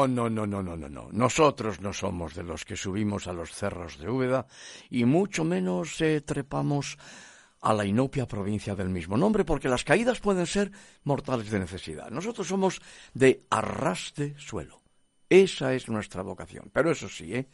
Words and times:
No, 0.00 0.08
no, 0.08 0.30
no, 0.30 0.46
no, 0.46 0.62
no, 0.62 0.76
no, 0.76 0.88
no. 0.88 1.08
Nosotros 1.12 1.80
no 1.80 1.92
somos 1.92 2.34
de 2.34 2.42
los 2.42 2.64
que 2.64 2.76
subimos 2.76 3.26
a 3.26 3.32
los 3.32 3.52
cerros 3.52 3.98
de 3.98 4.08
Úbeda 4.08 4.46
y 4.88 5.04
mucho 5.04 5.44
menos 5.44 6.00
eh, 6.00 6.22
trepamos 6.22 6.96
a 7.60 7.74
la 7.74 7.84
inopia 7.84 8.26
provincia 8.26 8.74
del 8.74 8.88
mismo 8.88 9.18
nombre, 9.18 9.44
porque 9.44 9.68
las 9.68 9.84
caídas 9.84 10.20
pueden 10.20 10.46
ser 10.46 10.72
mortales 11.04 11.50
de 11.50 11.58
necesidad. 11.58 12.10
Nosotros 12.10 12.46
somos 12.46 12.80
de 13.12 13.44
arrastre 13.50 14.34
suelo. 14.38 14.80
Esa 15.28 15.74
es 15.74 15.88
nuestra 15.88 16.22
vocación. 16.22 16.70
Pero 16.72 16.90
eso 16.90 17.08
sí, 17.08 17.34
¿eh? 17.34 17.48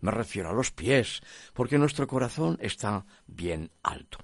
me 0.00 0.10
refiero 0.10 0.48
a 0.48 0.54
los 0.54 0.70
pies, 0.70 1.20
porque 1.52 1.76
nuestro 1.76 2.06
corazón 2.06 2.56
está 2.60 3.04
bien 3.26 3.70
alto. 3.82 4.18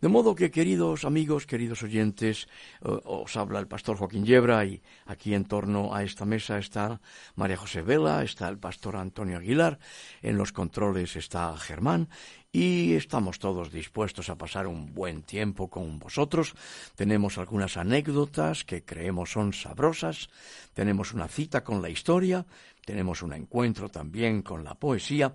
De 0.00 0.08
modo 0.08 0.34
que, 0.34 0.50
queridos 0.50 1.04
amigos, 1.04 1.44
queridos 1.44 1.82
oyentes, 1.82 2.48
eh, 2.80 2.88
os 3.04 3.36
habla 3.36 3.60
el 3.60 3.68
pastor 3.68 3.98
Joaquín 3.98 4.24
Yebra 4.24 4.64
y 4.64 4.80
aquí 5.04 5.34
en 5.34 5.44
torno 5.44 5.94
a 5.94 6.02
esta 6.02 6.24
mesa 6.24 6.56
está 6.56 7.02
María 7.34 7.58
José 7.58 7.82
Vela, 7.82 8.22
está 8.22 8.48
el 8.48 8.56
pastor 8.56 8.96
Antonio 8.96 9.36
Aguilar, 9.36 9.78
en 10.22 10.38
los 10.38 10.52
controles 10.52 11.16
está 11.16 11.54
Germán 11.58 12.08
y 12.50 12.94
estamos 12.94 13.38
todos 13.38 13.70
dispuestos 13.70 14.30
a 14.30 14.38
pasar 14.38 14.66
un 14.66 14.94
buen 14.94 15.22
tiempo 15.22 15.68
con 15.68 15.98
vosotros. 15.98 16.54
Tenemos 16.96 17.36
algunas 17.36 17.76
anécdotas 17.76 18.64
que 18.64 18.82
creemos 18.82 19.32
son 19.32 19.52
sabrosas, 19.52 20.30
tenemos 20.72 21.12
una 21.12 21.28
cita 21.28 21.62
con 21.62 21.82
la 21.82 21.90
historia, 21.90 22.46
tenemos 22.86 23.20
un 23.20 23.34
encuentro 23.34 23.90
también 23.90 24.40
con 24.40 24.64
la 24.64 24.74
poesía 24.74 25.34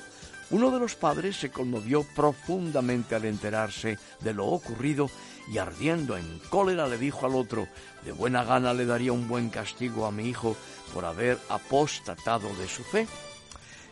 Uno 0.49 0.71
de 0.71 0.79
los 0.79 0.95
padres 0.95 1.37
se 1.37 1.51
conmovió 1.51 2.03
profundamente 2.15 3.15
al 3.15 3.25
enterarse 3.25 3.97
de 4.19 4.33
lo 4.33 4.47
ocurrido 4.47 5.09
y 5.51 5.57
ardiendo 5.57 6.17
en 6.17 6.39
cólera 6.49 6.87
le 6.87 6.97
dijo 6.97 7.25
al 7.25 7.35
otro, 7.35 7.67
de 8.03 8.11
buena 8.11 8.43
gana 8.43 8.73
le 8.73 8.85
daría 8.85 9.13
un 9.13 9.27
buen 9.27 9.49
castigo 9.49 10.05
a 10.05 10.11
mi 10.11 10.27
hijo 10.29 10.55
por 10.93 11.05
haber 11.05 11.37
apostatado 11.49 12.53
de 12.55 12.67
su 12.67 12.83
fe. 12.83 13.07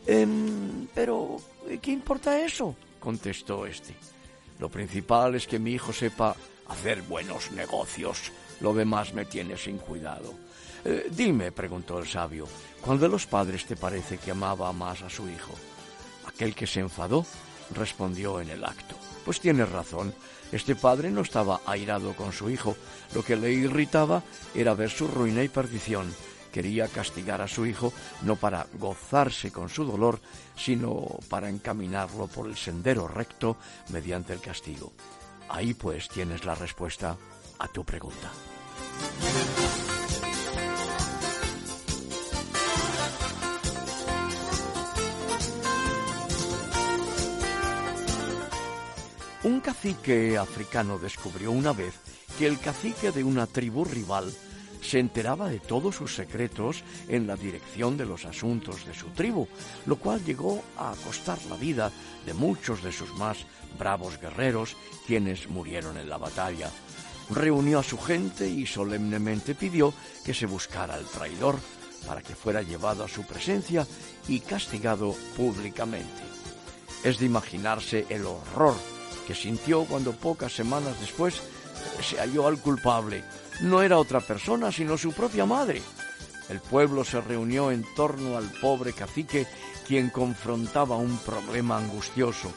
Em, 0.05 0.88
pero, 0.93 1.38
¿qué 1.81 1.91
importa 1.91 2.43
eso? 2.43 2.75
Contestó 3.01 3.66
este. 3.66 3.94
Lo 4.59 4.69
principal 4.69 5.35
es 5.35 5.47
que 5.47 5.59
mi 5.59 5.73
hijo 5.73 5.91
sepa 5.91 6.34
hacer 6.69 7.01
buenos 7.01 7.51
negocios. 7.51 8.31
Lo 8.62 8.73
demás 8.73 9.13
me 9.13 9.25
tiene 9.25 9.57
sin 9.57 9.78
cuidado. 9.79 10.34
Eh, 10.85 11.07
dime, 11.12 11.51
preguntó 11.51 12.00
el 12.00 12.07
sabio, 12.07 12.47
¿cuál 12.80 13.00
de 13.00 13.09
los 13.09 13.25
padres 13.25 13.65
te 13.65 13.75
parece 13.75 14.18
que 14.18 14.31
amaba 14.31 14.71
más 14.71 15.01
a 15.01 15.09
su 15.09 15.27
hijo? 15.27 15.53
Aquel 16.27 16.56
que 16.56 16.68
se 16.68 16.80
enfadó 16.80 17.25
respondió 17.75 18.39
en 18.39 18.50
el 18.50 18.63
acto. 18.63 18.95
Pues 19.25 19.42
tienes 19.42 19.69
razón. 19.69 20.13
Este 20.51 20.75
padre 20.75 21.12
no 21.12 21.21
estaba 21.21 21.62
airado 21.65 22.15
con 22.15 22.31
su 22.31 22.50
hijo. 22.50 22.75
Lo 23.13 23.24
que 23.24 23.36
le 23.36 23.51
irritaba 23.51 24.24
era 24.53 24.74
ver 24.74 24.89
su 24.89 25.07
ruina 25.07 25.44
y 25.44 25.50
perdición 25.50 26.13
quería 26.51 26.88
castigar 26.88 27.42
a 27.42 27.48
su 27.48 27.65
hijo 27.65 27.94
no 28.24 28.36
para 28.36 28.68
gozarse 28.77 29.51
con 29.51 29.69
su 29.69 29.86
dolor, 29.86 30.19
sino 30.56 31.07
para 31.30 31.50
encaminarlo 31.50 32.27
por 32.27 32.48
el 32.48 32.57
sendero 32.57 33.07
recto 33.07 33.57
mediante 33.89 34.33
el 34.33 34.42
castigo. 34.42 34.94
Ahí 35.50 35.74
pues 35.74 36.07
tienes 36.07 36.45
la 36.45 36.56
respuesta 36.56 37.18
a 37.59 37.68
tu 37.68 37.83
pregunta. 37.83 38.31
Un 49.44 49.59
cacique 49.59 50.38
africano 50.38 51.00
descubrió 51.00 51.51
una 51.51 51.74
vez 51.74 51.95
que 52.38 52.45
el 52.45 52.59
cacique 52.59 53.12
de 53.12 53.24
una 53.24 53.48
tribu 53.48 53.83
rival 53.83 54.31
se 54.81 55.00
enteraba 55.00 55.50
de 55.50 55.60
todos 55.60 55.95
sus 55.95 56.16
secretos 56.16 56.83
en 57.07 57.28
la 57.28 57.36
dirección 57.36 57.98
de 57.98 58.06
los 58.06 58.25
asuntos 58.25 58.86
de 58.86 58.94
su 58.94 59.07
tribu, 59.10 59.48
lo 59.86 59.98
cual 59.98 60.24
llegó 60.24 60.63
a 60.78 60.94
costar 61.06 61.38
la 61.50 61.56
vida 61.56 61.92
de 62.25 62.33
muchos 62.33 62.83
de 62.83 62.92
sus 62.92 63.13
más 63.16 63.38
bravos 63.78 64.19
guerreros, 64.19 64.75
quienes 65.06 65.48
murieron 65.50 65.98
en 65.98 66.10
la 66.10 66.18
batalla. 66.18 66.69
Reunió 67.30 67.80
a 67.80 67.83
su 67.83 67.98
gente 67.98 68.50
y 68.50 68.66
solemnemente 68.66 69.56
pidió 69.56 69.94
que 70.25 70.33
se 70.33 70.45
buscara 70.48 70.95
al 70.95 71.06
traidor 71.06 71.57
para 72.06 72.22
que 72.22 72.36
fuera 72.36 72.62
llevado 72.62 73.04
a 73.04 73.07
su 73.07 73.24
presencia 73.24 73.88
y 74.27 74.39
castigado 74.39 75.16
públicamente. 75.38 76.24
Es 77.04 77.19
de 77.19 77.25
imaginarse 77.25 78.06
el 78.10 78.25
horror 78.25 78.75
que 79.27 79.36
sintió 79.36 79.86
cuando 79.86 80.13
pocas 80.13 80.54
semanas 80.54 81.00
después 81.00 81.42
se 82.01 82.18
halló 82.18 82.48
al 82.48 82.60
culpable. 82.60 83.24
No 83.59 83.81
era 83.81 84.00
otra 84.00 84.21
persona 84.21 84.71
sino 84.71 84.98
su 84.98 85.12
propia 85.12 85.45
madre. 85.45 85.81
El 86.50 86.59
pueblo 86.59 87.03
se 87.03 87.21
reunió 87.21 87.71
en 87.71 87.86
torno 87.95 88.38
al 88.38 88.50
pobre 88.59 88.94
cacique, 88.94 89.45
quien 89.88 90.09
confrontaba 90.09 90.95
un 90.98 91.18
problema 91.19 91.77
angustioso. 91.77 92.51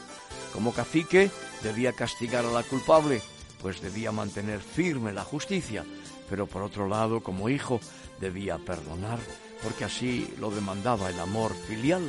Como 0.51 0.73
cacique 0.73 1.29
debía 1.61 1.93
castigar 1.93 2.45
a 2.45 2.51
la 2.51 2.63
culpable, 2.63 3.21
pues 3.61 3.81
debía 3.81 4.11
mantener 4.11 4.59
firme 4.59 5.13
la 5.13 5.23
justicia, 5.23 5.85
pero 6.29 6.47
por 6.47 6.61
otro 6.63 6.87
lado, 6.87 7.21
como 7.21 7.49
hijo, 7.49 7.79
debía 8.19 8.57
perdonar, 8.57 9.19
porque 9.63 9.85
así 9.85 10.33
lo 10.39 10.51
demandaba 10.51 11.09
el 11.09 11.19
amor 11.19 11.53
filial. 11.67 12.03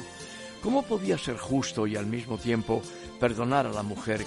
¿Cómo 0.63 0.83
podía 0.83 1.19
ser 1.19 1.37
justo 1.37 1.87
y 1.87 1.97
al 1.97 2.07
mismo 2.07 2.39
tiempo 2.39 2.83
perdonar 3.21 3.67
a 3.67 3.73
la 3.73 3.83
mujer 3.83 4.25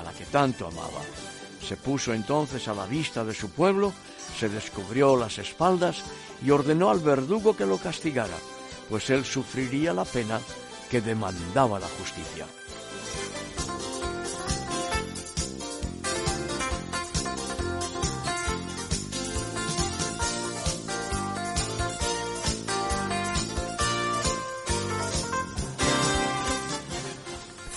a 0.00 0.04
la 0.04 0.12
que 0.12 0.24
tanto 0.26 0.66
amaba? 0.66 1.00
Se 1.66 1.76
puso 1.76 2.12
entonces 2.12 2.66
a 2.68 2.74
la 2.74 2.86
vista 2.86 3.24
de 3.24 3.34
su 3.34 3.50
pueblo, 3.50 3.92
se 4.38 4.48
descubrió 4.48 5.16
las 5.16 5.38
espaldas 5.38 6.02
y 6.44 6.50
ordenó 6.50 6.90
al 6.90 7.00
verdugo 7.00 7.56
que 7.56 7.66
lo 7.66 7.78
castigara, 7.78 8.36
pues 8.88 9.10
él 9.10 9.24
sufriría 9.24 9.92
la 9.92 10.04
pena 10.04 10.40
que 10.90 11.00
demandaba 11.00 11.78
la 11.78 11.88
justicia. 11.98 12.46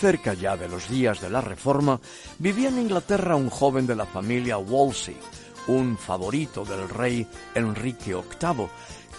Cerca 0.03 0.33
ya 0.33 0.57
de 0.57 0.67
los 0.67 0.89
días 0.89 1.21
de 1.21 1.29
la 1.29 1.39
Reforma, 1.39 1.97
vivía 2.37 2.67
en 2.67 2.77
Inglaterra 2.77 3.37
un 3.37 3.49
joven 3.49 3.87
de 3.87 3.95
la 3.95 4.05
familia 4.05 4.57
Wolsey, 4.57 5.15
un 5.67 5.97
favorito 5.97 6.65
del 6.65 6.89
rey 6.89 7.25
Enrique 7.55 8.13
VIII, 8.13 8.67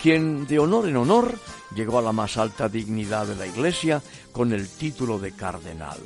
quien 0.03 0.47
de 0.47 0.59
honor 0.59 0.87
en 0.87 0.99
honor 0.99 1.39
llegó 1.75 2.01
a 2.01 2.03
la 2.03 2.13
más 2.13 2.37
alta 2.37 2.69
dignidad 2.69 3.27
de 3.27 3.35
la 3.35 3.47
Iglesia 3.47 4.03
con 4.31 4.53
el 4.53 4.69
título 4.69 5.19
de 5.19 5.33
cardenal. 5.33 5.97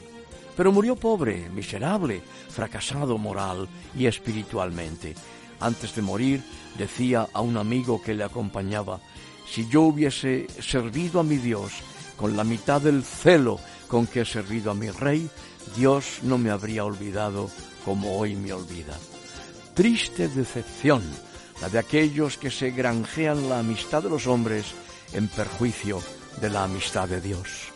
Pero 0.57 0.71
murió 0.71 0.95
pobre, 0.95 1.51
miserable, 1.51 2.23
fracasado 2.49 3.19
moral 3.19 3.69
y 3.97 4.07
espiritualmente. 4.07 5.17
Antes 5.59 5.93
de 5.97 6.03
morir, 6.03 6.45
decía 6.79 7.27
a 7.33 7.41
un 7.41 7.57
amigo 7.57 8.01
que 8.01 8.15
le 8.15 8.23
acompañaba, 8.23 9.01
si 9.45 9.69
yo 9.69 9.83
hubiese 9.83 10.47
servido 10.61 11.19
a 11.19 11.25
mi 11.25 11.39
Dios 11.39 11.73
con 12.19 12.37
la 12.37 12.45
mitad 12.45 12.83
del 12.83 13.03
celo 13.03 13.59
con 13.87 14.07
que 14.07 14.21
he 14.21 14.25
servido 14.27 14.71
a 14.71 14.75
mi 14.75 14.91
rey, 14.91 15.31
Dios 15.75 16.19
no 16.23 16.37
me 16.37 16.51
habría 16.51 16.85
olvidado 16.85 17.49
como 17.85 18.19
hoy 18.19 18.37
me 18.37 18.53
olvida. 18.53 18.99
Triste 19.73 20.29
decepción 20.29 21.03
la 21.63 21.69
de 21.69 21.79
aquellos 21.79 22.37
que 22.37 22.51
se 22.51 22.71
granjean 22.71 23.49
la 23.49 23.61
amistad 23.61 24.03
de 24.03 24.11
los 24.11 24.27
hombres 24.27 24.67
en 25.13 25.29
perjuicio 25.29 26.03
de 26.41 26.51
la 26.51 26.65
amistad 26.65 27.09
de 27.09 27.21
Dios. 27.21 27.68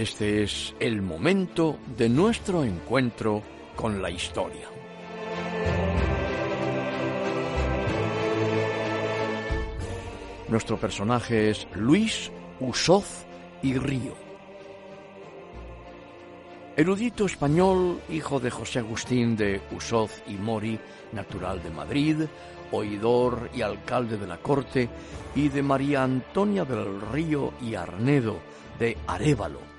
Este 0.00 0.42
es 0.44 0.74
el 0.80 1.02
momento 1.02 1.76
de 1.98 2.08
nuestro 2.08 2.64
encuentro 2.64 3.42
con 3.76 4.00
la 4.00 4.08
historia. 4.08 4.66
Nuestro 10.48 10.78
personaje 10.78 11.50
es 11.50 11.68
Luis 11.74 12.32
Usoz 12.60 13.26
y 13.62 13.74
Río. 13.74 14.14
Erudito 16.78 17.26
español, 17.26 18.00
hijo 18.08 18.40
de 18.40 18.50
José 18.50 18.78
Agustín 18.78 19.36
de 19.36 19.60
Usoz 19.70 20.22
y 20.26 20.36
Mori, 20.36 20.80
natural 21.12 21.62
de 21.62 21.68
Madrid, 21.68 22.16
oidor 22.72 23.50
y 23.54 23.60
alcalde 23.60 24.16
de 24.16 24.26
la 24.26 24.38
corte, 24.38 24.88
y 25.34 25.50
de 25.50 25.62
María 25.62 26.02
Antonia 26.04 26.64
del 26.64 27.02
Río 27.12 27.52
y 27.60 27.74
Arnedo 27.74 28.38
de 28.78 28.96
Arévalo, 29.06 29.69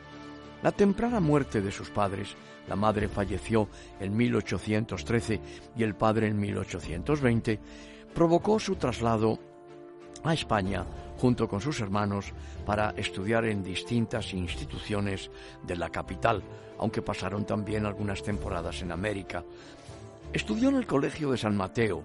la 0.63 0.71
temprana 0.71 1.19
muerte 1.19 1.61
de 1.61 1.71
sus 1.71 1.89
padres, 1.89 2.35
la 2.67 2.75
madre 2.75 3.07
falleció 3.07 3.67
en 3.99 4.15
1813 4.15 5.41
y 5.75 5.83
el 5.83 5.95
padre 5.95 6.27
en 6.27 6.39
1820, 6.39 7.59
provocó 8.13 8.59
su 8.59 8.75
traslado 8.75 9.39
a 10.23 10.33
España 10.33 10.85
junto 11.17 11.47
con 11.47 11.61
sus 11.61 11.79
hermanos 11.79 12.33
para 12.65 12.91
estudiar 12.91 13.45
en 13.45 13.63
distintas 13.63 14.33
instituciones 14.33 15.29
de 15.63 15.75
la 15.75 15.89
capital, 15.89 16.43
aunque 16.79 17.01
pasaron 17.01 17.45
también 17.45 17.85
algunas 17.85 18.23
temporadas 18.23 18.81
en 18.81 18.91
América. 18.91 19.43
Estudió 20.33 20.69
en 20.69 20.75
el 20.75 20.87
Colegio 20.87 21.31
de 21.31 21.37
San 21.37 21.55
Mateo, 21.55 22.03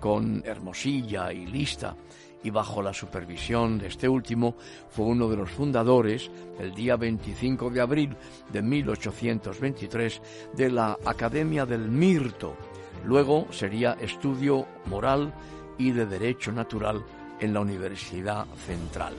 con 0.00 0.42
Hermosilla 0.44 1.32
y 1.32 1.46
Lista, 1.46 1.94
y 2.42 2.50
bajo 2.50 2.82
la 2.82 2.92
supervisión 2.92 3.78
de 3.78 3.88
este 3.88 4.08
último 4.08 4.54
fue 4.88 5.06
uno 5.06 5.28
de 5.28 5.36
los 5.36 5.50
fundadores, 5.50 6.30
el 6.58 6.74
día 6.74 6.96
25 6.96 7.70
de 7.70 7.80
abril 7.80 8.16
de 8.52 8.62
1823, 8.62 10.22
de 10.54 10.70
la 10.70 10.98
Academia 11.04 11.66
del 11.66 11.88
Mirto. 11.88 12.56
Luego 13.04 13.46
sería 13.50 13.92
estudio 14.00 14.66
moral 14.86 15.32
y 15.78 15.90
de 15.90 16.06
Derecho 16.06 16.52
Natural 16.52 17.02
en 17.40 17.54
la 17.54 17.60
Universidad 17.60 18.46
Central. 18.66 19.14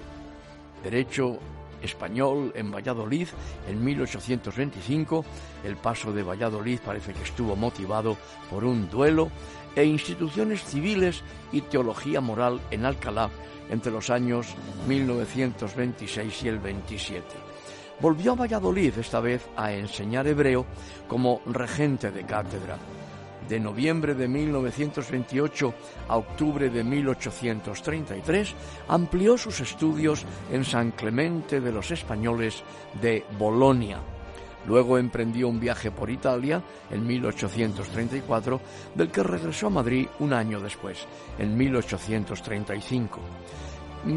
Derecho 0.83 1.39
español 1.81 2.51
en 2.55 2.71
Valladolid 2.71 3.27
en 3.67 3.83
1825. 3.83 5.25
El 5.63 5.77
paso 5.77 6.13
de 6.13 6.23
Valladolid 6.23 6.79
parece 6.83 7.13
que 7.13 7.23
estuvo 7.23 7.55
motivado 7.55 8.17
por 8.49 8.63
un 8.63 8.89
duelo 8.89 9.29
e 9.75 9.85
instituciones 9.85 10.63
civiles 10.63 11.23
y 11.51 11.61
teología 11.61 12.21
moral 12.21 12.59
en 12.71 12.85
Alcalá 12.85 13.29
entre 13.69 13.91
los 13.91 14.09
años 14.09 14.47
1926 14.87 16.43
y 16.43 16.47
el 16.47 16.59
27. 16.59 17.25
Volvió 17.99 18.33
a 18.33 18.35
Valladolid 18.35 18.97
esta 18.97 19.19
vez 19.19 19.47
a 19.55 19.71
enseñar 19.71 20.27
hebreo 20.27 20.65
como 21.07 21.41
regente 21.45 22.11
de 22.11 22.25
cátedra. 22.25 22.77
De 23.47 23.59
noviembre 23.59 24.15
de 24.15 24.27
1928 24.27 25.73
a 26.07 26.17
octubre 26.17 26.69
de 26.69 26.83
1833 26.83 28.55
amplió 28.87 29.37
sus 29.37 29.59
estudios 29.59 30.25
en 30.51 30.63
San 30.63 30.91
Clemente 30.91 31.59
de 31.59 31.71
los 31.71 31.91
Españoles 31.91 32.63
de 33.01 33.25
Bolonia 33.37 33.99
Luego 34.67 34.97
emprendió 34.97 35.47
un 35.47 35.59
viaje 35.59 35.91
por 35.91 36.09
Italia 36.09 36.61
en 36.89 37.05
1834, 37.05 38.61
del 38.95 39.09
que 39.09 39.23
regresó 39.23 39.67
a 39.67 39.71
Madrid 39.71 40.07
un 40.19 40.33
año 40.33 40.59
después, 40.59 41.05
en 41.39 41.57
1835. 41.57 43.19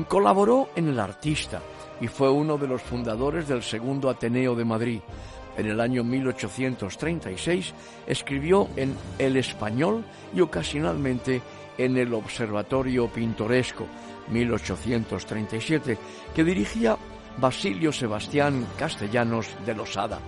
Colaboró 0.09 0.71
en 0.77 0.89
El 0.89 1.01
Artista 1.01 1.61
y 2.01 2.09
fue 2.09 2.31
uno 2.31 2.59
de 2.59 2.67
los 2.67 2.83
fundadores 2.83 3.49
del 3.49 3.63
Segundo 3.63 4.09
Ateneo 4.11 4.55
de 4.55 4.65
Madrid. 4.65 5.01
En 5.57 5.67
el 5.67 5.81
año 5.81 6.03
1836 6.03 7.75
escribió 8.07 8.69
en 8.77 8.95
El 9.19 9.37
Español 9.37 10.05
y 10.35 10.41
ocasionalmente 10.41 11.41
en 11.79 11.97
el 11.97 12.13
Observatorio 12.15 13.09
Pintoresco, 13.09 13.87
1837, 14.31 15.99
que 16.35 16.45
dirigía 16.45 16.97
Basilio 17.39 17.93
Sebastián 17.93 18.67
Castellanos 18.79 19.49
de 19.67 19.75
Losada. 19.75 20.21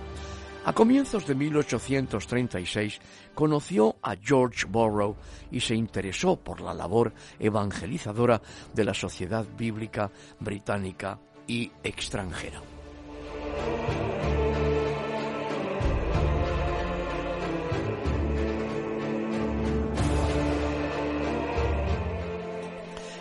A 0.65 0.73
comienzos 0.73 1.25
de 1.25 1.33
1836 1.33 2.99
conoció 3.33 3.95
a 4.01 4.15
George 4.21 4.65
Borrow 4.67 5.15
y 5.49 5.61
se 5.61 5.75
interesó 5.75 6.35
por 6.35 6.59
la 6.59 6.73
labor 6.73 7.13
evangelizadora 7.39 8.41
de 8.73 8.83
la 8.83 8.93
Sociedad 8.93 9.45
Bíblica 9.57 10.11
Británica 10.39 11.19
y 11.47 11.71
extranjera. 11.83 12.61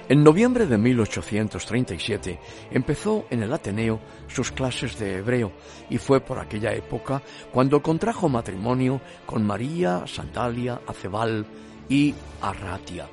En 0.08 0.22
noviembre 0.22 0.66
de 0.66 0.78
1837 0.78 2.38
empezó 2.70 3.26
en 3.28 3.42
el 3.42 3.52
Ateneo 3.52 3.98
sus 4.28 4.52
clases 4.52 4.96
de 5.00 5.16
hebreo 5.16 5.50
y 5.90 5.98
fue 5.98 6.20
por 6.20 6.38
aquella 6.38 6.72
época 6.72 7.20
cuando 7.52 7.82
contrajo 7.82 8.28
matrimonio 8.28 9.00
con 9.26 9.44
María 9.44 10.04
Santalia 10.06 10.80
Acebal 10.86 11.44
y 11.88 12.14
Arratia, 12.40 13.08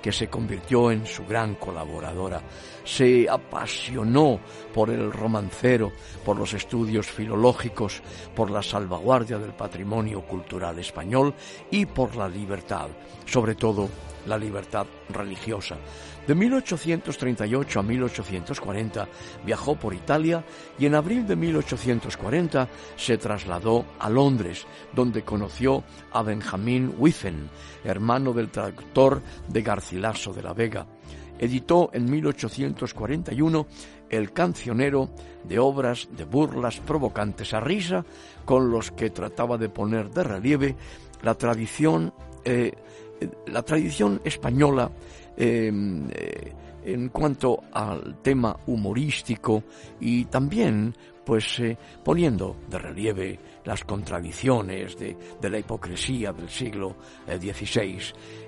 que 0.00 0.12
se 0.12 0.28
convirtió 0.28 0.92
en 0.92 1.04
su 1.04 1.26
gran 1.26 1.56
colaboradora. 1.56 2.40
Se 2.84 3.28
apasionó 3.28 4.38
por 4.72 4.90
el 4.90 5.10
romancero, 5.10 5.90
por 6.24 6.38
los 6.38 6.54
estudios 6.54 7.08
filológicos, 7.08 8.00
por 8.36 8.52
la 8.52 8.62
salvaguardia 8.62 9.38
del 9.38 9.54
patrimonio 9.54 10.22
cultural 10.24 10.78
español 10.78 11.34
y 11.72 11.86
por 11.86 12.14
la 12.14 12.28
libertad, 12.28 12.86
sobre 13.24 13.56
todo 13.56 13.88
la 14.26 14.38
libertad 14.38 14.86
religiosa. 15.08 15.76
De 16.26 16.34
1838 16.34 17.78
a 17.78 17.82
1840 17.84 19.08
viajó 19.44 19.76
por 19.76 19.94
Italia 19.94 20.44
y 20.76 20.86
en 20.86 20.96
abril 20.96 21.24
de 21.24 21.36
1840 21.36 22.68
se 22.96 23.16
trasladó 23.16 23.84
a 24.00 24.10
Londres, 24.10 24.66
donde 24.92 25.22
conoció 25.22 25.84
a 26.10 26.22
Benjamín 26.22 26.94
Withen, 26.98 27.48
hermano 27.84 28.32
del 28.32 28.50
traductor 28.50 29.22
de 29.46 29.62
Garcilaso 29.62 30.32
de 30.32 30.42
la 30.42 30.52
Vega. 30.52 30.86
Editó 31.38 31.90
en 31.92 32.10
1841 32.10 33.66
el 34.08 34.32
cancionero 34.32 35.10
de 35.44 35.60
obras 35.60 36.08
de 36.16 36.24
burlas 36.24 36.80
provocantes 36.80 37.54
a 37.54 37.60
risa, 37.60 38.04
con 38.44 38.70
los 38.70 38.90
que 38.90 39.10
trataba 39.10 39.58
de 39.58 39.68
poner 39.68 40.10
de 40.10 40.24
relieve 40.24 40.76
la 41.22 41.34
tradición, 41.34 42.12
eh, 42.44 42.72
la 43.46 43.62
tradición 43.62 44.20
española 44.24 44.90
Em, 45.36 46.08
eh, 46.12 46.52
en 46.86 47.08
cuanto 47.08 47.64
al 47.72 48.22
tema 48.22 48.56
humorístico 48.68 49.64
y 50.00 50.26
también 50.26 50.94
pues 51.24 51.58
eh, 51.58 51.76
poniendo 52.04 52.58
de 52.70 52.78
relieve 52.78 53.40
las 53.64 53.82
contradicciones 53.82 54.96
de, 54.96 55.16
la 55.42 55.58
hipocresía 55.58 56.32
del 56.32 56.48
siglo 56.48 56.94
XVI. 57.26 57.98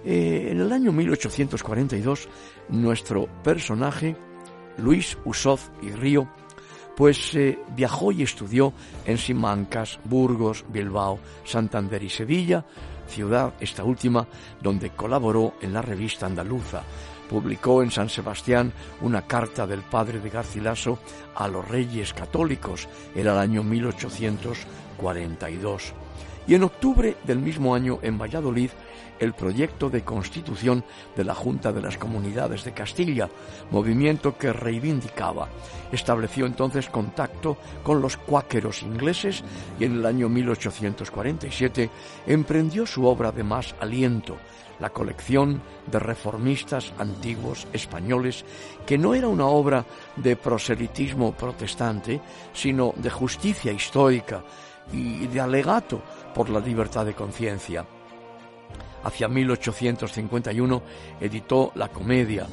Eh, 0.04 0.48
en 0.52 0.60
el 0.60 0.72
año 0.72 0.92
1842, 0.92 2.28
nuestro 2.68 3.26
personaje, 3.42 4.16
Luis 4.76 5.18
Usoz 5.24 5.72
y 5.82 5.90
Río, 5.90 6.28
pues 6.96 7.36
viajó 7.74 8.12
y 8.12 8.22
estudió 8.22 8.72
en 9.04 9.18
Simancas, 9.18 9.98
Burgos, 10.04 10.64
Bilbao, 10.68 11.18
Santander 11.44 12.02
y 12.04 12.08
Sevilla, 12.08 12.64
ciudad 13.08 13.54
esta 13.60 13.84
última 13.84 14.26
donde 14.60 14.90
colaboró 14.90 15.54
en 15.60 15.72
la 15.72 15.80
revista 15.82 16.26
andaluza. 16.26 16.82
Publicó 17.28 17.82
en 17.82 17.90
San 17.90 18.08
Sebastián 18.08 18.72
una 19.00 19.22
carta 19.22 19.66
del 19.66 19.82
padre 19.82 20.20
de 20.20 20.30
Garcilaso 20.30 21.00
a 21.34 21.48
los 21.48 21.66
reyes 21.68 22.14
católicos, 22.14 22.88
era 23.14 23.32
el 23.32 23.38
año 23.38 23.62
1842. 23.62 25.92
Y 26.48 26.54
en 26.54 26.64
octubre 26.64 27.18
del 27.24 27.40
mismo 27.40 27.74
año 27.74 27.98
en 28.00 28.16
Valladolid 28.16 28.70
el 29.18 29.34
proyecto 29.34 29.90
de 29.90 30.02
constitución 30.02 30.82
de 31.14 31.24
la 31.24 31.34
Junta 31.34 31.72
de 31.72 31.82
las 31.82 31.98
Comunidades 31.98 32.64
de 32.64 32.72
Castilla, 32.72 33.28
movimiento 33.70 34.38
que 34.38 34.52
reivindicaba. 34.52 35.48
Estableció 35.92 36.46
entonces 36.46 36.88
contacto 36.88 37.58
con 37.82 38.00
los 38.00 38.16
cuáqueros 38.16 38.82
ingleses 38.82 39.44
y 39.78 39.84
en 39.84 39.96
el 39.96 40.06
año 40.06 40.30
1847 40.30 41.90
emprendió 42.26 42.86
su 42.86 43.04
obra 43.04 43.30
de 43.30 43.42
más 43.42 43.74
aliento, 43.80 44.38
la 44.80 44.88
colección 44.90 45.60
de 45.90 45.98
reformistas 45.98 46.94
antiguos 46.98 47.66
españoles, 47.74 48.44
que 48.86 48.96
no 48.96 49.14
era 49.14 49.28
una 49.28 49.46
obra 49.46 49.84
de 50.16 50.36
proselitismo 50.36 51.32
protestante, 51.32 52.20
sino 52.54 52.94
de 52.96 53.10
justicia 53.10 53.72
histórica 53.72 54.42
y 54.92 55.26
de 55.26 55.40
alegato 55.40 56.00
por 56.34 56.48
la 56.50 56.60
libertad 56.60 57.06
de 57.06 57.14
conciencia. 57.14 57.84
Hacia 59.04 59.28
1851 59.28 60.82
editó 61.20 61.72
la 61.76 61.88
comedia 61.88 62.46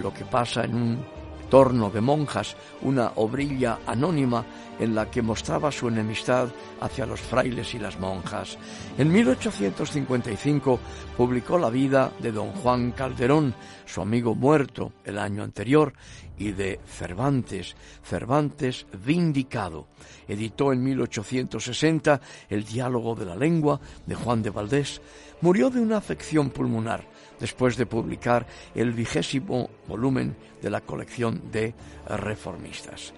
Lo 0.00 0.12
que 0.12 0.24
pasa 0.24 0.64
en 0.64 0.74
un 0.74 1.19
torno 1.50 1.90
de 1.90 2.00
monjas, 2.00 2.56
una 2.82 3.12
obrilla 3.16 3.80
anónima 3.86 4.46
en 4.78 4.94
la 4.94 5.10
que 5.10 5.20
mostraba 5.20 5.70
su 5.70 5.88
enemistad 5.88 6.48
hacia 6.80 7.04
los 7.04 7.20
frailes 7.20 7.74
y 7.74 7.78
las 7.78 7.98
monjas. 7.98 8.56
En 8.96 9.12
1855 9.12 10.80
publicó 11.16 11.58
la 11.58 11.68
vida 11.68 12.12
de 12.20 12.32
don 12.32 12.52
Juan 12.52 12.92
Calderón, 12.92 13.54
su 13.84 14.00
amigo 14.00 14.34
muerto 14.34 14.92
el 15.04 15.18
año 15.18 15.42
anterior, 15.42 15.92
y 16.38 16.52
de 16.52 16.80
Cervantes, 16.86 17.76
Cervantes 18.02 18.86
vindicado. 19.04 19.88
Editó 20.26 20.72
en 20.72 20.82
1860 20.82 22.20
El 22.48 22.64
diálogo 22.64 23.14
de 23.14 23.26
la 23.26 23.36
lengua 23.36 23.78
de 24.06 24.14
Juan 24.14 24.42
de 24.42 24.48
Valdés. 24.48 25.02
Murió 25.42 25.68
de 25.68 25.80
una 25.80 25.98
afección 25.98 26.48
pulmonar 26.48 27.04
después 27.40 27.76
de 27.76 27.86
publicar 27.86 28.46
el 28.74 28.92
vigésimo 28.92 29.70
volumen 29.88 30.36
de 30.62 30.70
la 30.70 30.82
colección 30.82 31.50
de 31.50 31.74
reformistas. 32.06 33.12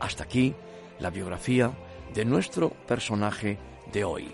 Hasta 0.00 0.24
aquí 0.24 0.54
la 0.98 1.10
biografía 1.10 1.72
de 2.12 2.24
nuestro 2.24 2.70
personaje 2.70 3.58
de 3.92 4.04
hoy, 4.04 4.28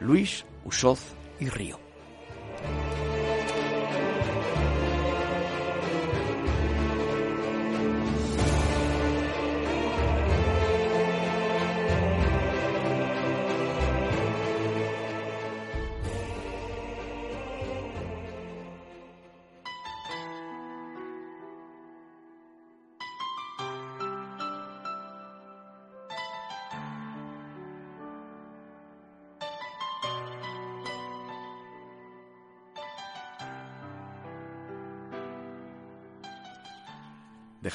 Luis 0.00 0.44
Usoz 0.64 1.00
y 1.40 1.48
Río. 1.48 1.87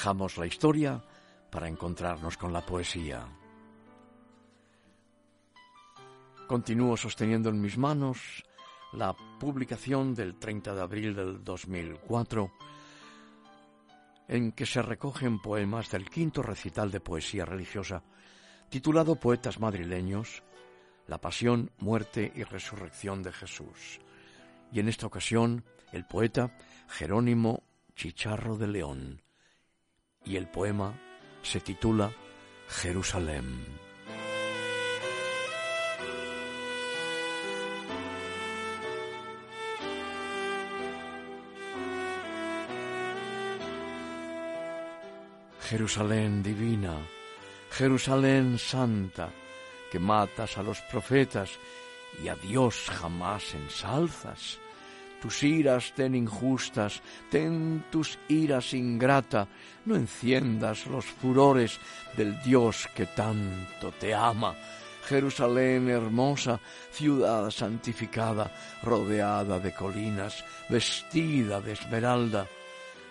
Dejamos 0.04 0.36
la 0.36 0.44
historia 0.44 1.02
para 1.50 1.66
encontrarnos 1.66 2.36
con 2.36 2.52
la 2.52 2.60
poesía. 2.60 3.26
Continúo 6.46 6.94
sosteniendo 6.98 7.48
en 7.48 7.58
mis 7.58 7.78
manos 7.78 8.44
la 8.92 9.16
publicación 9.40 10.14
del 10.14 10.38
30 10.38 10.74
de 10.74 10.82
abril 10.82 11.14
del 11.14 11.42
2004 11.42 12.52
en 14.28 14.52
que 14.52 14.66
se 14.66 14.82
recogen 14.82 15.40
poemas 15.40 15.90
del 15.90 16.10
quinto 16.10 16.42
recital 16.42 16.90
de 16.90 17.00
poesía 17.00 17.46
religiosa 17.46 18.02
titulado 18.68 19.16
Poetas 19.16 19.58
madrileños, 19.58 20.42
La 21.06 21.18
pasión, 21.18 21.70
muerte 21.78 22.30
y 22.36 22.42
resurrección 22.42 23.22
de 23.22 23.32
Jesús. 23.32 24.00
Y 24.70 24.80
en 24.80 24.88
esta 24.88 25.06
ocasión 25.06 25.64
el 25.92 26.04
poeta 26.04 26.54
Jerónimo 26.88 27.62
Chicharro 27.94 28.58
de 28.58 28.66
León 28.66 29.24
y 30.24 30.36
el 30.36 30.46
poema 30.48 30.94
se 31.42 31.60
titula 31.60 32.12
Jerusalén. 32.68 33.84
Jerusalén 45.60 46.42
divina, 46.42 46.94
Jerusalén 47.70 48.58
santa, 48.58 49.30
que 49.90 49.98
matas 49.98 50.58
a 50.58 50.62
los 50.62 50.80
profetas 50.82 51.50
y 52.22 52.28
a 52.28 52.34
Dios 52.36 52.90
jamás 52.90 53.54
ensalzas, 53.54 54.58
tus 55.20 55.42
iras 55.42 55.92
ten 55.94 56.14
injustas, 56.14 57.02
ten 57.30 57.84
tus 57.90 58.18
iras 58.28 58.74
ingrata, 58.74 59.48
no 59.86 59.96
enciendas 59.96 60.86
los 60.86 61.04
furores 61.06 61.78
del 62.16 62.40
Dios 62.42 62.88
que 62.94 63.06
tanto 63.06 63.92
te 63.92 64.14
ama. 64.14 64.54
Jerusalén 65.06 65.88
hermosa, 65.90 66.60
ciudad 66.90 67.50
santificada, 67.50 68.50
rodeada 68.82 69.58
de 69.58 69.74
colinas, 69.74 70.44
vestida 70.68 71.60
de 71.60 71.72
esmeralda. 71.72 72.46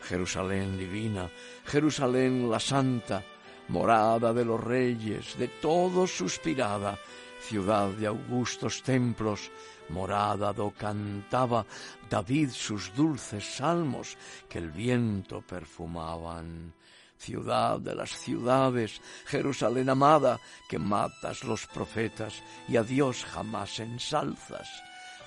Jerusalén 0.02 0.78
divina, 0.78 1.30
Jerusalén 1.66 2.50
la 2.50 2.60
santa, 2.60 3.24
morada 3.70 4.34
de 4.34 4.44
los 4.44 4.62
reyes, 4.62 5.38
de 5.38 5.48
todos 5.48 6.12
suspirada, 6.12 6.98
ciudad 7.44 7.90
de 7.90 8.08
augustos 8.08 8.82
templos, 8.82 9.52
morada 9.90 10.54
do 10.54 10.72
cantaba 10.72 11.66
David 12.10 12.50
sus 12.52 12.94
dulces 12.96 13.44
salmos 13.44 14.18
que 14.50 14.60
el 14.60 14.72
viento 14.72 15.42
perfumaban. 15.42 16.74
Ciudad 17.18 17.80
de 17.80 17.96
las 17.96 18.12
ciudades, 18.12 19.02
Jerusalén 19.26 19.90
amada, 19.90 20.40
que 20.70 20.80
matas 20.80 21.44
los 21.44 21.68
profetas 21.68 22.34
y 22.68 22.76
a 22.76 22.84
Dios 22.84 23.24
jamás 23.24 23.80
ensalzas. 23.80 24.68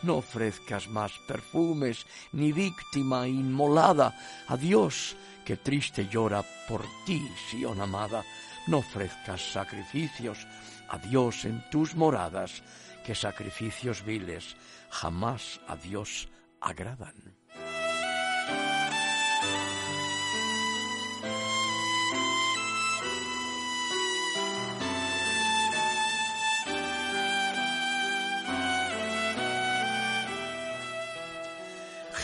No 0.03 0.17
ofrezcas 0.17 0.89
más 0.89 1.13
perfumes, 1.27 2.07
ni 2.33 2.53
víctima 2.53 3.27
inmolada 3.27 4.15
a 4.47 4.57
Dios, 4.57 5.17
que 5.45 5.57
triste 5.57 6.07
llora 6.09 6.45
por 6.69 6.85
ti, 7.07 7.23
Sion 7.49 7.81
amada. 7.81 8.25
No 8.67 8.79
ofrezcas 8.79 9.41
sacrificios 9.53 10.47
a 10.89 10.99
Dios 10.99 11.45
en 11.45 11.65
tus 11.71 11.95
moradas, 11.95 12.63
que 13.05 13.15
sacrificios 13.15 14.05
viles 14.05 14.57
jamás 14.91 15.61
a 15.69 15.77
Dios 15.77 16.29
agradan. 16.61 17.37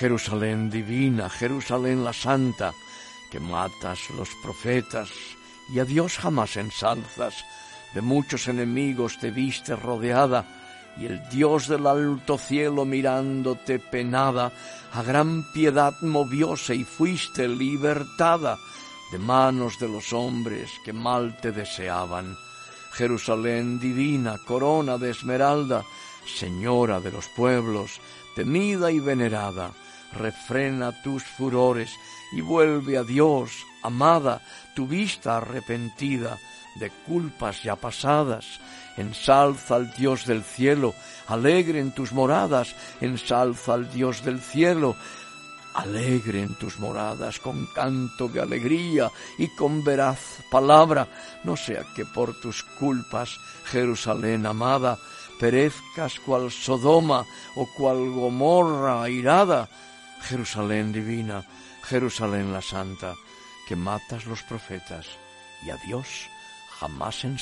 Jerusalén 0.02 0.68
divina, 0.68 1.30
Jerusalén 1.30 2.02
la 2.02 2.12
santa, 2.12 2.74
que 3.30 3.38
matas 3.38 4.10
los 4.10 4.28
profetas 4.42 5.10
y 5.72 5.78
a 5.78 5.84
Dios 5.84 6.18
jamás 6.18 6.56
ensalzas, 6.56 7.44
de 7.94 8.00
muchos 8.00 8.48
enemigos 8.48 9.18
te 9.18 9.30
viste 9.30 9.76
rodeada, 9.76 10.44
y 10.98 11.06
el 11.06 11.26
Dios 11.30 11.68
del 11.68 11.86
alto 11.86 12.36
cielo 12.36 12.84
mirándote 12.84 13.78
penada, 13.78 14.52
a 14.92 15.02
gran 15.02 15.42
piedad 15.52 15.94
movióse 16.02 16.74
y 16.74 16.84
fuiste 16.84 17.48
libertada 17.48 18.58
de 19.10 19.18
manos 19.18 19.78
de 19.78 19.88
los 19.88 20.12
hombres 20.12 20.70
que 20.84 20.92
mal 20.92 21.36
te 21.40 21.52
deseaban. 21.52 22.36
Jerusalén 22.92 23.80
divina, 23.80 24.38
corona 24.46 24.98
de 24.98 25.10
esmeralda, 25.10 25.82
señora 26.26 27.00
de 27.00 27.10
los 27.10 27.26
pueblos, 27.28 28.00
temida 28.36 28.90
y 28.90 29.00
venerada, 29.00 29.72
refrena 30.12 31.02
tus 31.02 31.24
furores 31.24 31.90
y 32.32 32.42
vuelve 32.42 32.98
a 32.98 33.02
Dios, 33.02 33.50
amada, 33.82 34.42
tu 34.74 34.86
vista 34.86 35.38
arrepentida 35.38 36.38
de 36.76 36.90
culpas 37.06 37.62
ya 37.62 37.76
pasadas, 37.76 38.60
ensalza 38.96 39.76
al 39.76 39.92
Dios 39.92 40.26
del 40.26 40.42
cielo, 40.42 40.94
alegre 41.26 41.80
en 41.80 41.92
tus 41.92 42.12
moradas, 42.12 42.74
ensalza 43.00 43.74
al 43.74 43.90
Dios 43.92 44.24
del 44.24 44.40
cielo, 44.40 44.96
alegre 45.74 46.42
en 46.42 46.54
tus 46.54 46.78
moradas, 46.78 47.38
con 47.38 47.66
canto 47.74 48.28
de 48.28 48.40
alegría 48.40 49.10
y 49.38 49.48
con 49.48 49.84
veraz 49.84 50.42
palabra, 50.50 51.08
no 51.44 51.56
sea 51.56 51.84
que 51.94 52.04
por 52.04 52.38
tus 52.40 52.62
culpas, 52.62 53.38
Jerusalén 53.64 54.46
amada, 54.46 54.98
perezcas 55.40 56.20
cual 56.20 56.50
Sodoma 56.50 57.24
o 57.56 57.66
cual 57.76 58.10
Gomorra 58.10 59.02
airada, 59.02 59.68
Jerusalén 60.22 60.92
divina, 60.92 61.44
Jerusalén 61.82 62.52
la 62.52 62.62
santa, 62.62 63.14
que 63.66 63.74
matas 63.74 64.26
los 64.26 64.42
profetas 64.42 65.06
y 65.64 65.70
a 65.70 65.76
Dios 65.76 66.31
jamás. 66.82 67.24
En 67.24 67.38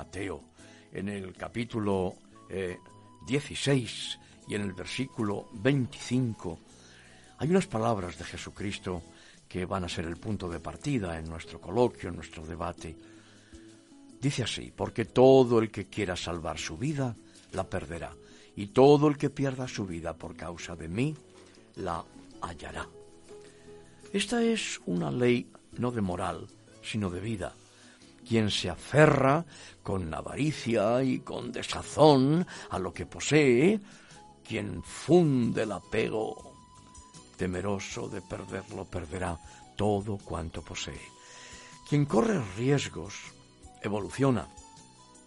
Mateo, 0.00 0.40
en 0.92 1.10
el 1.10 1.34
capítulo 1.34 2.16
16 3.26 4.18
eh, 4.18 4.44
y 4.48 4.54
en 4.54 4.62
el 4.62 4.72
versículo 4.72 5.50
25, 5.52 6.58
hay 7.36 7.50
unas 7.50 7.66
palabras 7.66 8.16
de 8.16 8.24
Jesucristo 8.24 9.02
que 9.46 9.66
van 9.66 9.84
a 9.84 9.90
ser 9.90 10.06
el 10.06 10.16
punto 10.16 10.48
de 10.48 10.58
partida 10.58 11.18
en 11.18 11.28
nuestro 11.28 11.60
coloquio, 11.60 12.08
en 12.08 12.16
nuestro 12.16 12.46
debate. 12.46 12.96
Dice 14.18 14.44
así, 14.44 14.72
porque 14.74 15.04
todo 15.04 15.58
el 15.58 15.70
que 15.70 15.84
quiera 15.84 16.16
salvar 16.16 16.56
su 16.56 16.78
vida, 16.78 17.14
la 17.52 17.64
perderá, 17.64 18.10
y 18.56 18.68
todo 18.68 19.06
el 19.06 19.18
que 19.18 19.28
pierda 19.28 19.68
su 19.68 19.84
vida 19.84 20.16
por 20.16 20.34
causa 20.34 20.76
de 20.76 20.88
mí, 20.88 21.14
la 21.76 22.02
hallará. 22.40 22.88
Esta 24.14 24.42
es 24.42 24.80
una 24.86 25.10
ley 25.10 25.52
no 25.76 25.90
de 25.90 26.00
moral, 26.00 26.46
sino 26.82 27.10
de 27.10 27.20
vida 27.20 27.54
quien 28.30 28.48
se 28.48 28.70
aferra 28.70 29.44
con 29.82 30.14
avaricia 30.14 31.02
y 31.02 31.18
con 31.18 31.50
desazón 31.50 32.46
a 32.70 32.78
lo 32.78 32.94
que 32.94 33.04
posee, 33.04 33.80
quien 34.46 34.84
funde 34.84 35.64
el 35.64 35.72
apego 35.72 36.54
temeroso 37.36 38.08
de 38.08 38.22
perderlo, 38.22 38.84
perderá 38.84 39.36
todo 39.74 40.16
cuanto 40.16 40.62
posee. 40.62 41.02
Quien 41.88 42.04
corre 42.04 42.40
riesgos 42.56 43.14
evoluciona. 43.82 44.46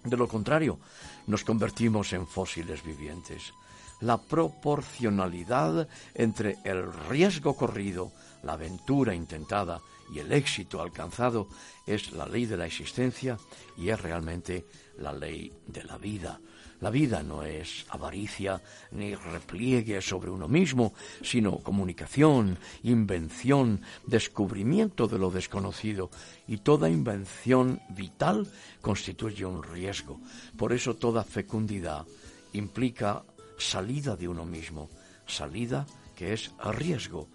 De 0.05 0.15
lo 0.15 0.29
contrario, 0.29 0.79
nos 1.27 1.43
convertimos 1.43 2.13
en 2.13 2.25
fósiles 2.25 2.85
vivientes. 2.85 3.53
La 3.99 4.17
proporcionalidad 4.17 5.89
entre 6.15 6.57
el 6.63 6.93
riesgo 7.09 7.57
corrido, 7.57 8.13
la 8.43 8.53
aventura 8.53 9.13
intentada 9.13 9.81
y 10.11 10.19
el 10.19 10.31
éxito 10.31 10.81
alcanzado 10.81 11.47
es 11.85 12.11
la 12.11 12.27
ley 12.27 12.45
de 12.45 12.57
la 12.57 12.65
existencia 12.65 13.37
y 13.77 13.89
es 13.89 14.01
realmente 14.01 14.65
la 14.97 15.13
ley 15.13 15.51
de 15.67 15.83
la 15.83 15.97
vida. 15.97 16.39
La 16.83 16.89
vida 16.89 17.23
no 17.23 17.43
es 17.43 17.85
avaricia 17.87 18.61
ni 18.91 19.15
repliegue 19.15 20.01
sobre 20.01 20.29
uno 20.29 20.49
mismo, 20.49 20.93
sino 21.21 21.59
comunicación, 21.59 22.59
invención, 22.83 23.79
descubrimiento 24.05 25.07
de 25.07 25.17
lo 25.17 25.31
desconocido. 25.31 26.09
Y 26.45 26.57
toda 26.57 26.89
invención 26.89 27.79
vital 27.87 28.51
constituye 28.81 29.45
un 29.45 29.63
riesgo. 29.63 30.19
Por 30.57 30.73
eso 30.73 30.95
toda 30.95 31.23
fecundidad 31.23 32.05
implica 32.51 33.23
salida 33.57 34.17
de 34.17 34.27
uno 34.27 34.45
mismo, 34.45 34.89
salida 35.25 35.85
que 36.17 36.33
es 36.33 36.51
riesgo 36.59 37.29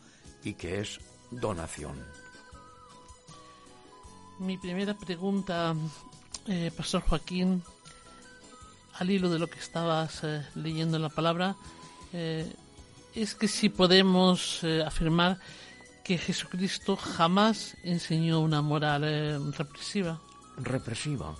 y 0.45 0.55
que 0.55 0.81
es 0.81 1.01
donación. 1.31 2.18
Mi 4.39 4.57
primera 4.57 4.95
pregunta, 4.95 5.75
eh, 6.47 6.71
Pastor 6.77 7.03
Joaquín, 7.03 7.63
al 8.95 9.11
hilo 9.11 9.31
de 9.31 9.39
lo 9.41 9.49
que 9.49 9.59
estabas 9.59 10.23
eh, 10.23 10.47
leyendo 10.55 10.97
en 10.97 11.03
la 11.03 11.09
palabra, 11.09 11.57
eh, 12.13 12.47
es 13.17 13.35
que 13.35 13.49
si 13.49 13.69
podemos 13.69 14.63
afirmar 14.87 15.39
que 16.05 16.19
Jesucristo 16.19 16.97
jamás 16.97 17.77
enseñó 17.83 18.41
una 18.41 18.63
moral 18.63 19.53
represiva. 19.53 20.21
Represiva. 20.57 21.35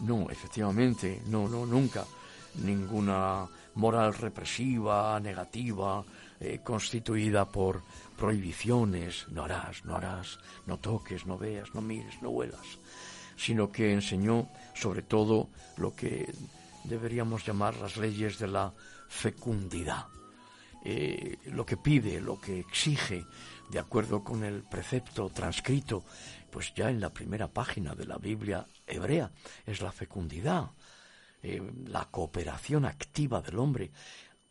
No, 0.00 0.30
efectivamente, 0.30 1.20
no, 1.26 1.48
no, 1.48 1.66
nunca. 1.66 2.06
ninguna 2.54 3.46
moral 3.74 4.14
represiva, 4.14 5.18
negativa, 5.20 6.04
eh, 6.40 6.60
constituida 6.62 7.46
por 7.46 7.82
prohibiciones, 8.16 9.26
no 9.28 9.44
harás, 9.44 9.84
no 9.84 9.96
harás, 9.96 10.38
no 10.66 10.78
toques, 10.78 11.26
no 11.26 11.38
veas, 11.38 11.74
no 11.74 11.80
mires, 11.80 12.20
no 12.22 12.30
huelas, 12.30 12.78
sino 13.36 13.70
que 13.70 13.92
enseñó 13.92 14.48
sobre 14.74 15.02
todo 15.02 15.48
lo 15.76 15.94
que 15.94 16.32
deberíamos 16.84 17.46
llamar 17.46 17.76
las 17.76 17.96
leyes 17.96 18.38
de 18.38 18.48
la 18.48 18.72
fecundidad. 19.08 20.06
Eh, 20.84 21.38
lo 21.46 21.66
que 21.66 21.76
pide, 21.76 22.20
lo 22.20 22.40
que 22.40 22.60
exige, 22.60 23.24
de 23.68 23.78
acuerdo 23.78 24.22
con 24.22 24.44
el 24.44 24.62
precepto 24.62 25.28
transcrito, 25.28 26.04
pues 26.50 26.72
ya 26.74 26.88
en 26.88 27.00
la 27.00 27.12
primera 27.12 27.48
página 27.48 27.94
de 27.94 28.06
la 28.06 28.16
Biblia 28.16 28.66
hebrea, 28.86 29.30
es 29.66 29.82
la 29.82 29.92
fecundidad, 29.92 30.70
eh, 31.42 31.60
la 31.86 32.06
cooperación 32.06 32.84
activa 32.84 33.40
del 33.40 33.58
hombre 33.58 33.90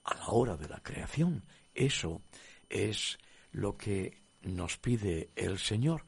a 0.03 0.15
la 0.15 0.27
hora 0.27 0.55
de 0.55 0.69
la 0.69 0.79
creación. 0.79 1.43
Eso 1.77 2.23
es 2.69 3.19
lo 3.51 3.77
que 3.77 4.17
nos 4.41 4.77
pide 4.77 5.29
el 5.35 5.59
Señor, 5.59 6.05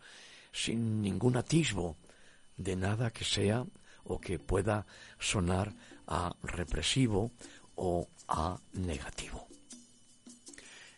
sin 0.52 1.02
ningún 1.02 1.38
atisbo 1.38 1.96
de 2.58 2.76
nada 2.76 3.12
que 3.12 3.24
sea 3.24 3.66
o 4.04 4.20
que 4.20 4.40
pueda 4.40 4.88
sonar 5.20 5.74
a 6.08 6.36
represivo 6.42 7.32
o 7.76 8.10
a 8.28 8.60
negativo. 8.74 9.48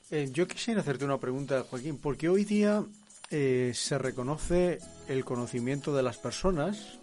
Eh, 0.09 0.29
yo 0.31 0.47
quisiera 0.47 0.79
hacerte 0.79 1.03
una 1.03 1.19
pregunta, 1.19 1.65
Joaquín, 1.69 1.97
porque 1.97 2.29
hoy 2.29 2.45
día 2.45 2.83
eh, 3.29 3.73
se 3.75 3.97
reconoce 3.97 4.79
el 5.09 5.25
conocimiento 5.25 5.93
de 5.93 6.03
las 6.03 6.17
personas 6.17 6.99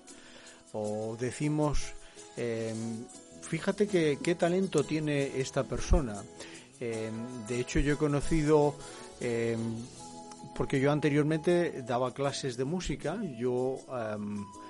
o 0.73 1.17
decimos, 1.21 1.93
em, 2.37 3.05
fíjate 3.43 3.87
qué 3.87 4.35
talento 4.35 4.85
tiene 4.85 5.39
esta 5.39 5.65
persona. 5.65 6.23
Em, 6.81 7.47
de 7.47 7.61
hecho, 7.61 7.81
yo 7.81 7.95
he 7.95 7.97
conocido, 7.97 8.75
em, 9.21 9.59
porque 10.55 10.81
yo 10.81 10.93
anteriormente 10.93 11.83
daba 11.83 12.13
clases 12.13 12.57
de 12.57 12.65
música, 12.65 13.21
yo 13.39 13.79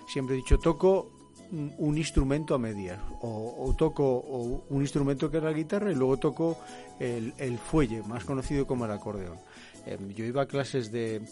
siempre 0.06 0.34
he 0.34 0.38
dicho, 0.38 0.58
toco 0.58 1.12
un 1.50 1.96
instrumento 1.96 2.54
a 2.54 2.58
medias 2.58 2.98
o, 3.22 3.74
toco 3.76 4.18
un 4.68 4.82
instrumento 4.82 5.30
que 5.30 5.38
es 5.38 5.42
la 5.42 5.52
guitarra 5.52 5.90
y 5.90 5.94
luego 5.94 6.18
toco 6.18 6.58
el, 6.98 7.58
fuelle 7.58 8.02
más 8.02 8.24
conocido 8.24 8.66
como 8.66 8.84
el 8.84 8.90
acordeón. 8.90 9.38
Em, 9.86 10.10
yo 10.10 10.24
iba 10.24 10.42
a 10.42 10.46
clases 10.46 10.92
de 10.92 11.22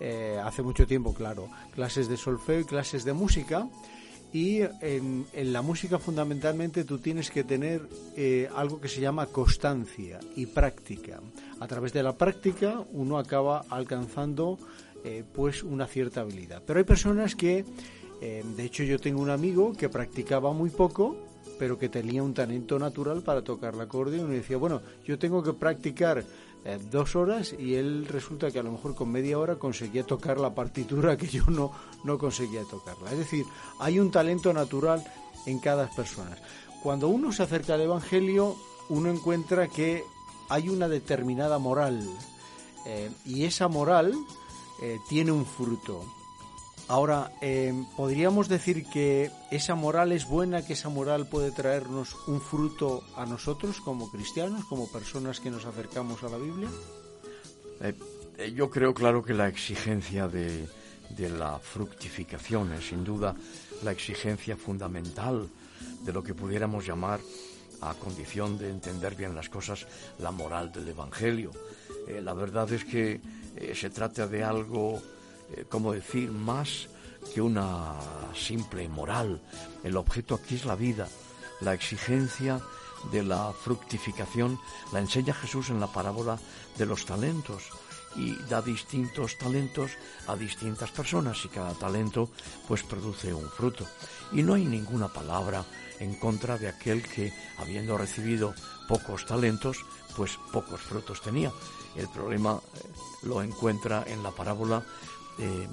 eh, 0.00 0.40
hace 0.42 0.62
mucho 0.62 0.86
tiempo 0.86 1.14
claro 1.14 1.48
clases 1.74 2.08
de 2.08 2.16
solfeo 2.18 2.60
y 2.60 2.64
clases 2.64 3.04
de 3.04 3.14
música 3.14 3.66
y 4.32 4.60
en, 4.80 5.26
la 5.34 5.62
música 5.62 5.98
fundamentalmente 5.98 6.84
tú 6.84 6.98
tienes 6.98 7.30
que 7.30 7.44
tener 7.44 7.88
eh, 8.16 8.48
algo 8.54 8.80
que 8.80 8.88
se 8.88 9.00
llama 9.00 9.26
constancia 9.26 10.20
y 10.34 10.46
práctica. 10.46 11.20
A 11.60 11.66
través 11.66 11.92
de 11.92 12.02
la 12.02 12.16
práctica 12.16 12.84
uno 12.92 13.18
acaba 13.18 13.64
alcanzando 13.70 14.58
eh, 15.04 15.24
pues 15.32 15.62
una 15.62 15.86
cierta 15.86 16.20
habilidad. 16.22 16.62
Pero 16.66 16.78
hay 16.78 16.84
personas 16.84 17.34
que 17.34 17.64
eh, 18.20 18.42
de 18.56 18.64
hecho, 18.64 18.82
yo 18.82 18.98
tengo 18.98 19.20
un 19.20 19.30
amigo 19.30 19.72
que 19.74 19.88
practicaba 19.88 20.52
muy 20.52 20.70
poco, 20.70 21.16
pero 21.58 21.78
que 21.78 21.88
tenía 21.88 22.22
un 22.22 22.34
talento 22.34 22.78
natural 22.78 23.22
para 23.22 23.42
tocar 23.42 23.74
el 23.74 23.80
acordeón 23.80 24.32
y 24.32 24.36
decía, 24.36 24.56
bueno, 24.56 24.80
yo 25.04 25.18
tengo 25.18 25.42
que 25.42 25.52
practicar 25.52 26.24
eh, 26.68 26.80
dos 26.90 27.14
horas 27.14 27.54
y 27.56 27.74
él 27.76 28.06
resulta 28.06 28.50
que 28.50 28.58
a 28.58 28.62
lo 28.64 28.72
mejor 28.72 28.96
con 28.96 29.08
media 29.08 29.38
hora 29.38 29.56
conseguía 29.56 30.04
tocar 30.04 30.40
la 30.40 30.52
partitura 30.52 31.16
que 31.16 31.28
yo 31.28 31.44
no, 31.46 31.70
no 32.02 32.18
conseguía 32.18 32.62
tocarla. 32.68 33.12
Es 33.12 33.18
decir, 33.18 33.46
hay 33.78 34.00
un 34.00 34.10
talento 34.10 34.52
natural 34.52 35.04
en 35.46 35.60
cada 35.60 35.88
persona. 35.88 36.36
Cuando 36.82 37.06
uno 37.06 37.30
se 37.30 37.44
acerca 37.44 37.74
al 37.74 37.82
Evangelio, 37.82 38.56
uno 38.88 39.10
encuentra 39.10 39.68
que 39.68 40.02
hay 40.48 40.68
una 40.68 40.88
determinada 40.88 41.58
moral 41.58 42.02
eh, 42.84 43.10
y 43.24 43.44
esa 43.44 43.68
moral 43.68 44.14
tiene 45.08 45.32
un 45.32 45.46
fruto. 45.46 46.04
Ahora, 46.88 47.32
eh, 47.40 47.74
¿podríamos 47.96 48.48
decir 48.48 48.86
que 48.86 49.32
esa 49.50 49.74
moral 49.74 50.12
es 50.12 50.24
buena, 50.24 50.64
que 50.64 50.74
esa 50.74 50.88
moral 50.88 51.26
puede 51.26 51.50
traernos 51.50 52.14
un 52.28 52.40
fruto 52.40 53.02
a 53.16 53.26
nosotros 53.26 53.80
como 53.80 54.08
cristianos, 54.08 54.64
como 54.66 54.88
personas 54.88 55.40
que 55.40 55.50
nos 55.50 55.64
acercamos 55.64 56.22
a 56.22 56.28
la 56.28 56.36
Biblia? 56.36 56.68
Eh, 57.80 57.92
eh, 58.38 58.52
yo 58.52 58.70
creo, 58.70 58.94
claro, 58.94 59.24
que 59.24 59.34
la 59.34 59.48
exigencia 59.48 60.28
de, 60.28 60.68
de 61.10 61.28
la 61.28 61.58
fructificación 61.58 62.72
es 62.72 62.88
sin 62.88 63.02
duda 63.02 63.34
la 63.82 63.90
exigencia 63.90 64.56
fundamental 64.56 65.48
de 66.04 66.12
lo 66.12 66.22
que 66.22 66.34
pudiéramos 66.34 66.86
llamar, 66.86 67.18
a 67.80 67.94
condición 67.94 68.58
de 68.58 68.70
entender 68.70 69.16
bien 69.16 69.34
las 69.34 69.48
cosas, 69.48 69.86
la 70.20 70.30
moral 70.30 70.70
del 70.72 70.88
Evangelio. 70.88 71.50
la 72.22 72.32
verdad 72.32 72.72
es 72.72 72.84
que 72.84 73.20
se 73.74 73.90
trata 73.90 74.26
de 74.26 74.42
algo 74.42 75.02
eh, 75.52 75.64
como 75.68 75.92
decir, 75.92 76.30
más 76.30 76.88
que 77.34 77.40
una 77.40 77.94
simple 78.34 78.88
moral. 78.88 79.40
El 79.82 79.96
objeto 79.96 80.34
aquí 80.34 80.54
es 80.54 80.64
la 80.64 80.76
vida, 80.76 81.08
la 81.60 81.74
exigencia 81.74 82.60
de 83.10 83.22
la 83.22 83.52
fructificación 83.52 84.58
la 84.92 85.00
enseña 85.00 85.34
Jesús 85.34 85.70
en 85.70 85.80
la 85.80 85.86
parábola 85.86 86.38
de 86.76 86.86
los 86.86 87.04
talentos 87.04 87.70
y 88.16 88.34
da 88.48 88.62
distintos 88.62 89.36
talentos 89.36 89.92
a 90.26 90.36
distintas 90.36 90.90
personas 90.90 91.44
y 91.44 91.48
cada 91.48 91.74
talento 91.74 92.30
pues 92.66 92.82
produce 92.82 93.34
un 93.34 93.48
fruto. 93.48 93.86
Y 94.32 94.42
no 94.42 94.54
hay 94.54 94.64
ninguna 94.64 95.08
palabra 95.08 95.64
en 96.00 96.14
contra 96.14 96.56
de 96.56 96.68
aquel 96.68 97.02
que 97.02 97.32
habiendo 97.58 97.98
recibido 97.98 98.54
pocos 98.88 99.26
talentos 99.26 99.78
pues 100.16 100.38
pocos 100.50 100.80
frutos 100.80 101.20
tenía. 101.20 101.52
El 101.94 102.08
problema 102.08 102.58
eh, 102.74 102.78
lo 103.22 103.42
encuentra 103.42 104.04
en 104.06 104.22
la 104.22 104.30
parábola 104.30 104.82
eh, 105.38 105.68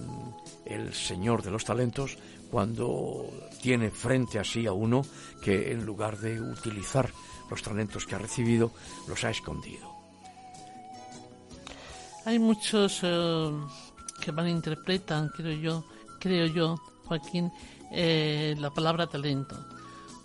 el 0.66 0.94
Señor 0.94 1.44
de 1.44 1.52
los 1.52 1.66
talentos 1.66 2.18
cuando 2.52 3.30
tiene 3.62 3.90
frente 3.90 4.40
a 4.40 4.44
sí 4.44 4.68
a 4.68 4.74
uno 4.74 5.04
que 5.42 5.72
en 5.72 5.86
lugar 5.86 6.20
de 6.20 6.40
utilizar 6.40 7.10
los 7.50 7.62
talentos 7.62 8.06
que 8.06 8.16
ha 8.16 8.20
recibido, 8.20 8.72
los 9.08 9.24
ha 9.24 9.30
escondido. 9.30 9.92
Hay 12.26 12.40
muchos 12.40 13.00
eh, 13.04 13.52
que 14.22 14.32
malinterpretan, 14.32 15.30
creo 15.30 15.58
yo, 15.60 15.86
creo 16.20 16.46
yo, 16.46 16.78
Joaquín, 17.06 17.52
eh, 17.92 18.56
la 18.60 18.70
palabra 18.70 19.08
talento, 19.08 19.58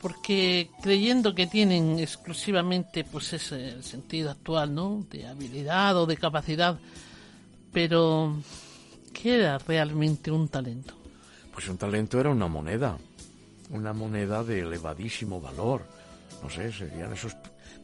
porque 0.00 0.70
creyendo 0.80 1.34
que 1.34 1.46
tienen 1.46 1.98
exclusivamente, 1.98 3.04
pues 3.04 3.32
ese 3.32 3.82
sentido 3.82 4.30
actual, 4.30 4.74
¿no? 4.74 5.04
De 5.10 5.26
habilidad 5.26 5.96
o 5.96 6.06
de 6.06 6.16
capacidad, 6.16 6.78
pero 7.72 8.36
¿Qué 9.12 9.36
era 9.36 9.58
realmente 9.58 10.30
un 10.30 10.48
talento? 10.48 10.94
Pues 11.52 11.68
un 11.68 11.76
talento 11.76 12.20
era 12.20 12.30
una 12.30 12.46
moneda, 12.46 12.96
una 13.70 13.92
moneda 13.92 14.44
de 14.44 14.60
elevadísimo 14.60 15.40
valor. 15.40 15.82
No 16.42 16.48
sé, 16.48 16.72
serían 16.72 17.12
esos 17.12 17.36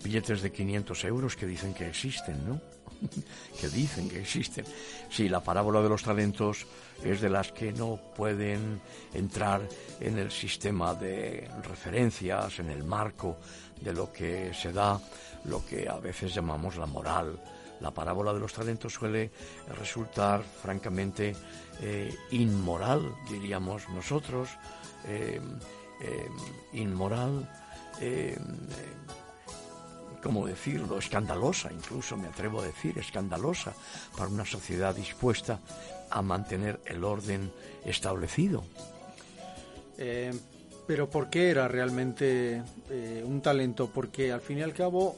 billetes 0.02 0.42
de 0.42 0.52
500 0.52 1.04
euros 1.04 1.36
que 1.36 1.46
dicen 1.46 1.74
que 1.74 1.88
existen, 1.88 2.46
¿no? 2.46 2.60
que 3.60 3.68
dicen 3.68 4.08
que 4.08 4.20
existen. 4.20 4.64
Sí, 5.10 5.28
la 5.28 5.40
parábola 5.40 5.82
de 5.82 5.88
los 5.88 6.02
talentos 6.02 6.66
es 7.02 7.20
de 7.20 7.30
las 7.30 7.52
que 7.52 7.72
no 7.72 7.98
pueden 8.16 8.80
entrar 9.12 9.62
en 10.00 10.18
el 10.18 10.30
sistema 10.30 10.94
de 10.94 11.48
referencias, 11.62 12.58
en 12.60 12.70
el 12.70 12.84
marco 12.84 13.38
de 13.80 13.92
lo 13.92 14.12
que 14.12 14.52
se 14.54 14.72
da, 14.72 15.00
lo 15.44 15.64
que 15.66 15.88
a 15.88 15.98
veces 15.98 16.34
llamamos 16.34 16.76
la 16.76 16.86
moral 16.86 17.38
la 17.80 17.90
parábola 17.90 18.32
de 18.32 18.40
los 18.40 18.52
talentos 18.52 18.92
suele 18.92 19.30
resultar 19.78 20.42
francamente 20.42 21.34
eh, 21.82 22.14
inmoral, 22.30 23.14
diríamos 23.28 23.88
nosotros, 23.88 24.48
eh, 25.06 25.40
eh, 26.00 26.28
inmoral, 26.72 27.48
¿cómo 30.22 30.46
decirlo? 30.46 30.98
Escandalosa, 30.98 31.72
incluso 31.72 32.16
me 32.16 32.28
atrevo 32.28 32.60
a 32.60 32.64
decir, 32.64 32.98
escandalosa 32.98 33.72
para 34.16 34.28
una 34.28 34.44
sociedad 34.44 34.94
dispuesta 34.94 35.60
a 36.10 36.22
mantener 36.22 36.80
el 36.86 37.04
orden 37.04 37.52
establecido. 37.84 38.64
pero 40.86 41.08
¿por 41.08 41.30
qué 41.30 41.50
era 41.50 41.68
realmente 41.68 42.62
un 43.24 43.40
talento? 43.40 43.88
Porque 43.88 44.32
al 44.32 44.40
fin 44.40 44.58
y 44.58 44.62
al 44.62 44.74
cabo 44.74 45.16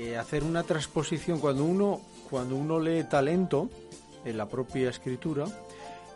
eh, 0.00 0.16
hacer 0.16 0.44
una 0.44 0.62
transposición 0.62 1.40
cuando 1.40 1.62
uno 1.62 2.00
cuando 2.30 2.56
uno 2.56 2.80
lee 2.80 3.04
talento 3.04 3.68
en 4.24 4.38
la 4.38 4.48
propia 4.48 4.88
escritura 4.88 5.44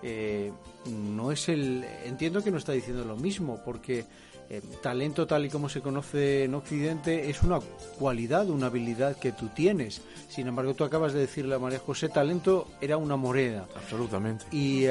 eh, 0.02 0.50
no 0.86 1.30
es 1.30 1.50
el 1.50 1.84
entiendo 2.06 2.42
que 2.42 2.50
no 2.50 2.56
está 2.56 2.72
diciendo 2.72 3.04
lo 3.04 3.16
mismo 3.16 3.60
porque 3.62 4.06
eh, 4.48 4.62
talento 4.82 5.26
tal 5.26 5.44
y 5.44 5.50
como 5.50 5.68
se 5.68 5.82
conoce 5.82 6.44
en 6.44 6.54
Occidente 6.54 7.28
es 7.28 7.42
una 7.42 7.60
cualidad, 7.98 8.48
una 8.48 8.66
habilidad 8.66 9.18
que 9.18 9.32
tú 9.32 9.48
tienes. 9.48 10.00
Sin 10.28 10.46
embargo, 10.46 10.72
tú 10.72 10.84
acabas 10.84 11.12
de 11.12 11.20
decirle 11.20 11.54
a 11.54 11.58
María 11.58 11.78
José, 11.78 12.08
talento 12.08 12.66
era 12.80 12.96
una 12.96 13.16
moneda. 13.16 13.66
Absolutamente. 13.74 14.46
Y 14.50 14.84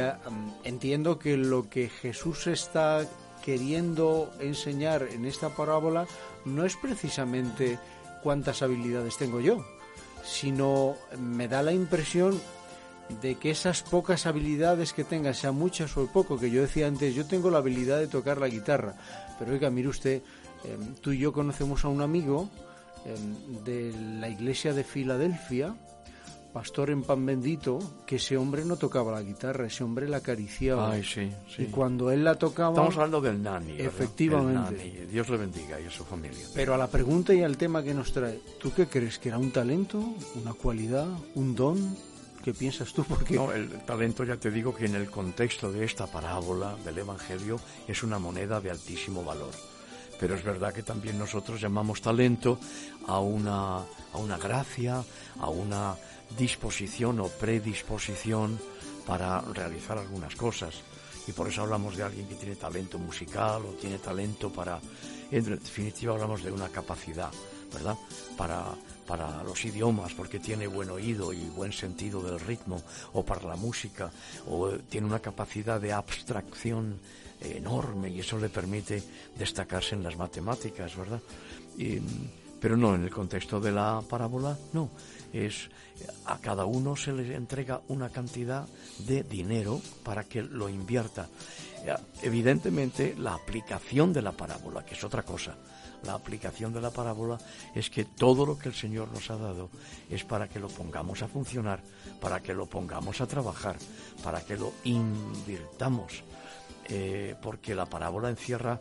entiendo 0.63 1.17
que 1.17 1.37
lo 1.37 1.69
que 1.69 1.89
Jesús 1.89 2.47
está 2.47 3.07
queriendo 3.43 4.31
enseñar 4.39 5.03
en 5.03 5.25
esta 5.25 5.49
parábola 5.49 6.07
no 6.45 6.65
es 6.65 6.75
precisamente 6.75 7.77
cuántas 8.23 8.61
habilidades 8.61 9.17
tengo 9.17 9.41
yo, 9.41 9.65
sino 10.23 10.95
me 11.19 11.47
da 11.47 11.61
la 11.61 11.73
impresión 11.73 12.39
de 13.21 13.35
que 13.35 13.51
esas 13.51 13.83
pocas 13.83 14.25
habilidades 14.25 14.93
que 14.93 15.03
tenga, 15.03 15.33
sean 15.33 15.55
muchas 15.55 15.95
o 15.97 16.07
poco, 16.07 16.39
que 16.39 16.49
yo 16.49 16.61
decía 16.61 16.87
antes, 16.87 17.13
yo 17.13 17.27
tengo 17.27 17.51
la 17.51 17.57
habilidad 17.59 17.99
de 17.99 18.07
tocar 18.07 18.37
la 18.37 18.47
guitarra, 18.47 18.95
pero 19.37 19.51
oiga, 19.51 19.69
mire 19.69 19.89
usted, 19.89 20.21
em, 20.63 20.95
tú 20.95 21.11
y 21.11 21.19
yo 21.19 21.33
conocemos 21.33 21.83
a 21.83 21.89
un 21.89 22.01
amigo 22.01 22.49
em, 23.05 23.63
de 23.63 23.93
la 24.19 24.29
iglesia 24.29 24.73
de 24.73 24.83
Filadelfia, 24.83 25.75
pastor 26.53 26.91
en 26.91 27.01
pan 27.01 27.25
bendito, 27.25 27.79
que 28.05 28.17
ese 28.17 28.37
hombre 28.37 28.63
no 28.63 28.77
tocaba 28.77 29.11
la 29.11 29.23
guitarra, 29.23 29.65
ese 29.65 29.83
hombre 29.83 30.07
la 30.07 30.17
acariciaba. 30.17 30.91
Ay, 30.91 31.03
sí, 31.03 31.31
sí. 31.53 31.63
Y 31.63 31.65
cuando 31.65 32.11
él 32.11 32.23
la 32.23 32.35
tocaba... 32.35 32.69
Estamos 32.69 32.95
hablando 32.95 33.21
del 33.21 33.41
nani. 33.41 33.73
¿verdad? 33.73 33.87
Efectivamente. 33.87 34.81
El 34.83 34.93
nani. 34.93 35.05
Dios 35.07 35.29
le 35.29 35.37
bendiga 35.37 35.81
y 35.81 35.87
a 35.87 35.91
su 35.91 36.05
familia. 36.05 36.45
Pero 36.53 36.75
a 36.75 36.77
la 36.77 36.87
pregunta 36.87 37.33
y 37.33 37.41
al 37.41 37.57
tema 37.57 37.81
que 37.83 37.93
nos 37.95 38.13
trae, 38.13 38.39
¿tú 38.61 38.71
qué 38.71 38.85
crees? 38.85 39.17
¿Que 39.17 39.29
era 39.29 39.39
un 39.39 39.51
talento, 39.51 39.97
una 40.35 40.53
cualidad, 40.53 41.07
un 41.33 41.55
don? 41.55 41.97
¿Qué 42.43 42.53
piensas 42.53 42.93
tú? 42.93 43.03
Porque 43.09 43.35
No, 43.35 43.51
el 43.51 43.69
talento 43.81 44.23
ya 44.23 44.37
te 44.37 44.51
digo 44.51 44.75
que 44.75 44.85
en 44.85 44.95
el 44.95 45.09
contexto 45.09 45.71
de 45.71 45.83
esta 45.83 46.05
parábola 46.05 46.75
del 46.85 46.99
Evangelio 46.99 47.59
es 47.87 48.03
una 48.03 48.19
moneda 48.19 48.61
de 48.61 48.69
altísimo 48.69 49.23
valor. 49.23 49.51
Pero 50.19 50.35
es 50.35 50.43
verdad 50.43 50.71
que 50.71 50.83
también 50.83 51.17
nosotros 51.17 51.59
llamamos 51.59 51.99
talento 51.99 52.59
a 53.07 53.19
una, 53.19 53.77
a 53.77 54.17
una 54.17 54.37
gracia, 54.37 55.03
a 55.39 55.49
una 55.49 55.95
disposición 56.37 57.19
o 57.19 57.27
predisposición 57.27 58.59
para 59.05 59.41
realizar 59.41 59.97
algunas 59.97 60.35
cosas. 60.35 60.81
Y 61.27 61.31
por 61.31 61.47
eso 61.47 61.61
hablamos 61.61 61.95
de 61.95 62.03
alguien 62.03 62.27
que 62.27 62.35
tiene 62.35 62.55
talento 62.55 62.99
musical 62.99 63.63
o 63.65 63.69
tiene 63.79 63.97
talento 63.97 64.51
para... 64.51 64.79
En 65.31 65.43
definitiva 65.45 66.13
hablamos 66.13 66.43
de 66.43 66.51
una 66.51 66.69
capacidad, 66.69 67.31
¿verdad? 67.73 67.97
Para, 68.37 68.65
para 69.07 69.43
los 69.43 69.63
idiomas, 69.65 70.13
porque 70.13 70.39
tiene 70.39 70.67
buen 70.67 70.89
oído 70.89 71.33
y 71.33 71.41
buen 71.49 71.71
sentido 71.71 72.21
del 72.21 72.39
ritmo, 72.39 72.81
o 73.13 73.25
para 73.25 73.47
la 73.47 73.55
música, 73.55 74.11
o 74.47 74.69
tiene 74.89 75.07
una 75.07 75.19
capacidad 75.19 75.81
de 75.81 75.93
abstracción 75.93 76.99
enorme 77.41 78.09
y 78.09 78.19
eso 78.19 78.37
le 78.37 78.49
permite 78.49 79.03
destacarse 79.37 79.95
en 79.95 80.03
las 80.03 80.17
matemáticas, 80.17 80.95
¿verdad? 80.95 81.21
Pero 82.59 82.77
no, 82.77 82.95
en 82.95 83.03
el 83.03 83.09
contexto 83.09 83.59
de 83.59 83.71
la 83.71 84.01
parábola, 84.07 84.57
no. 84.73 84.89
Es 85.33 85.69
a 86.25 86.37
cada 86.37 86.65
uno 86.65 86.95
se 86.95 87.11
le 87.11 87.35
entrega 87.35 87.81
una 87.87 88.09
cantidad 88.09 88.67
de 88.99 89.23
dinero 89.23 89.81
para 90.03 90.23
que 90.23 90.41
lo 90.41 90.69
invierta. 90.69 91.27
Evidentemente, 92.21 93.15
la 93.17 93.33
aplicación 93.33 94.13
de 94.13 94.21
la 94.21 94.31
parábola, 94.31 94.85
que 94.85 94.93
es 94.93 95.03
otra 95.03 95.23
cosa, 95.23 95.57
la 96.03 96.13
aplicación 96.13 96.73
de 96.73 96.81
la 96.81 96.91
parábola 96.91 97.37
es 97.73 97.89
que 97.89 98.05
todo 98.05 98.45
lo 98.45 98.57
que 98.57 98.69
el 98.69 98.75
Señor 98.75 99.09
nos 99.13 99.29
ha 99.29 99.37
dado 99.37 99.69
es 100.09 100.23
para 100.23 100.47
que 100.47 100.59
lo 100.59 100.67
pongamos 100.67 101.21
a 101.21 101.27
funcionar, 101.27 101.81
para 102.19 102.41
que 102.41 102.53
lo 102.53 102.65
pongamos 102.65 103.21
a 103.21 103.27
trabajar, 103.27 103.77
para 104.23 104.41
que 104.41 104.57
lo 104.57 104.73
invirtamos. 104.83 106.23
Eh, 106.89 107.35
porque 107.41 107.73
la 107.73 107.85
parábola 107.85 108.29
encierra, 108.29 108.77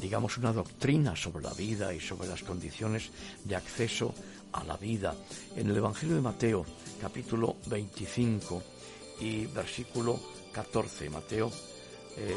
digamos, 0.00 0.38
una 0.38 0.52
doctrina 0.52 1.16
sobre 1.16 1.42
la 1.42 1.52
vida 1.52 1.92
y 1.92 1.98
sobre 1.98 2.28
las 2.28 2.44
condiciones 2.44 3.10
de 3.44 3.56
acceso 3.56 4.14
a 4.52 4.64
la 4.64 4.76
vida. 4.76 5.14
En 5.56 5.70
el 5.70 5.76
Evangelio 5.76 6.14
de 6.14 6.22
Mateo, 6.22 6.64
capítulo 7.00 7.56
25 7.66 8.62
y 9.20 9.46
versículo 9.46 10.18
14, 10.52 11.10
Mateo 11.10 11.50
eh, 12.16 12.36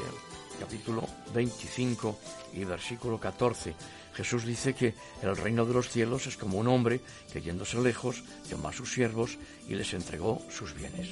capítulo 0.60 1.04
25 1.34 2.20
y 2.54 2.64
versículo 2.64 3.20
14, 3.20 3.74
Jesús 4.14 4.46
dice 4.46 4.74
que 4.74 4.94
el 5.22 5.36
reino 5.36 5.66
de 5.66 5.74
los 5.74 5.90
cielos 5.90 6.28
es 6.28 6.38
como 6.38 6.60
un 6.60 6.68
hombre 6.68 7.02
que 7.32 7.42
yéndose 7.42 7.82
lejos 7.82 8.24
llamó 8.50 8.70
a 8.70 8.74
sus 8.74 8.94
siervos 8.94 9.38
y 9.68 9.74
les 9.74 9.94
entregó 9.94 10.42
sus 10.50 10.74
bienes. 10.74 11.10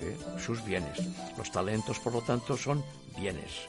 ¿Eh? 0.00 0.16
Sus 0.44 0.64
bienes. 0.64 0.98
Los 1.36 1.52
talentos, 1.52 1.98
por 2.00 2.14
lo 2.14 2.22
tanto, 2.22 2.56
son 2.56 2.82
bienes. 3.18 3.68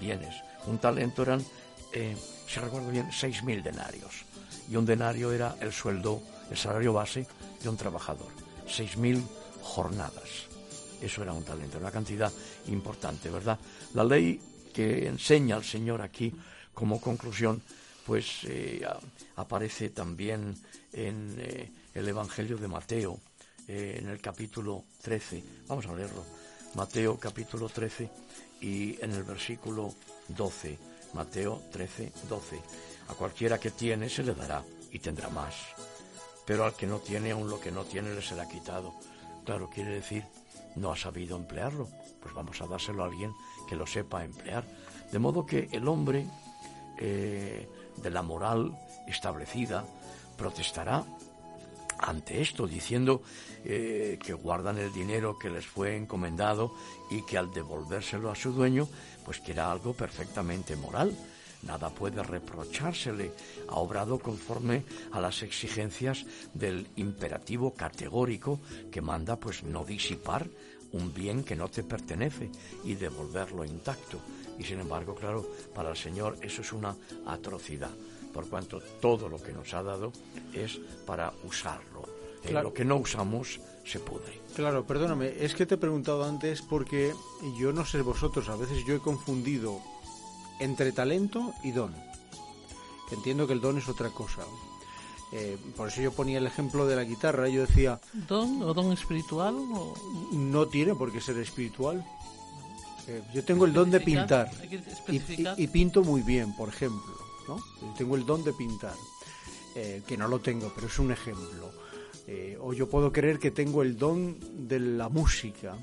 Bienes. 0.00 0.34
Un 0.66 0.78
talento 0.78 1.22
eran, 1.22 1.44
eh, 1.92 2.16
si 2.48 2.58
recuerdo 2.58 2.90
bien, 2.90 3.10
seis 3.12 3.44
mil 3.44 3.62
denarios. 3.62 4.27
Y 4.70 4.76
un 4.76 4.86
denario 4.86 5.32
era 5.32 5.56
el 5.60 5.72
sueldo, 5.72 6.22
el 6.50 6.56
salario 6.56 6.92
base 6.92 7.26
de 7.62 7.68
un 7.68 7.76
trabajador. 7.76 8.28
Seis 8.66 8.96
mil 8.96 9.22
jornadas. 9.62 10.46
Eso 11.00 11.22
era 11.22 11.32
un 11.32 11.44
talento, 11.44 11.78
una 11.78 11.90
cantidad 11.90 12.32
importante, 12.66 13.30
¿verdad? 13.30 13.58
La 13.94 14.04
ley 14.04 14.40
que 14.72 15.06
enseña 15.06 15.56
el 15.56 15.64
Señor 15.64 16.02
aquí 16.02 16.32
como 16.74 17.00
conclusión, 17.00 17.62
pues 18.06 18.44
eh, 18.44 18.86
aparece 19.36 19.90
también 19.90 20.56
en 20.92 21.36
eh, 21.38 21.70
el 21.94 22.08
Evangelio 22.08 22.56
de 22.56 22.68
Mateo, 22.68 23.18
eh, 23.66 23.98
en 24.00 24.08
el 24.08 24.20
capítulo 24.20 24.84
13. 25.02 25.42
Vamos 25.66 25.86
a 25.86 25.94
leerlo. 25.94 26.24
Mateo 26.74 27.18
capítulo 27.18 27.68
13 27.68 28.10
y 28.60 29.02
en 29.02 29.12
el 29.12 29.24
versículo 29.24 29.94
12. 30.28 30.78
Mateo 31.14 31.62
13, 31.72 32.12
12. 32.28 32.62
A 33.08 33.14
cualquiera 33.14 33.58
que 33.58 33.70
tiene 33.70 34.08
se 34.08 34.22
le 34.22 34.34
dará 34.34 34.62
y 34.92 34.98
tendrá 34.98 35.28
más. 35.28 35.54
Pero 36.46 36.64
al 36.64 36.74
que 36.74 36.86
no 36.86 36.98
tiene, 36.98 37.32
aun 37.32 37.48
lo 37.48 37.60
que 37.60 37.70
no 37.70 37.84
tiene 37.84 38.14
le 38.14 38.22
será 38.22 38.48
quitado. 38.48 38.94
Claro, 39.44 39.68
quiere 39.68 39.92
decir, 39.92 40.24
no 40.76 40.92
ha 40.92 40.96
sabido 40.96 41.36
emplearlo. 41.36 41.88
Pues 42.20 42.34
vamos 42.34 42.60
a 42.60 42.66
dárselo 42.66 43.02
a 43.02 43.06
alguien 43.06 43.32
que 43.68 43.76
lo 43.76 43.86
sepa 43.86 44.24
emplear. 44.24 44.64
De 45.12 45.18
modo 45.18 45.44
que 45.46 45.68
el 45.72 45.88
hombre 45.88 46.26
eh, 46.98 47.68
de 47.96 48.10
la 48.10 48.22
moral 48.22 48.76
establecida 49.06 49.84
protestará 50.36 51.04
ante 51.98 52.40
esto, 52.40 52.66
diciendo 52.66 53.22
eh, 53.64 54.18
que 54.22 54.32
guardan 54.32 54.78
el 54.78 54.92
dinero 54.92 55.38
que 55.38 55.50
les 55.50 55.66
fue 55.66 55.96
encomendado 55.96 56.72
y 57.10 57.22
que 57.22 57.38
al 57.38 57.52
devolvérselo 57.52 58.30
a 58.30 58.36
su 58.36 58.52
dueño, 58.52 58.88
pues 59.24 59.40
que 59.40 59.52
era 59.52 59.70
algo 59.70 59.94
perfectamente 59.94 60.76
moral. 60.76 61.16
Nada 61.62 61.90
puede 61.90 62.22
reprochársele. 62.22 63.32
Ha 63.68 63.76
obrado 63.76 64.18
conforme 64.18 64.84
a 65.12 65.20
las 65.20 65.42
exigencias 65.42 66.24
del 66.54 66.86
imperativo 66.96 67.74
categórico 67.74 68.60
que 68.90 69.00
manda 69.00 69.36
pues 69.36 69.62
no 69.64 69.84
disipar 69.84 70.48
un 70.92 71.12
bien 71.12 71.44
que 71.44 71.56
no 71.56 71.68
te 71.68 71.82
pertenece 71.82 72.50
y 72.84 72.94
devolverlo 72.94 73.64
intacto. 73.64 74.18
Y 74.58 74.64
sin 74.64 74.80
embargo, 74.80 75.14
claro, 75.14 75.46
para 75.74 75.90
el 75.90 75.96
Señor 75.96 76.38
eso 76.42 76.62
es 76.62 76.72
una 76.72 76.96
atrocidad, 77.26 77.90
por 78.32 78.48
cuanto 78.48 78.80
todo 79.00 79.28
lo 79.28 79.42
que 79.42 79.52
nos 79.52 79.74
ha 79.74 79.82
dado 79.82 80.12
es 80.54 80.80
para 81.06 81.32
usarlo. 81.44 82.08
Eh, 82.44 82.50
Claro. 82.50 82.68
lo 82.68 82.74
que 82.74 82.84
no 82.84 82.96
usamos 82.96 83.60
se 83.84 83.98
pudre. 83.98 84.40
Claro, 84.54 84.86
perdóname, 84.86 85.34
es 85.44 85.54
que 85.56 85.66
te 85.66 85.74
he 85.74 85.78
preguntado 85.78 86.24
antes 86.24 86.62
porque 86.62 87.12
yo 87.58 87.72
no 87.72 87.84
sé 87.84 88.00
vosotros, 88.00 88.48
a 88.48 88.54
veces 88.56 88.84
yo 88.86 88.94
he 88.94 89.00
confundido 89.00 89.80
entre 90.60 90.92
talento 90.92 91.52
y 91.62 91.70
don. 91.72 91.94
Entiendo 93.10 93.46
que 93.46 93.52
el 93.54 93.60
don 93.60 93.78
es 93.78 93.88
otra 93.88 94.10
cosa. 94.10 94.42
Eh, 95.32 95.58
por 95.76 95.88
eso 95.88 96.00
yo 96.00 96.12
ponía 96.12 96.38
el 96.38 96.46
ejemplo 96.46 96.86
de 96.86 96.96
la 96.96 97.04
guitarra, 97.04 97.48
yo 97.48 97.60
decía, 97.62 98.00
¿Don 98.12 98.62
o 98.62 98.72
don 98.72 98.92
espiritual? 98.92 99.54
O... 99.74 99.94
no 100.32 100.66
tiene 100.68 100.94
por 100.94 101.12
qué 101.12 101.20
ser 101.20 101.36
espiritual. 101.38 102.04
Eh, 103.06 103.22
yo 103.34 103.44
tengo 103.44 103.64
el 103.64 103.72
don 103.72 103.90
de 103.90 104.00
pintar 104.00 104.50
y, 105.08 105.16
y- 105.16 105.48
y 105.56 105.66
pinto 105.68 106.02
muy 106.02 106.22
bien, 106.22 106.54
por 106.56 106.68
ejemplo. 106.68 107.14
¿no? 107.46 107.56
Yo 107.80 107.94
tengo 107.96 108.16
el 108.16 108.26
don 108.26 108.44
de 108.44 108.52
pintar, 108.52 108.94
eh, 109.74 110.02
que 110.06 110.16
no 110.18 110.28
lo 110.28 110.38
tengo, 110.40 110.70
pero 110.74 110.86
es 110.86 110.98
un 110.98 111.12
ejemplo. 111.12 111.72
O 112.60 112.74
yo 112.74 112.90
puedo 112.90 113.10
creer 113.10 113.38
que 113.38 113.50
tengo 113.50 113.80
el 113.82 113.96
don 113.96 114.36
de 114.68 114.78
la 114.78 115.08
música, 115.08 115.74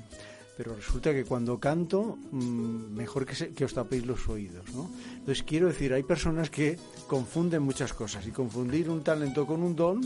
pero 0.56 0.74
resulta 0.74 1.12
que 1.12 1.24
cuando 1.24 1.60
canto, 1.60 2.18
mm, 2.30 2.94
mejor 2.94 3.26
que, 3.26 3.64
os 3.64 3.74
tapéis 3.74 4.06
los 4.06 4.28
oídos. 4.28 4.64
¿no? 4.72 4.90
Entonces 5.12 5.42
quiero 5.42 5.66
decir, 5.68 5.92
hay 5.92 6.02
personas 6.02 6.50
que 6.50 6.78
confunden 7.06 7.62
muchas 7.62 7.92
cosas 7.92 8.26
y 8.26 8.30
confundir 8.30 8.88
un 8.88 9.02
talento 9.02 9.46
con 9.46 9.62
un 9.62 9.76
don 9.76 10.00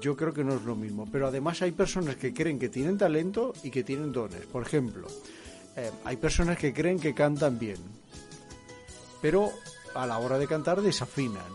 yo 0.00 0.16
creo 0.16 0.34
que 0.34 0.44
no 0.44 0.54
es 0.54 0.62
lo 0.62 0.76
mismo. 0.76 1.08
Pero 1.10 1.26
además 1.26 1.62
hay 1.62 1.72
personas 1.72 2.16
que 2.16 2.32
creen 2.32 2.58
que 2.58 2.68
tienen 2.68 2.98
talento 2.98 3.52
y 3.62 3.70
que 3.70 3.82
tienen 3.82 4.12
dones. 4.12 4.46
Por 4.46 4.62
ejemplo, 4.62 5.08
eh, 5.76 5.90
hay 6.04 6.16
personas 6.16 6.58
que 6.58 6.72
creen 6.72 7.00
que 7.00 7.14
cantan 7.14 7.58
bien, 7.58 7.78
pero 9.20 9.50
a 9.94 10.06
la 10.06 10.18
hora 10.18 10.38
de 10.38 10.46
cantar 10.46 10.80
desafinan. 10.82 11.50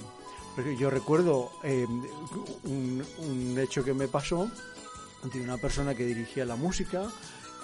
Yo 0.80 0.90
recuerdo 0.90 1.52
eh, 1.64 1.86
un, 2.64 3.04
un 3.20 3.60
hecho 3.60 3.84
que 3.84 3.94
me 3.94 4.08
pasó 4.08 4.50
de 5.32 5.42
una 5.42 5.58
persona 5.58 5.94
que 5.94 6.04
dirigía 6.04 6.46
la 6.46 6.56
música 6.56 7.08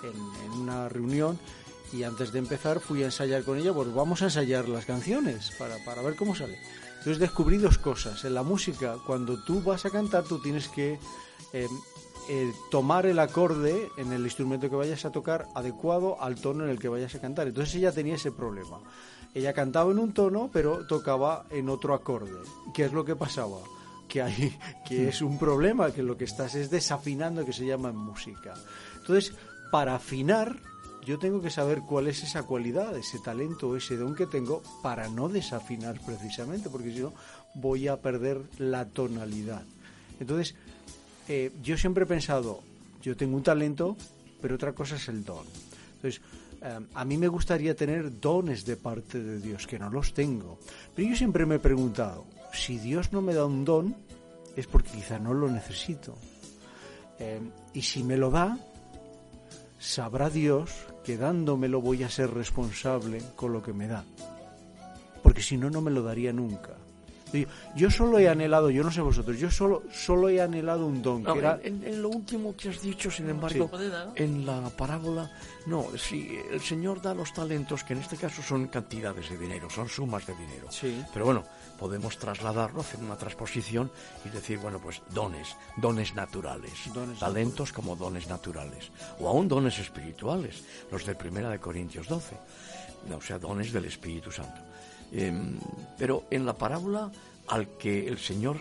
en, 0.04 0.46
en 0.46 0.52
una 0.60 0.90
reunión 0.90 1.40
y 1.94 2.04
antes 2.04 2.32
de 2.32 2.40
empezar 2.40 2.80
fui 2.80 3.04
a 3.04 3.06
ensayar 3.06 3.44
con 3.44 3.58
ella, 3.58 3.72
pues 3.74 3.94
vamos 3.94 4.22
a 4.22 4.26
ensayar 4.26 4.68
las 4.68 4.86
canciones 4.86 5.52
para, 5.58 5.78
para 5.86 6.02
ver 6.02 6.16
cómo 6.16 6.36
sale. 6.36 6.58
Entonces 6.98 7.20
descubrí 7.20 7.58
dos 7.58 7.78
cosas. 7.78 8.24
En 8.26 8.34
la 8.34 8.44
música, 8.44 8.98
cuando 9.06 9.44
tú 9.44 9.62
vas 9.62 9.86
a 9.86 9.90
cantar, 9.90 10.24
tú 10.24 10.40
tienes 10.40 10.70
que 10.70 10.98
eh, 11.52 11.68
eh, 12.30 12.54
tomar 12.72 13.06
el 13.06 13.20
acorde 13.20 13.92
en 13.98 14.12
el 14.12 14.24
instrumento 14.24 14.70
que 14.70 14.76
vayas 14.76 15.06
a 15.06 15.12
tocar 15.12 15.48
adecuado 15.54 16.22
al 16.22 16.36
tono 16.36 16.64
en 16.64 16.70
el 16.70 16.80
que 16.80 16.88
vayas 16.88 17.14
a 17.14 17.20
cantar. 17.20 17.48
Entonces 17.48 17.76
ella 17.76 17.92
tenía 17.92 18.16
ese 18.16 18.32
problema. 18.32 18.80
ella 19.36 19.54
cantaba 19.54 19.92
en 19.92 20.00
un 20.00 20.14
tono, 20.14 20.50
pero 20.52 20.88
tocaba 20.88 21.46
en 21.50 21.70
otro 21.70 21.94
acorde. 21.94 22.40
¿Qué 22.74 22.86
es 22.86 22.94
lo 22.94 23.06
que 23.06 23.16
pasaba? 23.16 23.58
Que, 24.08 24.22
hay, 24.22 24.58
que 24.88 25.10
es 25.10 25.22
un 25.22 25.38
problema, 25.38 25.92
que 25.92 26.02
lo 26.02 26.18
que 26.18 26.24
estás 26.24 26.56
es 26.56 26.72
desafinando, 26.72 27.46
que 27.46 27.54
se 27.54 27.66
llama 27.66 27.90
en 27.90 27.98
música. 27.98 28.54
Entonces, 28.96 29.34
para 29.74 29.96
afinar, 29.96 30.60
yo 31.04 31.18
tengo 31.18 31.42
que 31.42 31.50
saber 31.50 31.82
cuál 31.82 32.06
es 32.06 32.22
esa 32.22 32.44
cualidad, 32.44 32.96
ese 32.96 33.18
talento, 33.18 33.76
ese 33.76 33.98
don 33.98 34.14
que 34.14 34.28
tengo 34.28 34.62
para 34.84 35.10
no 35.10 35.30
desafinar 35.30 36.00
precisamente, 36.00 36.70
porque 36.70 36.92
si 36.92 37.00
no 37.00 37.12
voy 37.56 37.88
a 37.88 37.98
perder 37.98 38.40
la 38.60 38.86
tonalidad. 38.86 39.64
Entonces, 40.20 40.54
eh, 41.28 41.52
yo 41.64 41.76
siempre 41.76 42.04
he 42.04 42.06
pensado, 42.06 42.62
yo 43.02 43.18
tengo 43.18 43.36
un 43.36 43.42
talento, 43.42 43.98
pero 44.40 44.54
otra 44.54 44.74
cosa 44.74 44.98
es 44.98 45.08
el 45.08 45.26
don. 45.26 45.48
Entonces, 45.96 46.22
eh, 46.62 46.80
a 46.94 47.04
mí 47.04 47.18
me 47.18 47.28
gustaría 47.28 47.76
tener 47.76 48.20
dones 48.22 48.66
de 48.66 48.78
parte 48.78 49.24
de 49.24 49.40
Dios, 49.40 49.66
que 49.66 49.80
no 49.80 49.90
los 49.90 50.14
tengo. 50.14 50.60
Pero 50.94 51.10
yo 51.10 51.16
siempre 51.16 51.48
me 51.48 51.56
he 51.56 51.60
preguntado, 51.60 52.26
si 52.54 52.78
Dios 52.78 53.12
no 53.12 53.24
me 53.24 53.34
da 53.34 53.46
un 53.46 53.66
don, 53.66 53.96
es 54.56 54.68
porque 54.68 54.92
quizá 54.92 55.18
no 55.18 55.34
lo 55.34 55.50
necesito. 55.50 56.16
Eh, 57.18 57.42
y 57.74 57.82
si 57.82 58.04
me 58.04 58.18
lo 58.18 58.30
da, 58.30 58.60
sabrá 59.84 60.30
Dios 60.30 60.72
que 61.04 61.18
dándomelo 61.18 61.82
voy 61.82 62.04
a 62.04 62.10
ser 62.10 62.34
responsable 62.34 63.22
con 63.36 63.52
lo 63.52 63.62
que 63.62 63.74
me 63.74 63.88
da. 63.88 64.06
Porque 65.22 65.42
si 65.42 65.58
no, 65.58 65.70
no 65.70 65.82
me 65.82 65.92
lo 65.92 66.04
daría 66.04 66.32
nunca. 66.32 66.78
Yo 67.76 67.90
solo 67.90 68.20
he 68.20 68.30
anhelado, 68.30 68.70
yo 68.70 68.84
no 68.84 68.92
sé 68.92 69.02
vosotros, 69.02 69.40
yo 69.40 69.50
solo, 69.50 69.84
solo 69.92 70.30
he 70.30 70.42
anhelado 70.42 70.86
un 70.86 71.02
don. 71.02 71.24
que 71.24 71.40
era... 71.40 71.60
en, 71.64 72.02
lo 72.02 72.10
último 72.10 72.56
que 72.56 72.70
has 72.70 72.82
dicho, 72.82 73.10
sin 73.10 73.30
embargo, 73.30 73.70
en 74.16 74.46
la 74.46 74.70
parábola, 74.70 75.32
no, 75.66 75.88
si 75.98 76.38
el 76.52 76.62
Señor 76.62 77.02
da 77.02 77.14
los 77.14 77.34
talentos, 77.34 77.84
que 77.84 77.94
en 77.94 78.00
este 78.00 78.18
caso 78.18 78.42
son 78.42 78.68
cantidades 78.68 79.30
de 79.30 79.38
dinero, 79.38 79.70
son 79.70 79.90
sumas 79.90 80.26
de 80.28 80.36
dinero. 80.36 80.68
Sí. 80.70 81.04
Pero 81.14 81.26
bueno, 81.26 81.44
podemos 81.80 82.18
trasladarlo, 82.18 82.82
hacer 82.82 83.00
una 83.00 83.18
transposición 83.18 83.92
y 84.26 84.30
decir, 84.30 84.60
bueno, 84.60 84.80
pues 84.80 85.02
dones, 85.10 85.56
dones 85.78 86.14
naturales, 86.16 86.74
talentos 87.20 87.74
como 87.74 87.96
dones 87.96 88.28
naturales, 88.28 88.92
o 89.20 89.28
aún 89.28 89.48
dones 89.48 89.80
espirituales, 89.80 90.64
los 90.92 91.06
de 91.06 91.16
Primera 91.16 91.50
de 91.50 91.60
Corintios 91.60 92.08
12, 92.08 92.36
o 93.16 93.22
sea, 93.22 93.40
dones 93.40 93.72
del 93.72 93.86
Espíritu 93.86 94.32
Santo. 94.32 94.73
Em, 95.14 95.60
pero 95.98 96.26
en 96.32 96.46
la 96.46 96.58
parábola 96.58 97.12
al 97.48 97.78
que 97.78 98.08
el 98.08 98.18
Señor 98.18 98.58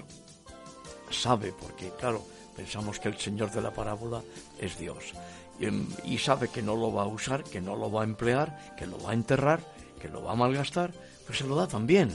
sabe, 1.10 1.54
porque 1.58 1.90
claro, 1.98 2.22
pensamos 2.54 3.00
que 3.00 3.08
el 3.08 3.18
Señor 3.18 3.50
de 3.50 3.62
la 3.62 3.72
parábola 3.72 4.22
es 4.60 4.78
Dios, 4.78 5.14
em, 5.60 5.86
y 6.04 6.18
sabe 6.18 6.48
que 6.48 6.60
no 6.60 6.76
lo 6.76 6.92
va 6.92 7.04
a 7.04 7.06
usar, 7.06 7.42
que 7.42 7.62
no 7.62 7.74
lo 7.74 7.90
va 7.90 8.02
a 8.02 8.04
emplear, 8.04 8.74
que 8.76 8.86
lo 8.86 9.00
va 9.00 9.12
a 9.12 9.14
enterrar, 9.14 9.60
que 9.98 10.08
lo 10.08 10.22
va 10.22 10.32
a 10.32 10.36
malgastar, 10.36 10.92
pues 11.26 11.38
se 11.38 11.46
lo 11.46 11.56
da 11.56 11.66
también, 11.66 12.12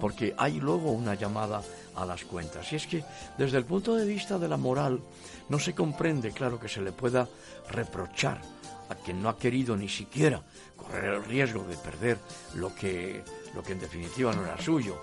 porque 0.00 0.34
hay 0.38 0.60
luego 0.60 0.92
una 0.92 1.14
llamada 1.14 1.60
a 1.96 2.06
las 2.06 2.24
cuentas. 2.24 2.72
Y 2.72 2.76
es 2.76 2.86
que 2.86 3.04
desde 3.36 3.58
el 3.58 3.64
punto 3.64 3.96
de 3.96 4.06
vista 4.06 4.38
de 4.38 4.48
la 4.48 4.56
moral 4.56 5.00
no 5.48 5.58
se 5.58 5.74
comprende, 5.74 6.30
claro, 6.30 6.60
que 6.60 6.68
se 6.68 6.80
le 6.80 6.92
pueda 6.92 7.28
reprochar 7.70 8.40
a 8.88 8.94
quien 8.94 9.20
no 9.22 9.28
ha 9.28 9.36
querido 9.36 9.76
ni 9.76 9.88
siquiera 9.88 10.42
correr 10.76 11.14
el 11.14 11.24
riesgo 11.24 11.64
de 11.64 11.76
perder 11.76 12.18
lo 12.54 12.74
que 12.74 13.22
lo 13.54 13.62
que 13.62 13.72
en 13.72 13.80
definitiva 13.80 14.32
no 14.32 14.44
era 14.44 14.60
suyo. 14.60 15.00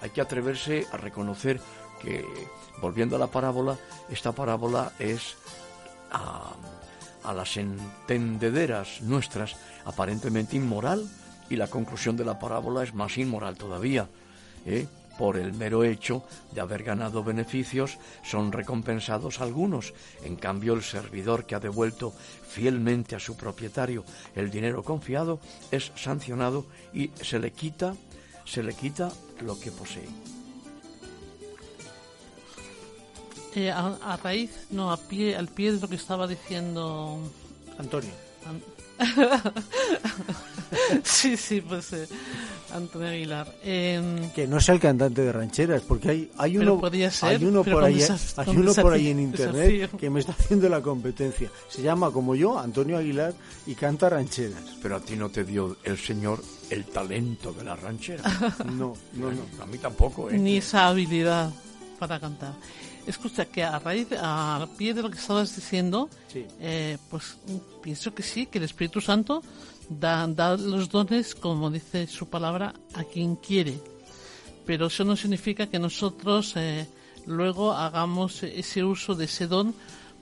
Hay 0.00 0.10
que 0.10 0.20
atreverse 0.20 0.86
a 0.92 0.96
reconocer 0.96 1.60
que, 2.00 2.24
volviendo 2.80 3.16
a 3.16 3.18
la 3.18 3.28
parábola, 3.28 3.78
esta 4.10 4.32
parábola 4.32 4.92
es 4.98 5.36
a, 6.10 6.54
las 7.32 7.56
entendederas 7.56 9.02
nuestras 9.02 9.56
aparentemente 9.84 10.56
inmoral 10.56 11.08
y 11.50 11.56
la 11.56 11.66
conclusión 11.66 12.16
de 12.16 12.24
la 12.24 12.38
parábola 12.38 12.84
es 12.84 12.94
más 12.94 13.18
inmoral 13.18 13.56
todavía. 13.56 14.08
¿eh? 14.64 14.86
Por 15.18 15.36
el 15.36 15.52
mero 15.52 15.84
hecho 15.84 16.24
de 16.52 16.60
haber 16.60 16.82
ganado 16.82 17.24
beneficios 17.24 17.98
son 18.22 18.52
recompensados 18.52 19.40
algunos. 19.40 19.94
En 20.24 20.36
cambio, 20.36 20.74
el 20.74 20.82
servidor 20.82 21.46
que 21.46 21.54
ha 21.54 21.60
devuelto 21.60 22.12
fielmente 22.46 23.16
a 23.16 23.20
su 23.20 23.36
propietario 23.36 24.04
el 24.34 24.50
dinero 24.50 24.82
confiado 24.82 25.40
es 25.70 25.92
sancionado 25.96 26.66
y 26.92 27.10
se 27.22 27.38
le 27.38 27.52
quita, 27.52 27.94
se 28.44 28.62
le 28.62 28.74
quita 28.74 29.10
lo 29.40 29.58
que 29.58 29.70
posee. 29.70 30.08
Eh, 33.54 33.70
a, 33.70 34.18
raíz, 34.22 34.66
no, 34.70 34.92
a 34.92 34.98
pie, 34.98 35.34
al 35.34 35.48
pie 35.48 35.72
de 35.72 35.80
lo 35.80 35.88
que 35.88 35.96
estaba 35.96 36.26
diciendo 36.26 37.18
Antonio. 37.78 38.25
sí, 41.02 41.36
sí, 41.36 41.60
pues 41.60 41.92
eh, 41.92 42.08
Antonio 42.72 43.08
Aguilar. 43.08 43.54
Em, 43.62 44.30
que 44.30 44.46
no 44.46 44.60
sea 44.60 44.74
el 44.74 44.80
cantante 44.80 45.22
de 45.22 45.32
rancheras, 45.32 45.82
porque 45.82 46.10
hay, 46.10 46.30
hay 46.38 46.58
uno, 46.58 46.80
hay 47.22 47.44
uno 47.44 47.62
por 47.62 47.84
ahí, 47.84 48.02
hay 48.36 48.56
uno 48.56 48.74
por 48.74 48.92
ahí 48.92 49.08
en 49.08 49.20
internet 49.20 49.90
que 49.98 50.10
me 50.10 50.20
está 50.20 50.32
haciendo 50.32 50.68
la 50.68 50.80
competencia. 50.80 51.50
Se 51.68 51.82
llama 51.82 52.10
como 52.10 52.34
yo, 52.34 52.58
Antonio 52.58 52.96
Aguilar, 52.96 53.34
y 53.66 53.74
canta 53.74 54.08
rancheras. 54.08 54.62
Pero 54.82 54.96
a 54.96 55.00
ti 55.00 55.16
no 55.16 55.28
te 55.28 55.44
dio 55.44 55.76
el 55.84 55.98
Señor 55.98 56.42
el 56.70 56.84
talento 56.86 57.52
de 57.52 57.64
la 57.64 57.76
ranchera. 57.76 58.22
no, 58.64 58.94
no, 59.14 59.30
no. 59.30 59.62
A 59.62 59.66
mí 59.66 59.78
tampoco, 59.78 60.30
¿eh? 60.30 60.38
Ni 60.38 60.58
esa 60.58 60.88
habilidad 60.88 61.50
para 61.98 62.18
cantar. 62.18 62.54
Escucha, 63.06 63.44
que 63.44 63.62
a 63.62 63.78
raíz, 63.78 64.08
a 64.18 64.66
pie 64.76 64.92
de 64.92 65.02
lo 65.02 65.10
que 65.10 65.18
estabas 65.18 65.54
diciendo, 65.54 66.10
eh, 66.60 66.98
pues 67.08 67.38
pienso 67.80 68.12
que 68.14 68.22
sí, 68.22 68.46
que 68.46 68.58
el 68.58 68.64
Espíritu 68.64 69.00
Santo 69.00 69.42
da, 69.88 70.26
da 70.26 70.56
los 70.56 70.90
dones, 70.90 71.34
como 71.34 71.70
dice 71.70 72.08
su 72.08 72.28
palabra, 72.28 72.74
a 72.94 73.04
quien 73.04 73.36
quiere. 73.36 73.78
Pero 74.66 74.86
eso 74.86 75.04
no 75.04 75.14
significa 75.14 75.68
que 75.68 75.78
nosotros 75.78 76.54
eh, 76.56 76.88
luego 77.26 77.72
hagamos 77.72 78.42
ese 78.42 78.82
uso 78.82 79.14
de 79.14 79.26
ese 79.26 79.46
don, 79.46 79.74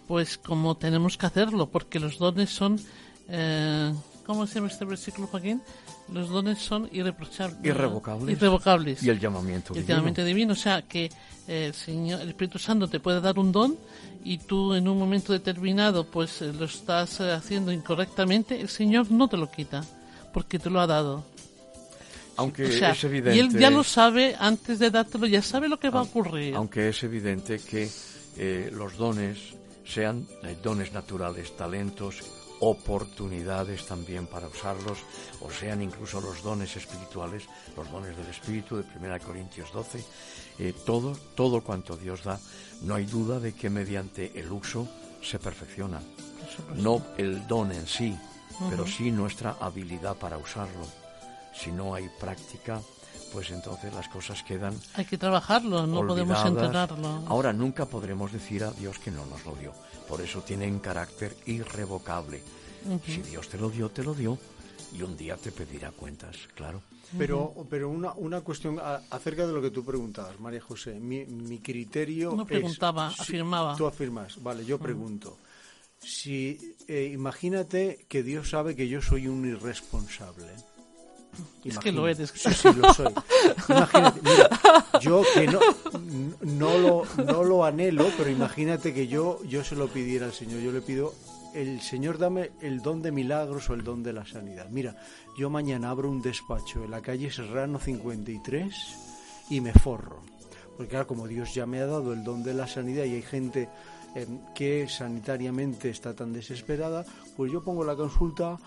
pues 0.06 0.36
como 0.36 0.76
tenemos 0.76 1.16
que 1.16 1.26
hacerlo, 1.26 1.70
porque 1.70 1.98
los 1.98 2.18
dones 2.18 2.50
son, 2.50 2.78
eh, 3.28 3.94
¿cómo 4.26 4.46
se 4.46 4.56
llama 4.56 4.68
este 4.68 4.84
versículo, 4.84 5.26
Joaquín? 5.26 5.62
Los 6.12 6.28
dones 6.28 6.58
son 6.58 6.88
irreprochables. 6.92 7.64
Irrevocables. 7.64 8.36
Irrevocables. 8.36 9.02
Y 9.02 9.10
el 9.10 9.18
llamamiento 9.18 9.72
divino. 9.72 9.80
El 9.80 9.86
llamamiento 9.86 10.24
divino. 10.24 10.52
O 10.52 10.56
sea, 10.56 10.82
que 10.82 11.10
eh, 11.48 11.66
el, 11.66 11.74
Señor, 11.74 12.20
el 12.20 12.28
Espíritu 12.28 12.58
Santo 12.58 12.88
te 12.88 13.00
puede 13.00 13.20
dar 13.20 13.38
un 13.38 13.52
don 13.52 13.76
y 14.22 14.38
tú 14.38 14.74
en 14.74 14.88
un 14.88 14.98
momento 14.98 15.32
determinado 15.32 16.04
pues 16.04 16.40
eh, 16.42 16.52
lo 16.52 16.64
estás 16.64 17.20
eh, 17.20 17.32
haciendo 17.32 17.72
incorrectamente, 17.72 18.60
el 18.60 18.68
Señor 18.68 19.10
no 19.10 19.28
te 19.28 19.36
lo 19.36 19.50
quita 19.50 19.84
porque 20.32 20.58
te 20.58 20.70
lo 20.70 20.80
ha 20.80 20.86
dado. 20.86 21.24
Aunque 22.36 22.64
es 22.64 23.04
evidente. 23.04 23.36
Y 23.36 23.40
Él 23.40 23.50
ya 23.56 23.70
lo 23.70 23.84
sabe 23.84 24.34
antes 24.38 24.80
de 24.80 24.90
dártelo, 24.90 25.26
ya 25.26 25.40
sabe 25.40 25.68
lo 25.68 25.78
que 25.78 25.88
va 25.90 26.00
a 26.00 26.02
ocurrir. 26.02 26.56
Aunque 26.56 26.88
es 26.88 27.02
evidente 27.04 27.60
que 27.60 27.88
los 28.72 28.96
dones 28.96 29.54
sean 29.86 30.26
dones 30.60 30.92
naturales, 30.92 31.56
talentos 31.56 32.24
oportunidades 32.60 33.86
también 33.86 34.26
para 34.26 34.48
usarlos, 34.48 34.98
o 35.40 35.50
sean 35.50 35.82
incluso 35.82 36.20
los 36.20 36.42
dones 36.42 36.76
espirituales, 36.76 37.44
los 37.76 37.90
dones 37.90 38.16
del 38.16 38.26
Espíritu 38.26 38.76
de 38.76 38.84
1 38.98 39.18
Corintios 39.20 39.72
12, 39.72 40.04
eh, 40.58 40.74
todo, 40.84 41.16
todo 41.34 41.62
cuanto 41.62 41.96
Dios 41.96 42.24
da, 42.24 42.38
no 42.82 42.94
hay 42.94 43.06
duda 43.06 43.40
de 43.40 43.54
que 43.54 43.70
mediante 43.70 44.38
el 44.38 44.50
uso 44.52 44.88
se 45.22 45.38
perfecciona. 45.38 46.00
No 46.76 47.02
el 47.16 47.46
don 47.46 47.72
en 47.72 47.86
sí, 47.86 48.16
pero 48.70 48.86
sí 48.86 49.10
nuestra 49.10 49.56
habilidad 49.60 50.16
para 50.16 50.38
usarlo. 50.38 50.86
Si 51.54 51.72
no 51.72 51.94
hay 51.94 52.08
práctica, 52.20 52.80
pues 53.32 53.50
entonces 53.50 53.92
las 53.92 54.08
cosas 54.08 54.42
quedan. 54.44 54.78
Hay 54.94 55.04
que 55.04 55.18
trabajarlo, 55.18 55.86
no 55.86 56.06
podemos 56.06 56.44
entrenarlo. 56.44 57.24
Ahora 57.26 57.52
nunca 57.52 57.86
podremos 57.86 58.32
decir 58.32 58.62
a 58.62 58.70
Dios 58.70 58.98
que 58.98 59.10
no 59.10 59.26
nos 59.26 59.44
lo 59.44 59.56
dio. 59.56 59.72
Por 60.08 60.20
eso 60.20 60.42
tienen 60.42 60.78
carácter 60.78 61.36
irrevocable. 61.46 62.42
Si 63.06 63.22
Dios 63.22 63.48
te 63.48 63.58
lo 63.58 63.70
dio, 63.70 63.90
te 63.90 64.02
lo 64.02 64.14
dio. 64.14 64.38
Y 64.96 65.02
un 65.02 65.16
día 65.16 65.36
te 65.36 65.50
pedirá 65.50 65.90
cuentas, 65.90 66.36
claro. 66.54 66.82
Pero, 67.18 67.66
pero 67.70 67.88
una, 67.88 68.12
una 68.14 68.40
cuestión 68.42 68.78
acerca 69.10 69.46
de 69.46 69.52
lo 69.52 69.62
que 69.62 69.70
tú 69.70 69.84
preguntabas, 69.84 70.38
María 70.40 70.60
José. 70.60 70.94
Mi, 70.94 71.24
mi 71.24 71.58
criterio. 71.58 72.32
No 72.34 72.46
preguntaba, 72.46 73.08
afirmaba. 73.08 73.76
Tú 73.76 73.86
afirmas, 73.86 74.42
vale, 74.42 74.64
yo 74.64 74.78
pregunto. 74.78 75.38
Si 75.98 76.76
eh, 76.86 77.10
imagínate 77.12 78.04
que 78.08 78.22
Dios 78.22 78.50
sabe 78.50 78.76
que 78.76 78.88
yo 78.88 79.00
soy 79.00 79.26
un 79.28 79.46
irresponsable. 79.46 80.52
Es 81.64 81.78
que 81.78 81.92
lo 81.92 82.06
eres. 82.08 82.32
Sí, 82.34 82.52
sí, 82.52 82.68
lo 82.74 82.92
soy. 82.92 83.12
Imagínate, 83.68 84.20
mira, 84.22 84.50
yo 85.00 85.22
que 85.34 85.46
no, 85.46 85.60
no, 86.42 86.78
lo, 86.78 87.02
no 87.24 87.44
lo 87.44 87.64
anhelo, 87.64 88.06
pero 88.16 88.30
imagínate 88.30 88.92
que 88.92 89.06
yo, 89.06 89.42
yo 89.44 89.64
se 89.64 89.76
lo 89.76 89.88
pidiera 89.88 90.26
al 90.26 90.32
Señor. 90.32 90.60
Yo 90.60 90.72
le 90.72 90.80
pido, 90.80 91.14
el 91.54 91.80
Señor 91.80 92.18
dame 92.18 92.50
el 92.60 92.80
don 92.80 93.00
de 93.00 93.12
milagros 93.12 93.70
o 93.70 93.74
el 93.74 93.84
don 93.84 94.02
de 94.02 94.12
la 94.12 94.26
sanidad. 94.26 94.68
Mira, 94.70 94.96
yo 95.38 95.50
mañana 95.50 95.90
abro 95.90 96.10
un 96.10 96.20
despacho 96.20 96.84
en 96.84 96.90
la 96.90 97.00
calle 97.00 97.30
Serrano 97.30 97.78
53 97.78 98.74
y 99.50 99.60
me 99.60 99.72
forro. 99.72 100.22
Porque 100.76 100.90
claro, 100.90 101.06
como 101.06 101.28
Dios 101.28 101.54
ya 101.54 101.66
me 101.66 101.78
ha 101.80 101.86
dado 101.86 102.12
el 102.12 102.24
don 102.24 102.42
de 102.42 102.54
la 102.54 102.66
sanidad 102.66 103.04
y 103.04 103.14
hay 103.14 103.22
gente 103.22 103.68
eh, 104.14 104.26
que 104.54 104.88
sanitariamente 104.88 105.90
está 105.90 106.14
tan 106.14 106.32
desesperada, 106.32 107.04
pues 107.36 107.52
yo 107.52 107.62
pongo 107.62 107.84
la 107.84 107.96
consulta 107.96 108.58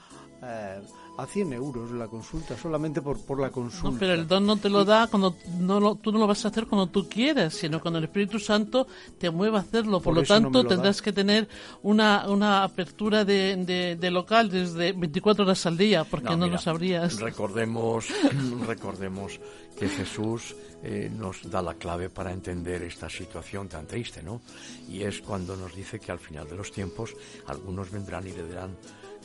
eh, 0.42 0.82
a 1.18 1.26
100 1.26 1.54
euros 1.54 1.92
la 1.92 2.08
consulta, 2.08 2.56
solamente 2.56 3.02
por, 3.02 3.20
por 3.26 3.40
la 3.40 3.50
consulta. 3.50 3.92
No, 3.92 4.00
pero 4.00 4.14
el 4.14 4.28
don 4.28 4.46
no 4.46 4.58
te 4.58 4.70
lo 4.70 4.86
da 4.86 5.08
cuando 5.08 5.36
no 5.60 5.80
lo, 5.80 5.96
tú 5.96 6.12
no 6.12 6.20
lo 6.20 6.28
vas 6.28 6.46
a 6.46 6.50
hacer 6.50 6.68
cuando 6.68 6.88
tú 6.88 7.10
quieras, 7.10 7.56
sino 7.56 7.82
cuando 7.82 7.98
el 7.98 8.06
Espíritu 8.06 8.40
Santo 8.40 8.88
te 9.18 9.32
mueva 9.32 9.60
a 9.60 9.62
hacerlo. 9.62 10.00
Por, 10.00 10.14
lo 10.14 10.24
tanto, 10.24 10.64
tendrás 10.64 11.02
que 11.02 11.12
tener 11.12 11.48
una, 11.82 12.30
una 12.30 12.64
apertura 12.64 13.26
de, 13.26 13.98
de, 14.00 14.12
local 14.12 14.50
desde 14.50 14.94
24 14.94 15.44
horas 15.44 15.66
al 15.66 15.78
día, 15.78 16.04
porque 16.04 16.36
no, 16.36 16.48
lo 16.48 16.58
sabrías. 16.58 17.20
Recordemos, 17.20 18.08
recordemos 18.68 19.40
que 19.78 19.90
Jesús 19.90 20.56
eh, 20.84 21.10
nos 21.12 21.50
da 21.50 21.62
la 21.62 21.74
clave 21.74 22.10
para 22.10 22.32
entender 22.32 22.84
esta 22.84 23.10
situación 23.10 23.68
tan 23.68 23.88
triste, 23.88 24.22
¿no? 24.22 24.42
Y 24.88 25.02
es 25.02 25.22
cuando 25.22 25.56
nos 25.56 25.76
dice 25.76 26.00
que 26.00 26.12
al 26.12 26.20
final 26.20 26.48
de 26.48 26.56
los 26.56 26.72
tiempos 26.72 27.16
algunos 27.48 27.90
vendrán 27.92 28.28
y 28.28 28.32
le 28.32 28.44
dirán 28.46 28.78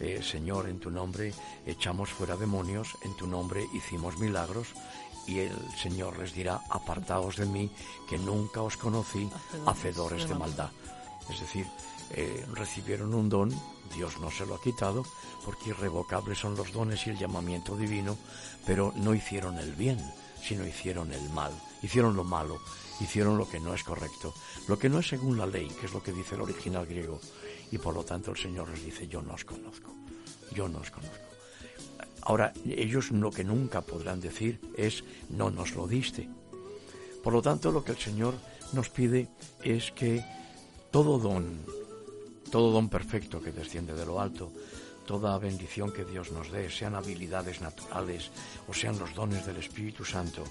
eh, 0.03 0.20
Señor, 0.20 0.68
en 0.68 0.80
tu 0.80 0.90
nombre 0.90 1.32
echamos 1.64 2.11
fuera 2.11 2.36
demonios, 2.36 2.96
en 3.03 3.16
tu 3.16 3.28
nombre 3.28 3.64
hicimos 3.72 4.18
milagros, 4.18 4.74
y 5.28 5.38
el 5.38 5.57
Señor 5.80 6.18
les 6.18 6.34
dirá, 6.34 6.61
apartaos 6.70 7.36
de 7.36 7.46
mí, 7.46 7.70
que 8.09 8.18
nunca 8.18 8.62
os 8.62 8.76
conocí, 8.76 9.30
hacedores 9.64 10.28
de 10.28 10.34
maldad. 10.34 10.70
Es 11.30 11.38
decir, 11.38 11.66
eh, 12.11 12.44
recibieron 12.53 13.14
un 13.14 13.28
don, 13.28 13.55
Dios 13.94 14.18
no 14.18 14.30
se 14.32 14.44
lo 14.44 14.57
ha 14.57 14.61
quitado, 14.61 15.05
porque 15.44 15.70
irrevocables 15.70 16.38
son 16.38 16.57
los 16.57 16.72
dones 16.72 17.07
y 17.07 17.11
el 17.11 17.18
llamamiento 17.18 17.76
divino, 17.76 18.18
pero 18.66 18.92
no 18.96 19.14
hicieron 19.14 19.59
el 19.59 19.72
bien, 19.74 19.98
sino 20.42 20.66
hicieron 20.66 21.12
el 21.12 21.30
mal, 21.30 21.53
hicieron 21.82 22.16
lo 22.16 22.24
malo, 22.24 22.59
hicieron 23.00 23.38
lo 23.38 23.48
que 23.48 23.61
no 23.61 23.72
es 23.72 23.84
correcto, 23.84 24.34
lo 24.66 24.78
que 24.80 24.88
no 24.88 24.98
es 24.98 25.07
según 25.07 25.38
la 25.38 25.46
ley, 25.46 25.68
que 25.68 25.86
es 25.86 25.92
lo 25.92 26.03
que 26.03 26.12
dice 26.12 26.34
el 26.34 26.42
original 26.42 26.86
griego, 26.86 27.20
y 27.72 27.78
por 27.78 27.94
lo 27.94 28.04
tanto 28.04 28.30
el 28.30 28.36
Señor 28.36 28.68
les 28.68 28.84
dice, 28.84 29.08
yo 29.08 29.22
no 29.22 29.34
os 29.34 29.44
conozco, 29.44 29.90
yo 30.54 30.68
no 30.68 30.78
os 30.78 30.90
conozco. 30.90 31.16
Ahora, 32.20 32.52
ellos 32.64 33.10
lo 33.10 33.30
que 33.32 33.42
nunca 33.42 33.80
podrán 33.80 34.20
decir 34.20 34.60
es, 34.76 35.02
no 35.30 35.50
nos 35.50 35.74
lo 35.74 35.88
diste. 35.88 36.28
Por 37.24 37.32
lo 37.32 37.42
tanto, 37.42 37.72
lo 37.72 37.82
que 37.82 37.92
el 37.92 37.98
Señor 37.98 38.34
nos 38.72 38.90
pide 38.90 39.28
es 39.64 39.90
que 39.90 40.24
todo 40.90 41.18
don, 41.18 41.64
todo 42.50 42.70
don 42.70 42.88
perfecto 42.88 43.40
que 43.40 43.50
desciende 43.50 43.94
de 43.94 44.06
lo 44.06 44.20
alto, 44.20 44.52
toda 45.06 45.38
bendición 45.38 45.92
que 45.92 46.04
Dios 46.04 46.30
nos 46.30 46.52
dé, 46.52 46.70
sean 46.70 46.94
habilidades 46.94 47.60
naturales 47.60 48.30
o 48.68 48.74
sean 48.74 48.98
los 48.98 49.14
dones 49.14 49.46
del 49.46 49.56
Espíritu 49.56 50.04
Santo, 50.04 50.44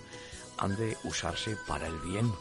han 0.57 0.75
de 0.75 0.97
usarse 1.03 1.55
para 1.67 1.87
el 1.87 1.99
bien. 1.99 2.31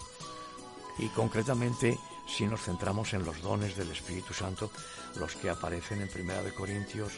Y 0.98 1.08
concretamente 1.08 1.98
si 2.30 2.46
nos 2.46 2.62
centramos 2.62 3.12
en 3.12 3.24
los 3.24 3.40
dones 3.42 3.76
del 3.76 3.90
Espíritu 3.90 4.32
Santo, 4.32 4.70
los 5.16 5.34
que 5.36 5.50
aparecen 5.50 6.00
en 6.00 6.08
Primera 6.08 6.42
de 6.42 6.54
Corintios 6.54 7.12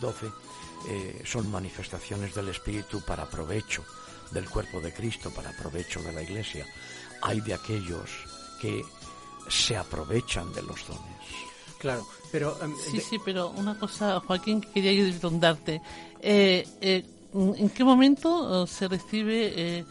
12, 0.00 0.26
eh, 0.26 0.30
eh, 0.88 1.22
son 1.24 1.50
manifestaciones 1.50 2.34
del 2.34 2.48
Espíritu 2.48 3.00
para 3.00 3.28
provecho 3.28 3.84
del 4.30 4.48
cuerpo 4.48 4.80
de 4.80 4.92
Cristo, 4.92 5.30
para 5.30 5.50
provecho 5.52 6.02
de 6.02 6.12
la 6.12 6.22
Iglesia. 6.22 6.66
Hay 7.22 7.40
de 7.40 7.54
aquellos 7.54 8.10
que 8.60 8.84
se 9.48 9.76
aprovechan 9.76 10.52
de 10.52 10.62
los 10.62 10.86
dones. 10.86 11.00
Claro, 11.78 12.06
pero... 12.30 12.58
Em, 12.62 12.74
sí, 12.90 13.00
sí, 13.00 13.18
pero 13.24 13.50
una 13.50 13.78
cosa, 13.78 14.20
Joaquín, 14.20 14.60
que 14.60 14.72
quería 14.72 14.92
yo 14.92 15.18
preguntarte. 15.18 15.80
Eh, 16.20 17.04
¿En 17.32 17.70
qué 17.70 17.84
momento 17.84 18.66
se 18.66 18.88
recibe 18.88 19.84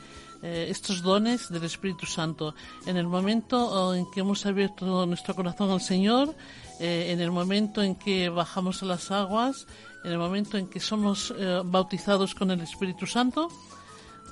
eh, 0.46 0.68
estos 0.70 1.02
dones 1.02 1.50
del 1.50 1.64
Espíritu 1.64 2.06
Santo. 2.06 2.54
En 2.86 2.98
el 2.98 3.08
momento 3.08 3.58
oh, 3.58 3.96
en 3.96 4.06
que 4.12 4.20
hemos 4.20 4.46
abierto 4.46 5.08
nuestro 5.08 5.34
corazón 5.34 5.72
al 5.72 5.82
Señor, 5.82 6.36
eh, 6.80 7.08
en 7.10 7.20
el 7.20 7.32
momento 7.32 7.82
en 7.82 7.96
que 7.96 8.30
bajamos 8.30 8.84
a 8.84 8.86
las 8.86 9.10
aguas, 9.10 9.66
en 10.04 10.12
el 10.12 10.20
momento 10.20 10.60
en 10.60 10.68
que 10.68 10.80
somos 10.80 11.34
eh, 11.36 11.62
bautizados 11.66 12.36
con 12.36 12.52
el 12.52 12.62
Espíritu 12.62 13.08
Santo, 13.08 13.50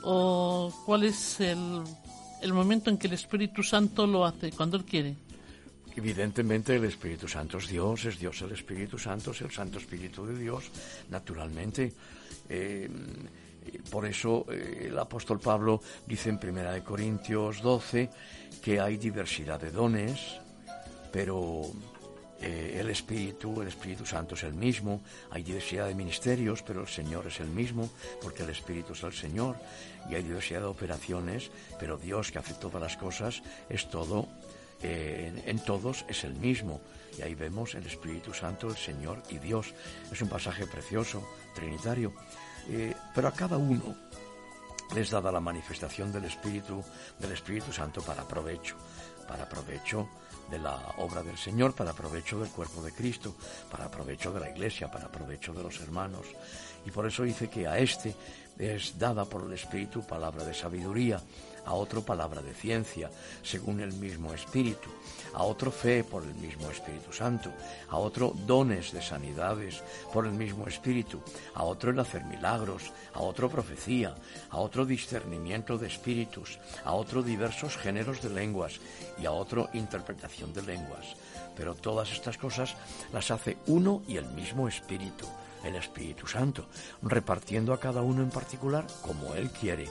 o 0.03 0.72
cuál 0.86 1.05
es 1.05 1.39
el, 1.39 1.82
el 2.43 2.53
momento 2.53 2.91
en 2.91 2.99
que 2.99 3.07
el 3.07 3.14
Espíritu 3.14 3.64
Santo 3.64 4.05
lo 4.05 4.24
hace, 4.24 4.51
cuando 4.51 4.78
Él 4.78 4.86
quiere. 4.86 5.16
Evidentemente 5.95 6.76
el 6.76 6.86
Espíritu 6.86 7.28
Santo 7.28 7.57
es 7.57 7.70
Dios, 7.70 8.05
es 8.05 8.20
Dios 8.20 8.39
el 8.43 8.51
Espíritu 8.51 8.99
Santo, 8.99 9.32
es 9.32 9.41
el 9.41 9.49
Santo 9.49 9.80
Espíritu 9.80 10.28
de 10.28 10.38
Dios, 10.38 10.70
naturalmente. 11.09 11.91
Por 13.89 14.05
eso 14.05 14.45
eh, 14.49 14.88
el 14.88 14.97
apóstol 14.97 15.39
Pablo 15.39 15.82
dice 16.05 16.30
en 16.30 16.39
Primera 16.39 16.72
de 16.72 16.84
Corintios 16.84 17.61
12 17.61 18.09
que 18.61 18.80
hay 18.80 18.97
diversidad 18.97 19.59
de 19.59 19.72
dones, 19.72 20.39
pero 21.11 21.72
eh, 22.41 22.78
el 22.80 22.89
Espíritu, 22.89 23.61
el 23.61 23.68
Espíritu 23.68 24.05
Santo 24.05 24.36
es 24.36 24.43
el 24.43 24.53
mismo, 24.53 25.01
hay 25.32 25.43
diversidad 25.43 25.88
de 25.88 25.95
ministerios, 25.95 26.61
pero 26.61 26.82
el 26.82 26.88
Señor 26.88 27.28
es 27.28 27.39
el 27.39 27.47
mismo, 27.47 27.89
porque 28.22 28.43
el 28.43 28.49
Espíritu 28.49 28.93
es 28.93 29.03
el 29.03 29.14
Señor, 29.14 29.55
y 30.09 30.16
hay 30.16 30.24
diversidad 30.24 30.61
de 30.61 30.68
operaciones, 30.68 31.51
pero 31.80 31.97
Dios 31.97 32.32
que 32.32 32.39
hace 32.39 32.53
todas 32.55 32.82
las 32.82 32.97
cosas 32.97 33.41
es 33.70 33.89
todo, 33.89 34.28
eh, 34.82 35.32
en, 35.45 35.59
todos 35.59 36.05
es 36.09 36.26
el 36.26 36.36
mismo. 36.36 36.82
Y 37.18 37.22
ahí 37.22 37.36
vemos 37.36 37.76
el 37.76 37.86
Espíritu 37.86 38.34
Santo, 38.34 38.68
el 38.68 38.76
Señor 38.76 39.24
y 39.30 39.38
Dios. 39.38 39.74
Es 40.11 40.22
un 40.22 40.28
pasaje 40.28 40.68
precioso, 40.68 41.26
trinitario. 41.55 42.11
Eh, 42.70 42.95
pero 43.14 43.28
a 43.28 43.34
cada 43.34 43.57
uno 43.57 43.95
les 44.95 45.09
dada 45.09 45.32
la 45.32 45.39
manifestación 45.39 46.11
del 46.11 46.26
Espíritu, 46.26 46.84
del 47.20 47.32
Espíritu 47.32 47.72
Santo 47.72 48.01
para 48.01 48.28
provecho, 48.28 48.76
para 49.28 49.47
provecho 49.49 50.07
de 50.49 50.59
la 50.59 50.76
obra 50.97 51.24
del 51.24 51.38
Señor, 51.38 51.74
para 51.74 51.93
provecho 51.93 52.39
del 52.39 52.49
cuerpo 52.49 52.82
de 52.82 52.91
Cristo, 52.91 53.36
para 53.72 53.89
provecho 53.89 54.32
de 54.32 54.39
la 54.39 54.49
Iglesia, 54.49 54.91
para 54.91 55.11
provecho 55.11 55.53
de 55.53 55.64
los 55.64 55.80
hermanos. 55.80 56.28
Y 56.86 56.91
por 56.91 57.07
eso 57.07 57.24
dice 57.24 57.49
que 57.49 57.68
a 57.68 57.78
este 57.78 58.16
es 58.57 58.97
dada 58.99 59.26
por 59.26 59.43
el 59.43 59.53
Espíritu 59.53 60.05
palabra 60.05 60.43
de 60.43 60.53
sabiduría, 60.53 61.20
a 61.66 61.74
otro 61.74 62.01
palabra 62.01 62.41
de 62.41 62.53
ciencia, 62.53 63.09
según 63.41 63.80
el 63.80 63.93
mismo 63.93 64.34
Espíritu, 64.34 64.89
a 65.34 65.43
otro 65.43 65.72
fe 65.72 66.03
por 66.03 66.24
el 66.24 66.36
mismo 66.36 66.70
Espíritu 66.70 67.11
Santo, 67.11 67.51
a 67.89 67.97
otro 67.97 68.34
dones 68.45 68.91
de 68.91 69.01
sanidades 69.01 69.84
por 70.11 70.26
el 70.26 70.34
mismo 70.34 70.68
Espíritu, 70.68 71.22
a 71.53 71.64
otro 71.64 71.91
el 71.91 71.99
hacer 71.99 72.24
milagros, 72.26 72.91
a 73.14 73.22
otro 73.22 73.49
profecía, 73.49 74.16
a 74.49 74.57
otro 74.57 74.86
discernimiento 74.86 75.78
de 75.78 75.88
espíritus, 75.88 76.59
a 76.84 76.93
otro 76.93 77.24
diversos 77.24 77.78
géneros 77.78 78.22
de 78.22 78.30
lenguas 78.30 78.80
y 79.20 79.26
a 79.26 79.32
otro 79.32 79.70
interpretación 79.74 80.53
de 80.53 80.61
lenguas. 80.61 81.16
Pero 81.55 81.76
todas 81.76 82.11
estas 82.11 82.38
cosas 82.38 82.76
las 83.11 83.32
hace 83.32 83.57
uno 83.68 84.01
y 84.07 84.18
el 84.18 84.26
mismo 84.26 84.68
Espíritu, 84.68 85.28
el 85.64 85.76
Espíritu 85.76 86.28
Santo, 86.28 86.66
repartiendo 87.01 87.74
a 87.74 87.80
cada 87.80 88.01
uno 88.01 88.24
en 88.24 88.30
particular 88.30 88.86
como 89.01 89.36
Él 89.36 89.49
quiere 89.51 89.88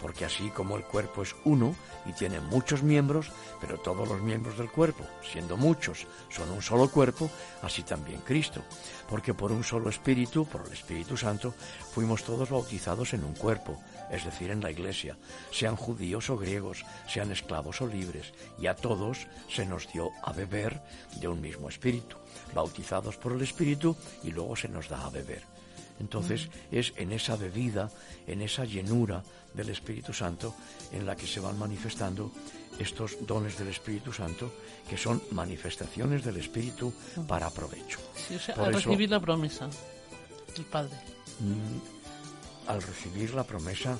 porque 0.00 0.24
así 0.24 0.50
como 0.50 0.76
el 0.76 0.84
cuerpo 0.84 1.22
es 1.22 1.34
uno 1.44 1.74
y 2.04 2.12
tiene 2.12 2.40
muchos 2.40 2.82
miembros, 2.82 3.30
pero 3.60 3.78
todos 3.78 4.08
los 4.08 4.20
miembros 4.20 4.58
del 4.58 4.70
cuerpo, 4.70 5.04
siendo 5.22 5.56
muchos, 5.56 6.06
son 6.28 6.50
un 6.50 6.62
solo 6.62 6.90
cuerpo, 6.90 7.30
así 7.62 7.82
también 7.82 8.20
Cristo, 8.20 8.62
porque 9.08 9.34
por 9.34 9.52
un 9.52 9.64
solo 9.64 9.90
Espíritu, 9.90 10.46
por 10.46 10.66
el 10.66 10.72
Espíritu 10.72 11.16
Santo, 11.16 11.54
fuimos 11.92 12.24
todos 12.24 12.50
bautizados 12.50 13.14
en 13.14 13.24
un 13.24 13.34
cuerpo, 13.34 13.80
es 14.10 14.24
decir, 14.24 14.50
en 14.50 14.60
la 14.60 14.70
Iglesia, 14.70 15.16
sean 15.50 15.76
judíos 15.76 16.30
o 16.30 16.36
griegos, 16.36 16.84
sean 17.08 17.32
esclavos 17.32 17.80
o 17.80 17.86
libres, 17.86 18.32
y 18.58 18.66
a 18.66 18.76
todos 18.76 19.26
se 19.48 19.66
nos 19.66 19.90
dio 19.92 20.10
a 20.22 20.32
beber 20.32 20.80
de 21.20 21.28
un 21.28 21.40
mismo 21.40 21.68
Espíritu, 21.68 22.16
bautizados 22.54 23.16
por 23.16 23.32
el 23.32 23.42
Espíritu 23.42 23.96
y 24.22 24.30
luego 24.30 24.56
se 24.56 24.68
nos 24.68 24.88
da 24.88 25.04
a 25.04 25.10
beber. 25.10 25.55
Entonces 26.00 26.48
es 26.70 26.92
en 26.96 27.12
esa 27.12 27.36
bebida, 27.36 27.90
en 28.26 28.42
esa 28.42 28.64
llenura 28.64 29.22
del 29.54 29.70
Espíritu 29.70 30.12
Santo, 30.12 30.54
en 30.92 31.06
la 31.06 31.16
que 31.16 31.26
se 31.26 31.40
van 31.40 31.58
manifestando 31.58 32.30
estos 32.78 33.16
dones 33.26 33.58
del 33.58 33.68
Espíritu 33.68 34.12
Santo, 34.12 34.52
que 34.88 34.96
son 34.96 35.22
manifestaciones 35.30 36.24
del 36.24 36.36
Espíritu 36.36 36.92
para 37.26 37.50
provecho. 37.50 37.98
al 38.56 38.74
recibir 38.74 39.10
la 39.10 39.20
promesa 39.20 39.68
del 40.54 40.64
Padre. 40.66 40.94
Mm, 41.40 42.68
al 42.68 42.82
recibir 42.82 43.34
la 43.34 43.44
promesa 43.44 43.98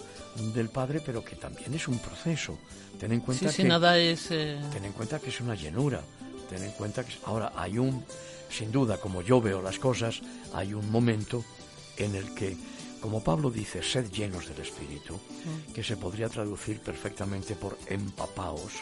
del 0.54 0.68
Padre, 0.68 1.00
pero 1.04 1.24
que 1.24 1.36
también 1.36 1.72
es 1.74 1.88
un 1.88 1.98
proceso. 1.98 2.58
Ten 2.98 3.12
en 3.12 3.20
cuenta 3.20 3.52
que 3.52 3.64
nada 3.64 3.98
es. 3.98 4.30
Eh, 4.30 4.58
ten 4.72 4.84
en 4.84 4.92
cuenta 4.92 5.18
que 5.18 5.30
es 5.30 5.40
una 5.40 5.54
llenura. 5.54 6.02
Ten 6.48 6.62
en 6.62 6.72
cuenta 6.72 7.04
que 7.04 7.14
ahora 7.24 7.52
hay 7.56 7.78
un, 7.78 8.04
sin 8.50 8.70
duda, 8.70 8.98
como 8.98 9.22
yo 9.22 9.40
veo 9.40 9.60
las 9.60 9.78
cosas, 9.78 10.20
hay 10.54 10.74
un 10.74 10.90
momento 10.90 11.44
en 11.96 12.14
el 12.14 12.34
que, 12.34 12.56
como 13.00 13.22
Pablo 13.22 13.50
dice, 13.50 13.82
sed 13.82 14.10
llenos 14.10 14.48
del 14.48 14.60
Espíritu, 14.60 15.14
mm. 15.14 15.72
que 15.72 15.84
se 15.84 15.96
podría 15.96 16.28
traducir 16.28 16.80
perfectamente 16.80 17.54
por 17.54 17.78
empapaos, 17.86 18.72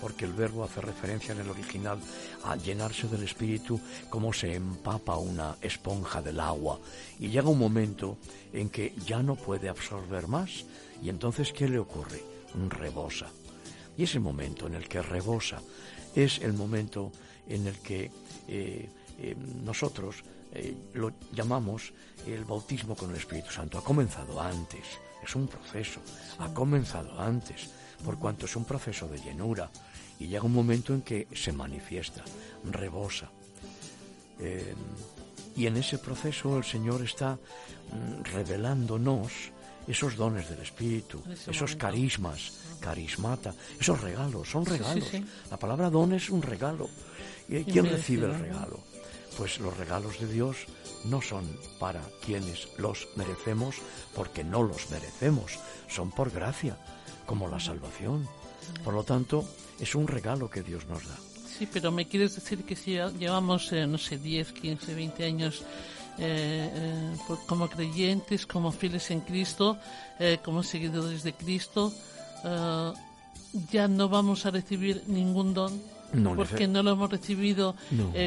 porque 0.00 0.24
el 0.24 0.32
verbo 0.32 0.64
hace 0.64 0.80
referencia 0.80 1.32
en 1.32 1.40
el 1.40 1.50
original 1.50 1.98
a 2.44 2.56
llenarse 2.56 3.08
del 3.08 3.24
Espíritu 3.24 3.80
como 4.08 4.32
se 4.32 4.54
empapa 4.54 5.16
una 5.16 5.56
esponja 5.60 6.22
del 6.22 6.40
agua. 6.40 6.78
Y 7.18 7.28
llega 7.28 7.48
un 7.48 7.58
momento 7.58 8.18
en 8.52 8.70
que 8.70 8.94
ya 9.06 9.22
no 9.22 9.34
puede 9.34 9.68
absorber 9.68 10.28
más. 10.28 10.64
Y 11.02 11.08
entonces, 11.08 11.52
¿qué 11.52 11.68
le 11.68 11.78
ocurre? 11.78 12.22
Rebosa. 12.68 13.30
Y 13.96 14.04
ese 14.04 14.20
momento 14.20 14.66
en 14.66 14.74
el 14.74 14.88
que 14.88 15.02
rebosa 15.02 15.60
es 16.14 16.38
el 16.38 16.52
momento 16.52 17.12
en 17.48 17.66
el 17.66 17.78
que 17.78 18.10
eh, 18.46 18.88
eh, 19.18 19.36
nosotros 19.64 20.22
eh, 20.52 20.76
lo 20.94 21.12
llamamos 21.32 21.92
el 22.26 22.44
bautismo 22.44 22.96
con 22.96 23.10
el 23.10 23.16
Espíritu 23.16 23.50
Santo. 23.50 23.78
Ha 23.78 23.84
comenzado 23.84 24.40
antes, 24.40 24.84
es 25.22 25.34
un 25.34 25.46
proceso, 25.46 26.00
ha 26.38 26.52
comenzado 26.52 27.20
antes, 27.20 27.70
por 28.04 28.18
cuanto 28.18 28.46
es 28.46 28.56
un 28.56 28.64
proceso 28.64 29.08
de 29.08 29.18
llenura 29.18 29.70
y 30.18 30.26
llega 30.26 30.44
un 30.44 30.54
momento 30.54 30.94
en 30.94 31.02
que 31.02 31.28
se 31.34 31.52
manifiesta, 31.52 32.24
rebosa. 32.64 33.30
Eh, 34.40 34.74
y 35.56 35.66
en 35.66 35.76
ese 35.76 35.98
proceso 35.98 36.56
el 36.56 36.64
Señor 36.64 37.02
está 37.02 37.34
mm, 37.34 38.22
revelándonos 38.32 39.32
esos 39.86 40.16
dones 40.16 40.48
del 40.48 40.60
Espíritu, 40.60 41.22
esos 41.46 41.74
carismas, 41.74 42.52
carismata, 42.78 43.54
esos 43.80 44.00
regalos, 44.00 44.50
son 44.50 44.66
regalos. 44.66 45.10
La 45.50 45.56
palabra 45.56 45.88
don 45.88 46.12
es 46.12 46.28
un 46.30 46.42
regalo. 46.42 46.88
¿Y 47.48 47.64
quién 47.64 47.86
recibe 47.86 48.26
el 48.26 48.38
regalo? 48.38 48.80
Pues 49.38 49.60
los 49.60 49.76
regalos 49.76 50.18
de 50.18 50.26
Dios 50.26 50.66
no 51.04 51.22
son 51.22 51.44
para 51.78 52.02
quienes 52.20 52.68
los 52.76 53.06
merecemos, 53.14 53.76
porque 54.12 54.42
no 54.42 54.64
los 54.64 54.90
merecemos, 54.90 55.52
son 55.88 56.10
por 56.10 56.32
gracia, 56.32 56.76
como 57.24 57.46
la 57.46 57.60
salvación. 57.60 58.28
Por 58.82 58.94
lo 58.94 59.04
tanto, 59.04 59.44
es 59.78 59.94
un 59.94 60.08
regalo 60.08 60.50
que 60.50 60.64
Dios 60.64 60.86
nos 60.88 61.06
da. 61.06 61.16
Sí, 61.56 61.68
pero 61.72 61.92
me 61.92 62.08
quieres 62.08 62.34
decir 62.34 62.64
que 62.64 62.74
si 62.74 62.98
llevamos, 63.18 63.72
eh, 63.72 63.86
no 63.86 63.96
sé, 63.96 64.18
10, 64.18 64.52
15, 64.52 64.94
20 64.94 65.24
años 65.24 65.62
eh, 66.18 66.70
eh, 66.74 67.16
como 67.46 67.68
creyentes, 67.68 68.44
como 68.44 68.72
fieles 68.72 69.08
en 69.12 69.20
Cristo, 69.20 69.78
como 70.44 70.64
seguidores 70.64 71.22
de 71.22 71.32
Cristo, 71.32 71.92
ya 73.70 73.86
no 73.86 74.08
vamos 74.08 74.46
a 74.46 74.50
recibir 74.50 75.04
ningún 75.06 75.54
don 75.54 75.80
no 76.12 76.34
porque 76.34 76.66
no 76.66 76.82
lo 76.82 76.92
hemos 76.92 77.10
recibido 77.10 77.76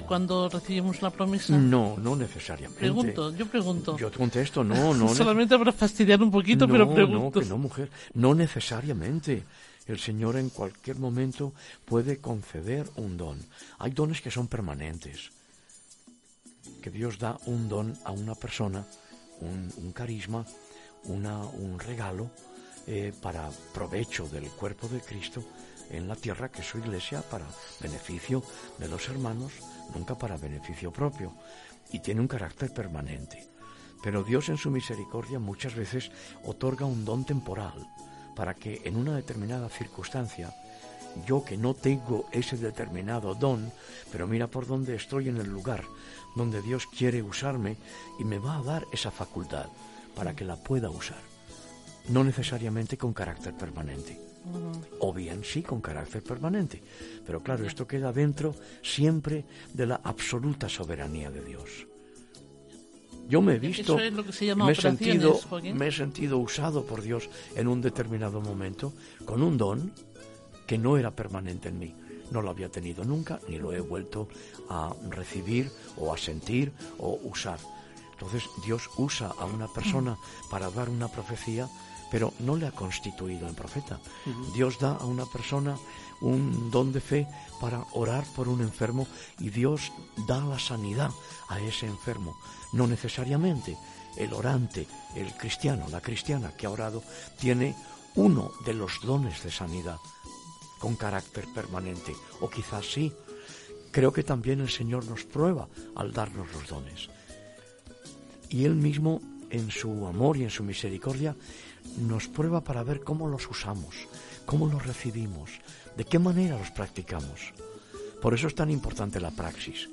cuando 0.08 0.50
recibimos 0.50 1.02
la 1.02 1.10
promesa. 1.10 1.58
No, 1.58 1.98
no 1.98 2.16
necesariamente. 2.16 2.80
Pregunto, 2.80 3.36
yo 3.36 3.46
pregunto. 3.48 3.98
Yo 3.98 4.12
contesto, 4.12 4.64
no, 4.64 4.94
no. 4.96 5.14
Solamente 5.14 5.58
para 5.58 5.72
fastidiar 5.72 6.22
un 6.22 6.32
poquito, 6.32 6.68
pero 6.68 6.92
pregunto. 6.94 7.40
No, 7.40 7.44
que 7.44 7.50
no, 7.50 7.58
mujer, 7.58 7.90
no 8.14 8.36
necesariamente. 8.36 9.44
El 9.88 10.00
Señor 10.00 10.38
en 10.38 10.50
cualquier 10.50 10.98
momento 10.98 11.54
puede 11.86 12.20
conceder 12.20 12.88
un 12.98 13.18
don. 13.18 13.40
Hay 13.80 13.92
dones 13.92 14.22
que 14.22 14.32
son 14.32 14.48
permanentes. 14.48 15.32
Que 16.82 16.92
Dios 16.92 17.18
da 17.18 17.38
un 17.46 17.68
don 17.68 17.98
a 18.06 18.12
una 18.12 18.36
persona, 18.36 18.86
un, 19.42 19.92
carisma, 19.92 20.46
una, 21.06 21.40
un 21.44 21.80
regalo 21.80 22.30
eh, 22.86 23.12
para 23.22 23.50
provecho 23.74 24.28
del 24.28 24.46
cuerpo 24.50 24.88
de 24.88 25.02
Cristo 25.02 25.44
en 25.92 26.08
la 26.08 26.16
tierra, 26.16 26.50
que 26.50 26.62
es 26.62 26.68
su 26.68 26.78
iglesia, 26.78 27.22
para 27.22 27.46
beneficio 27.80 28.44
de 28.78 28.88
los 28.88 29.08
hermanos, 29.10 29.54
nunca 29.94 30.18
para 30.18 30.38
beneficio 30.38 30.92
propio. 30.92 31.34
Y 31.92 32.00
tiene 32.00 32.22
un 32.22 32.28
carácter 32.28 32.74
permanente. 32.74 33.48
Pero 34.02 34.24
Dios 34.24 34.50
en 34.50 34.58
su 34.58 34.72
misericordia 34.72 35.39
muchas 35.39 35.76
veces 35.76 36.12
otorga 36.44 36.86
un 36.86 37.06
don 37.06 37.26
temporal 37.26 37.88
para 38.36 38.56
que 38.56 38.82
en 38.86 38.96
una 38.96 39.16
determinada 39.16 39.70
circunstancia, 39.70 40.54
yo 41.28 41.44
que 41.44 41.58
no 41.58 41.74
tengo 41.74 42.28
ese 42.32 42.58
determinado 42.58 43.36
don, 43.36 43.72
pero 44.12 44.28
mira 44.28 44.48
por 44.48 44.66
dónde 44.66 44.96
estoy 44.96 45.30
en 45.30 45.38
el 45.38 45.50
lugar 45.50 45.84
donde 46.36 46.62
Dios 46.62 46.88
quiere 46.88 47.22
usarme 47.22 47.78
y 48.20 48.24
me 48.24 48.39
va 48.39 48.58
a 48.58 48.64
dar 48.64 48.86
esa 48.92 49.12
facultad 49.12 49.68
para 50.16 50.34
que 50.36 50.46
la 50.46 50.56
pueda 50.56 50.89
usar. 50.89 51.22
No 52.10 52.24
necesariamente 52.24 52.98
con 52.98 53.14
carácter 53.14 53.54
permanente. 53.54 54.31
O 55.00 55.14
bien 55.14 55.44
sí 55.44 55.62
con 55.62 55.82
carácter 55.82 56.24
permanente. 56.24 56.82
Pero 57.26 57.42
claro, 57.42 57.66
esto 57.66 57.88
queda 57.88 58.12
dentro 58.12 58.56
siempre 58.82 59.46
de 59.74 59.86
la 59.86 60.02
absoluta 60.04 60.68
soberanía 60.68 61.30
de 61.30 61.44
Dios. 61.44 61.88
Yo 63.28 63.42
me 63.42 63.56
he 63.56 63.60
visto, 63.60 63.96
me, 63.96 64.72
he 64.72 64.76
sentido, 64.76 65.39
me 65.74 65.88
he 65.88 65.92
sentido 65.92 66.38
usado 66.38 66.86
por 66.86 67.02
Dios 67.02 67.30
en 67.56 67.68
un 67.68 67.80
determinado 67.80 68.42
momento 68.42 68.94
con 69.26 69.42
un 69.42 69.58
don 69.58 69.94
que 70.68 70.78
no 70.78 70.98
era 70.98 71.12
permanente 71.12 71.70
en 71.70 71.80
mí. 71.80 71.96
No 72.32 72.42
lo 72.42 72.50
había 72.50 72.70
tenido 72.70 73.04
nunca, 73.04 73.39
ni 73.48 73.58
lo 73.58 73.74
he 73.74 73.80
vuelto 73.80 74.28
a 74.70 74.94
recibir 75.10 75.72
o 75.98 76.14
a 76.14 76.18
sentir 76.18 76.72
o 76.98 77.20
usar. 77.24 77.60
Entonces 78.14 78.44
Dios 78.66 78.89
usa 78.98 79.32
a 79.38 79.46
una 79.46 79.68
persona 79.68 80.18
para 80.50 80.70
dar 80.70 80.89
una 80.89 81.08
profecía, 81.08 81.70
pero 82.12 82.34
no 82.39 82.57
le 82.57 82.68
ha 82.68 82.72
constituido 82.72 83.47
en 83.47 83.55
profeta. 83.55 83.99
Dios 84.53 84.78
da 84.78 84.95
a 84.95 85.05
una 85.05 85.26
persona 85.26 85.78
un 86.20 86.70
don 86.70 86.91
de 86.91 86.99
fe 86.99 87.28
para 87.59 87.84
orar 87.93 88.26
por 88.36 88.49
un 88.49 88.62
enfermo 88.62 89.07
y 89.39 89.49
Dios 89.49 89.91
da 90.28 90.43
la 90.43 90.59
sanidad 90.59 91.09
a 91.47 91.59
ese 91.62 91.88
enfermo. 91.88 92.38
No 92.74 92.86
necesariamente 92.86 93.78
el 94.18 94.34
orante, 94.34 94.88
el 95.16 95.34
cristiano, 95.34 95.88
la 95.89 96.01
cristiana 96.01 96.51
que 96.55 96.68
ha 96.68 96.70
orado, 96.70 97.01
tiene 97.39 97.76
uno 98.16 98.51
de 98.66 98.74
los 98.74 98.99
dones 99.01 99.41
de 99.43 99.51
sanidad 99.51 99.97
con 100.80 100.95
carácter 100.95 101.45
permanente, 101.53 102.14
o 102.41 102.49
quizás 102.49 102.91
sí. 102.91 103.14
Creo 103.91 104.12
que 104.12 104.24
también 104.24 104.62
el 104.62 104.70
Señor 104.70 105.05
nos 105.05 105.24
prueba 105.24 105.68
al 105.95 106.12
darnos 106.12 106.51
los 106.53 106.68
dones. 106.68 107.09
Y 108.49 108.66
Él 108.66 108.76
mismo, 108.76 109.22
en 109.49 109.70
su 109.70 110.07
amor 110.07 110.38
y 110.38 110.43
en 110.43 110.49
su 110.49 110.64
misericordia, 110.64 111.36
nos 111.98 112.28
prueba 112.28 112.62
para 112.62 112.84
ver 112.84 113.04
cómo 113.04 113.28
los 113.28 113.50
usamos, 113.50 114.08
cómo 114.46 114.68
los 114.68 114.86
recibimos, 114.86 115.52
de 115.98 116.06
qué 116.06 116.20
manera 116.20 116.58
los 116.58 116.72
practicamos. 116.72 117.54
Por 118.22 118.34
eso 118.34 118.48
es 118.48 118.56
tan 118.56 118.70
importante 118.70 119.20
la 119.20 119.32
praxis. 119.32 119.90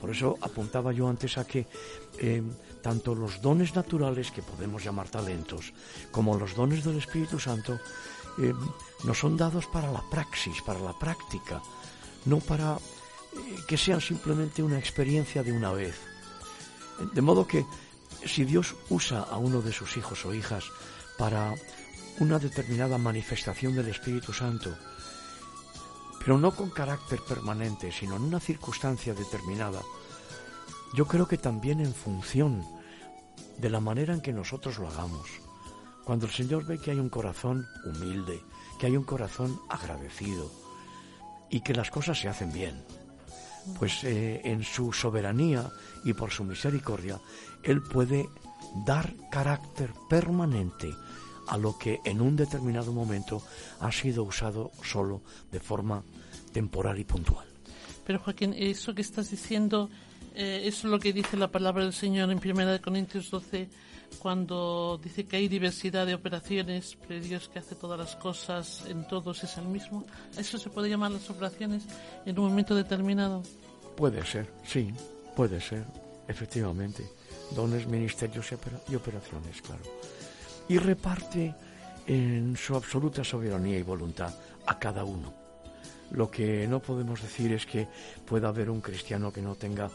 Por 0.00 0.10
eso 0.10 0.36
apuntaba 0.40 0.92
yo 0.92 1.08
antes 1.08 1.38
a 1.38 1.46
que 1.46 1.66
eh, 2.18 2.42
tanto 2.82 3.14
los 3.14 3.40
dones 3.40 3.74
naturales, 3.74 4.30
que 4.30 4.42
podemos 4.42 4.82
llamar 4.82 5.08
talentos, 5.08 5.72
como 6.10 6.36
los 6.36 6.54
dones 6.54 6.82
del 6.82 6.98
Espíritu 6.98 7.38
Santo, 7.38 7.78
eh, 8.38 8.52
nos 9.04 9.18
son 9.18 9.36
dados 9.36 9.66
para 9.66 9.92
la 9.92 10.02
praxis, 10.10 10.60
para 10.62 10.80
la 10.80 10.98
práctica, 10.98 11.62
no 12.24 12.38
para 12.38 12.76
eh, 12.76 13.56
que 13.68 13.76
sean 13.76 14.00
simplemente 14.00 14.62
una 14.62 14.78
experiencia 14.78 15.42
de 15.42 15.52
una 15.52 15.72
vez. 15.72 15.94
De 17.14 17.22
modo 17.22 17.46
que 17.46 17.64
si 18.26 18.44
Dios 18.44 18.74
usa 18.90 19.20
a 19.20 19.38
uno 19.38 19.62
de 19.62 19.72
sus 19.72 19.96
hijos 19.96 20.24
o 20.24 20.34
hijas 20.34 20.64
para 21.22 21.54
una 22.18 22.40
determinada 22.40 22.98
manifestación 22.98 23.76
del 23.76 23.86
Espíritu 23.86 24.32
Santo, 24.32 24.76
pero 26.18 26.36
no 26.36 26.50
con 26.50 26.68
carácter 26.70 27.20
permanente, 27.20 27.92
sino 27.92 28.16
en 28.16 28.22
una 28.22 28.40
circunstancia 28.40 29.14
determinada. 29.14 29.82
Yo 30.94 31.06
creo 31.06 31.28
que 31.28 31.38
también 31.38 31.78
en 31.78 31.94
función 31.94 32.66
de 33.56 33.70
la 33.70 33.78
manera 33.78 34.12
en 34.12 34.20
que 34.20 34.32
nosotros 34.32 34.78
lo 34.78 34.88
hagamos. 34.88 35.28
Cuando 36.02 36.26
el 36.26 36.32
Señor 36.32 36.66
ve 36.66 36.78
que 36.78 36.90
hay 36.90 36.98
un 36.98 37.08
corazón 37.08 37.68
humilde, 37.84 38.42
que 38.80 38.86
hay 38.86 38.96
un 38.96 39.04
corazón 39.04 39.60
agradecido 39.68 40.50
y 41.50 41.60
que 41.60 41.72
las 41.72 41.92
cosas 41.92 42.18
se 42.18 42.28
hacen 42.28 42.52
bien, 42.52 42.82
pues 43.78 44.02
eh, 44.02 44.40
en 44.42 44.64
su 44.64 44.92
soberanía 44.92 45.70
y 46.02 46.14
por 46.14 46.32
su 46.32 46.42
misericordia, 46.42 47.20
Él 47.62 47.80
puede 47.80 48.28
dar 48.84 49.14
carácter 49.30 49.92
permanente 50.08 50.92
a 51.48 51.58
lo 51.58 51.76
que 51.78 52.00
en 52.04 52.20
un 52.20 52.36
determinado 52.36 52.92
momento 52.92 53.42
ha 53.80 53.90
sido 53.92 54.24
usado 54.24 54.70
solo 54.82 55.22
de 55.50 55.60
forma 55.60 56.02
temporal 56.52 56.98
y 56.98 57.04
puntual. 57.04 57.46
Pero 58.04 58.18
Joaquín, 58.18 58.54
eso 58.56 58.94
que 58.94 59.02
estás 59.02 59.30
diciendo, 59.30 59.88
eh, 60.34 60.62
eso 60.64 60.86
es 60.86 60.90
lo 60.90 60.98
que 60.98 61.12
dice 61.12 61.36
la 61.36 61.50
palabra 61.50 61.84
del 61.84 61.92
Señor 61.92 62.30
en 62.30 62.38
1 62.38 62.82
Corintios 62.82 63.30
12, 63.30 63.68
cuando 64.18 65.00
dice 65.02 65.24
que 65.24 65.36
hay 65.36 65.48
diversidad 65.48 66.06
de 66.06 66.14
operaciones, 66.14 66.98
pero 67.06 67.20
Dios 67.20 67.48
que 67.48 67.60
hace 67.60 67.74
todas 67.74 67.98
las 67.98 68.16
cosas 68.16 68.84
en 68.88 69.06
todos 69.06 69.42
es 69.44 69.56
el 69.56 69.66
mismo. 69.66 70.04
¿Eso 70.36 70.58
se 70.58 70.68
puede 70.68 70.90
llamar 70.90 71.12
las 71.12 71.30
operaciones 71.30 71.84
en 72.26 72.38
un 72.38 72.48
momento 72.48 72.74
determinado? 72.74 73.42
Puede 73.96 74.24
ser, 74.26 74.52
sí, 74.64 74.92
puede 75.36 75.60
ser, 75.60 75.84
efectivamente. 76.28 77.04
Dones, 77.54 77.86
ministerios 77.86 78.50
y 78.88 78.94
operaciones, 78.94 79.60
claro 79.62 79.82
y 80.68 80.78
reparte 80.78 81.54
en 82.06 82.56
su 82.56 82.74
absoluta 82.74 83.24
soberanía 83.24 83.78
y 83.78 83.82
voluntad 83.82 84.34
a 84.66 84.78
cada 84.78 85.04
uno. 85.04 85.32
Lo 86.10 86.30
que 86.30 86.66
no 86.68 86.80
podemos 86.80 87.22
decir 87.22 87.52
es 87.52 87.64
que 87.64 87.88
pueda 88.26 88.48
haber 88.48 88.68
un 88.70 88.80
cristiano 88.80 89.32
que 89.32 89.40
no 89.40 89.54
tenga 89.54 89.90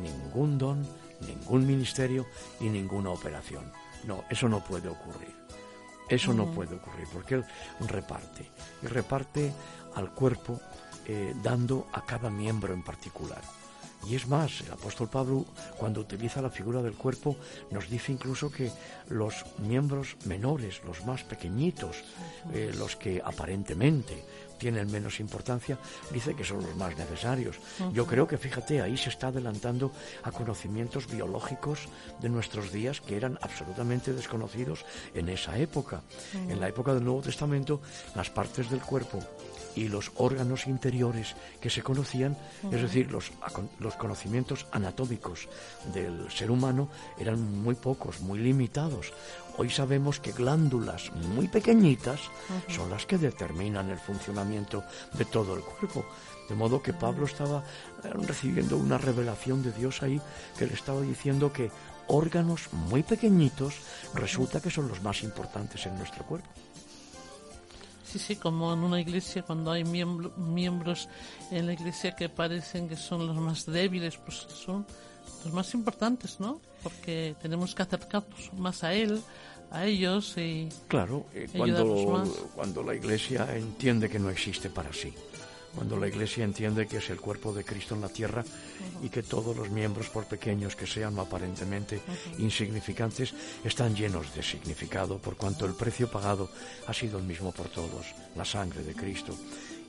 ningún 0.00 0.56
don, 0.56 0.86
ningún 1.26 1.66
ministerio 1.66 2.26
y 2.60 2.68
ninguna 2.68 3.10
operación. 3.10 3.70
No, 4.06 4.24
eso 4.30 4.48
no 4.48 4.64
puede 4.64 4.88
ocurrir. 4.88 5.34
Eso 6.08 6.32
no 6.32 6.50
puede 6.52 6.76
ocurrir 6.76 7.06
porque 7.12 7.34
Él 7.34 7.44
reparte. 7.86 8.50
Y 8.82 8.86
reparte 8.86 9.52
al 9.94 10.12
cuerpo 10.14 10.58
eh, 11.06 11.34
dando 11.42 11.88
a 11.92 12.04
cada 12.04 12.30
miembro 12.30 12.72
en 12.72 12.82
particular. 12.82 13.42
Y 14.06 14.14
es 14.14 14.26
más, 14.26 14.60
el 14.62 14.72
apóstol 14.72 15.08
Pablo, 15.08 15.44
cuando 15.76 16.00
utiliza 16.00 16.40
la 16.40 16.50
figura 16.50 16.82
del 16.82 16.94
cuerpo, 16.94 17.36
nos 17.70 17.88
dice 17.90 18.12
incluso 18.12 18.50
que 18.50 18.70
los 19.08 19.44
miembros 19.58 20.16
menores, 20.24 20.82
los 20.84 21.04
más 21.04 21.24
pequeñitos, 21.24 22.04
eh, 22.54 22.72
los 22.76 22.96
que 22.96 23.20
aparentemente 23.24 24.24
tienen 24.58 24.90
menos 24.90 25.20
importancia, 25.20 25.78
dice 26.10 26.34
que 26.34 26.44
son 26.44 26.62
los 26.62 26.76
más 26.76 26.96
necesarios. 26.96 27.56
Yo 27.92 28.06
creo 28.06 28.26
que, 28.26 28.36
fíjate, 28.36 28.82
ahí 28.82 28.96
se 28.96 29.08
está 29.08 29.28
adelantando 29.28 29.92
a 30.24 30.32
conocimientos 30.32 31.06
biológicos 31.06 31.88
de 32.20 32.28
nuestros 32.28 32.72
días 32.72 33.00
que 33.00 33.16
eran 33.16 33.38
absolutamente 33.40 34.12
desconocidos 34.12 34.84
en 35.14 35.28
esa 35.28 35.56
época. 35.58 36.02
En 36.34 36.60
la 36.60 36.68
época 36.68 36.92
del 36.92 37.04
Nuevo 37.04 37.22
Testamento, 37.22 37.80
las 38.14 38.30
partes 38.30 38.68
del 38.68 38.80
cuerpo 38.80 39.20
y 39.78 39.88
los 39.88 40.10
órganos 40.16 40.66
interiores 40.66 41.36
que 41.60 41.70
se 41.70 41.82
conocían, 41.82 42.36
es 42.70 42.82
decir, 42.82 43.12
los, 43.12 43.30
los 43.78 43.94
conocimientos 43.94 44.66
anatómicos 44.72 45.48
del 45.94 46.30
ser 46.30 46.50
humano 46.50 46.88
eran 47.16 47.62
muy 47.62 47.76
pocos, 47.76 48.20
muy 48.20 48.40
limitados. 48.40 49.12
Hoy 49.56 49.70
sabemos 49.70 50.18
que 50.18 50.32
glándulas 50.32 51.12
muy 51.12 51.46
pequeñitas 51.46 52.20
son 52.68 52.90
las 52.90 53.06
que 53.06 53.18
determinan 53.18 53.90
el 53.90 53.98
funcionamiento 53.98 54.82
de 55.14 55.24
todo 55.24 55.54
el 55.54 55.62
cuerpo. 55.62 56.04
De 56.48 56.54
modo 56.54 56.82
que 56.82 56.92
Pablo 56.92 57.26
estaba 57.26 57.62
eh, 58.02 58.08
recibiendo 58.26 58.78
una 58.78 58.98
revelación 58.98 59.62
de 59.62 59.70
Dios 59.70 60.02
ahí 60.02 60.20
que 60.58 60.66
le 60.66 60.74
estaba 60.74 61.02
diciendo 61.02 61.52
que 61.52 61.70
órganos 62.08 62.72
muy 62.72 63.02
pequeñitos 63.02 63.74
resulta 64.14 64.60
que 64.60 64.70
son 64.70 64.88
los 64.88 65.02
más 65.02 65.22
importantes 65.22 65.86
en 65.86 65.96
nuestro 65.98 66.24
cuerpo. 66.24 66.48
Sí, 68.10 68.18
sí, 68.18 68.36
como 68.36 68.72
en 68.72 68.78
una 68.80 69.00
iglesia, 69.00 69.42
cuando 69.42 69.70
hay 69.70 69.84
miembros 69.84 71.08
en 71.50 71.66
la 71.66 71.74
iglesia 71.74 72.16
que 72.16 72.30
parecen 72.30 72.88
que 72.88 72.96
son 72.96 73.26
los 73.26 73.36
más 73.36 73.66
débiles, 73.66 74.16
pues 74.16 74.46
son 74.48 74.86
los 75.44 75.52
más 75.52 75.74
importantes, 75.74 76.40
¿no? 76.40 76.60
Porque 76.82 77.36
tenemos 77.42 77.74
que 77.74 77.82
acercarnos 77.82 78.52
más 78.54 78.82
a 78.82 78.94
Él, 78.94 79.20
a 79.70 79.84
ellos 79.84 80.38
y. 80.38 80.70
Claro, 80.88 81.26
eh, 81.34 81.48
cuando, 81.54 82.50
cuando 82.54 82.82
la 82.82 82.94
iglesia 82.94 83.46
entiende 83.54 84.08
que 84.08 84.18
no 84.18 84.30
existe 84.30 84.70
para 84.70 84.90
sí 84.92 85.12
cuando 85.74 85.96
la 85.96 86.08
Iglesia 86.08 86.44
entiende 86.44 86.86
que 86.86 86.98
es 86.98 87.10
el 87.10 87.20
cuerpo 87.20 87.52
de 87.52 87.64
Cristo 87.64 87.94
en 87.94 88.00
la 88.00 88.08
tierra 88.08 88.44
y 89.02 89.08
que 89.08 89.22
todos 89.22 89.56
los 89.56 89.70
miembros, 89.70 90.08
por 90.08 90.26
pequeños 90.26 90.76
que 90.76 90.86
sean 90.86 91.18
aparentemente 91.18 92.00
insignificantes, 92.38 93.34
están 93.64 93.94
llenos 93.94 94.34
de 94.34 94.42
significado 94.42 95.18
por 95.18 95.36
cuanto 95.36 95.66
el 95.66 95.74
precio 95.74 96.10
pagado 96.10 96.50
ha 96.86 96.94
sido 96.94 97.18
el 97.18 97.24
mismo 97.24 97.52
por 97.52 97.68
todos, 97.68 98.06
la 98.36 98.44
sangre 98.44 98.82
de 98.82 98.94
Cristo. 98.94 99.34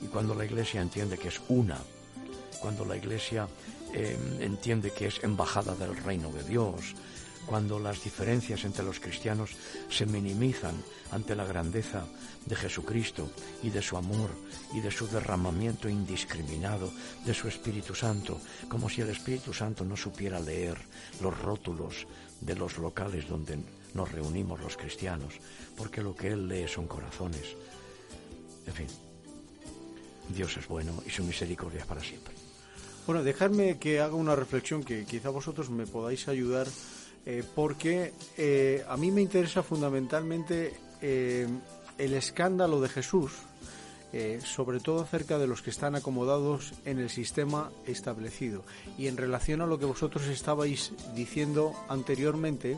Y 0.02 0.08
cuando 0.08 0.36
la 0.36 0.46
Iglesia 0.46 0.82
entiende 0.82 1.18
que 1.18 1.30
es 1.30 1.42
una, 1.50 1.78
cuando 2.60 2.86
la 2.86 2.96
Iglesia 2.96 3.48
eh, 3.94 4.18
entiende 4.40 4.92
que 4.92 5.08
es 5.08 5.24
embajada 5.24 5.76
del 5.76 5.96
reino 5.98 6.32
de 6.32 6.44
Dios, 6.44 6.96
cuando 7.50 7.80
las 7.80 8.04
diferencias 8.04 8.64
entre 8.64 8.86
los 8.86 9.00
cristianos 9.00 9.56
se 9.90 10.06
minimizan 10.06 10.76
ante 11.10 11.36
la 11.36 11.46
grandeza 11.46 12.06
de 12.46 12.56
Jesucristo 12.56 13.28
y 13.64 13.72
de 13.72 13.82
su 13.82 13.98
amor 13.98 14.30
y 14.72 14.82
de 14.82 14.92
su 14.92 15.08
derramamiento 15.08 15.90
indiscriminado 15.90 16.92
de 17.26 17.34
su 17.34 17.48
Espíritu 17.48 17.96
Santo, 17.96 18.40
como 18.70 18.88
si 18.88 19.02
el 19.02 19.10
Espíritu 19.10 19.52
Santo 19.52 19.84
no 19.84 19.98
supiera 19.98 20.40
leer 20.40 20.78
los 21.22 21.36
rótulos 21.42 22.06
de 22.40 22.54
los 22.54 22.78
locales 22.78 23.28
donde 23.28 23.58
nos 23.96 24.12
reunimos 24.12 24.60
los 24.60 24.78
cristianos, 24.78 25.34
porque 25.76 26.04
lo 26.04 26.16
que 26.16 26.28
Él 26.28 26.48
lee 26.48 26.68
son 26.68 26.86
corazones. 26.86 27.56
En 28.68 28.74
fin, 28.76 28.88
Dios 30.36 30.56
es 30.56 30.68
bueno 30.68 31.02
y 31.04 31.10
su 31.10 31.24
misericordia 31.24 31.80
es 31.80 31.88
para 31.88 32.02
siempre. 32.02 32.36
Bueno, 33.08 33.24
dejadme 33.24 33.80
que 33.80 34.02
haga 34.02 34.14
una 34.14 34.36
reflexión 34.36 34.84
que 34.84 35.04
quizá 35.06 35.30
vosotros 35.32 35.72
me 35.72 35.88
podáis 35.88 36.28
ayudar 36.28 36.68
eh, 37.32 37.44
porque 37.54 38.12
eh, 38.38 38.84
a 38.90 38.98
mí 38.98 39.12
me 39.12 39.22
interesa 39.22 39.62
fundamentalmente 39.62 40.74
eh, 41.00 41.48
el 42.00 42.14
escándalo 42.16 42.82
de 42.82 42.90
Jesús, 42.90 43.34
sobre 44.44 44.80
todo 44.80 45.02
acerca 45.02 45.38
de 45.38 45.46
los 45.46 45.62
que 45.62 45.70
están 45.70 45.94
acomodados 45.94 46.74
en 46.86 46.98
el 46.98 47.12
sistema 47.12 47.70
establecido. 47.86 48.64
Y 48.98 49.06
en 49.06 49.16
relación 49.16 49.62
a 49.62 49.68
lo 49.68 49.78
que 49.78 49.86
vosotros 49.86 50.26
estabais 50.26 50.94
diciendo 51.14 51.76
anteriormente, 51.88 52.76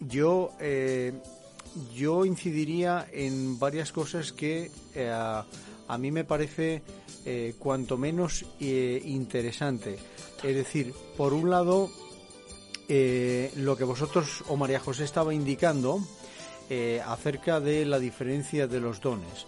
yo, 0.00 0.50
yo 1.94 2.26
incidiría 2.26 3.06
en 3.12 3.58
varias 3.58 3.92
cosas 3.92 4.32
que 4.32 4.70
a 4.98 5.98
mí 5.98 6.10
me 6.10 6.24
parece 6.24 6.82
cuanto 7.58 7.96
menos 7.96 8.44
interesante. 8.60 9.96
Es 10.42 10.54
decir, 10.54 10.92
por 11.16 11.32
un 11.32 11.48
lado, 11.48 11.90
eh, 12.88 13.52
lo 13.56 13.76
que 13.76 13.84
vosotros 13.84 14.44
o 14.48 14.56
María 14.56 14.80
José 14.80 15.04
estaba 15.04 15.34
indicando 15.34 16.00
eh, 16.68 17.00
acerca 17.04 17.60
de 17.60 17.84
la 17.84 17.98
diferencia 17.98 18.66
de 18.66 18.80
los 18.80 19.00
dones. 19.00 19.46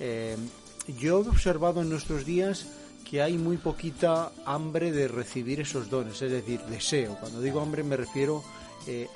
Eh, 0.00 0.36
yo 0.98 1.18
he 1.18 1.28
observado 1.28 1.82
en 1.82 1.88
nuestros 1.88 2.24
días 2.24 2.66
que 3.08 3.22
hay 3.22 3.38
muy 3.38 3.56
poquita 3.56 4.32
hambre 4.44 4.92
de 4.92 5.08
recibir 5.08 5.60
esos 5.60 5.88
dones, 5.88 6.20
es 6.20 6.30
decir, 6.30 6.60
deseo. 6.62 7.16
Cuando 7.20 7.40
digo 7.40 7.60
hambre 7.60 7.82
me 7.82 7.96
refiero 7.96 8.42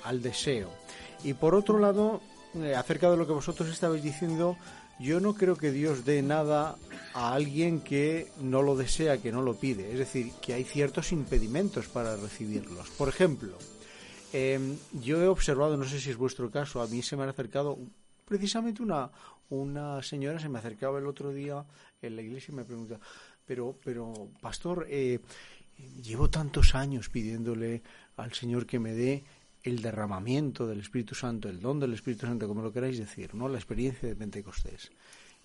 al 0.05 0.23
deseo. 0.23 0.71
Y 1.25 1.35
por 1.35 1.55
otro 1.55 1.79
lado, 1.79 2.23
acerca 2.77 3.11
de 3.11 3.19
lo 3.19 3.27
que 3.27 3.35
vosotros 3.35 3.69
estabais 3.69 4.03
diciendo, 4.03 4.57
yo 4.99 5.21
no 5.21 5.35
creo 5.35 5.57
que 5.57 5.71
Dios 5.71 6.05
dé 6.05 6.23
nada 6.23 6.77
a 7.15 7.33
alguien 7.33 7.81
que 7.81 8.29
no 8.41 8.63
lo 8.63 8.77
desea, 8.77 9.19
que 9.19 9.33
no 9.33 9.43
lo 9.43 9.55
pide. 9.55 9.93
Es 9.93 9.99
decir, 9.99 10.33
que 10.43 10.55
hay 10.55 10.65
ciertos 10.65 11.13
impedimentos 11.13 11.87
para 11.89 12.17
recibirlos. 12.17 12.89
Por 12.91 13.09
ejemplo, 13.09 13.57
em, 14.33 14.77
yo 14.93 15.23
he 15.23 15.29
observado, 15.29 15.77
no 15.77 15.85
sé 15.85 16.01
si 16.01 16.11
es 16.11 16.17
vuestro 16.17 16.51
caso, 16.51 16.83
a 16.83 16.87
mí 16.87 17.03
se 17.03 17.17
me 17.17 17.25
ha 17.25 17.31
acercado 17.31 17.79
precisamente 18.25 18.83
una, 18.83 19.11
una 19.51 20.03
señora, 20.03 20.39
se 20.39 20.49
me 20.49 20.59
acercaba 20.59 20.99
el 20.99 21.07
otro 21.07 21.33
día 21.33 21.65
en 22.03 22.17
la 22.17 22.23
iglesia 22.23 22.53
y 22.53 22.57
me 22.57 22.65
pregunta, 22.65 22.99
pero, 23.47 23.75
pero, 23.83 24.13
pastor, 24.41 24.87
eh, 24.91 25.21
llevo 26.03 26.29
tantos 26.29 26.75
años 26.75 27.09
pidiéndole 27.09 27.83
al 28.17 28.33
Señor 28.33 28.67
que 28.67 28.79
me 28.79 28.93
dé 28.93 29.25
el 29.69 29.83
derramamiento 29.83 30.67
del 30.67 30.81
Espíritu 30.81 31.15
Santo, 31.15 31.49
el 31.49 31.61
don 31.61 31.81
del 31.81 31.95
Espíritu 31.95 32.27
Santo, 32.27 32.49
como 32.49 32.63
lo 32.63 32.73
queráis 32.73 32.99
decir, 32.99 33.35
¿no? 33.35 33.49
La 33.49 33.59
experiencia 33.59 34.09
de 34.09 34.17
Pentecostés. 34.17 34.91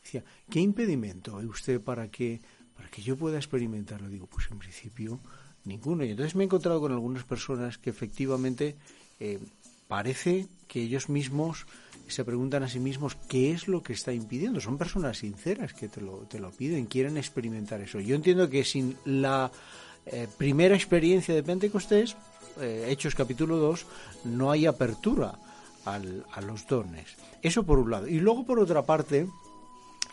Decía, 0.03 0.23
¿qué 0.49 0.59
impedimento 0.59 1.37
hay 1.37 1.45
usted 1.45 1.81
para 1.81 2.09
que, 2.09 2.41
para 2.75 2.89
que 2.89 3.01
yo 3.01 3.15
pueda 3.15 3.37
experimentarlo? 3.37 4.09
Digo, 4.09 4.27
pues 4.27 4.47
en 4.51 4.59
principio 4.59 5.19
ninguno. 5.65 6.03
Y 6.03 6.11
entonces 6.11 6.35
me 6.35 6.43
he 6.43 6.45
encontrado 6.45 6.81
con 6.81 6.91
algunas 6.91 7.23
personas 7.23 7.77
que 7.77 7.89
efectivamente 7.89 8.75
eh, 9.19 9.39
parece 9.87 10.47
que 10.67 10.81
ellos 10.81 11.09
mismos 11.09 11.65
se 12.07 12.25
preguntan 12.25 12.63
a 12.63 12.69
sí 12.69 12.79
mismos 12.79 13.15
qué 13.29 13.51
es 13.51 13.67
lo 13.67 13.81
que 13.81 13.93
está 13.93 14.11
impidiendo. 14.11 14.59
Son 14.59 14.77
personas 14.77 15.19
sinceras 15.19 15.73
que 15.73 15.87
te 15.87 16.01
lo, 16.01 16.19
te 16.29 16.39
lo 16.39 16.51
piden, 16.51 16.85
quieren 16.85 17.17
experimentar 17.17 17.81
eso. 17.81 17.99
Yo 17.99 18.15
entiendo 18.15 18.49
que 18.49 18.63
sin 18.63 18.97
la 19.05 19.51
eh, 20.05 20.27
primera 20.37 20.75
experiencia 20.75 21.33
de 21.33 21.43
Pentecostés, 21.43 22.17
eh, 22.61 22.87
Hechos 22.89 23.15
capítulo 23.15 23.57
2, 23.57 23.85
no 24.25 24.51
hay 24.51 24.65
apertura 24.65 25.35
a 25.85 26.41
los 26.41 26.65
dones. 26.65 27.17
Eso 27.41 27.63
por 27.63 27.79
un 27.79 27.91
lado. 27.91 28.07
Y 28.07 28.19
luego 28.19 28.45
por 28.45 28.59
otra 28.59 28.83
parte, 28.83 29.27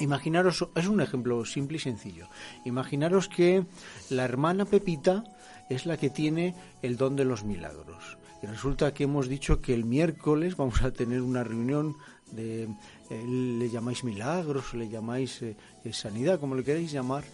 imaginaros, 0.01 0.67
es 0.75 0.87
un 0.89 1.01
ejemplo 1.01 1.45
simple 1.45 1.77
y 1.77 1.81
sencillo. 1.81 2.27
Imaginaros 2.65 3.29
que 3.29 3.65
la 4.09 4.25
hermana 4.25 4.65
Pepita 4.65 5.25
es 5.69 5.87
la 5.87 5.97
que 5.97 6.11
tiene 6.11 6.55
el 6.83 6.97
don 6.97 7.15
de 7.15 7.25
los 7.25 7.45
milagros. 7.45 8.19
Y 8.43 8.47
resulta 8.47 8.93
que 8.95 9.05
hemos 9.05 9.29
dicho 9.29 9.61
que 9.61 9.75
el 9.75 9.85
miércoles 9.85 10.57
vamos 10.57 10.83
a 10.83 10.91
tener 10.91 11.21
una 11.21 11.45
reunión 11.45 11.97
de, 12.33 12.65
eh, 13.11 13.25
le 13.27 13.69
llamáis 13.69 14.03
milagros, 14.03 14.75
le 14.75 14.89
llamáis 14.89 15.43
eh, 15.43 15.57
sanidad, 15.93 16.41
como 16.41 16.55
le 16.55 16.65
queráis 16.65 16.91
llamar, 16.91 17.25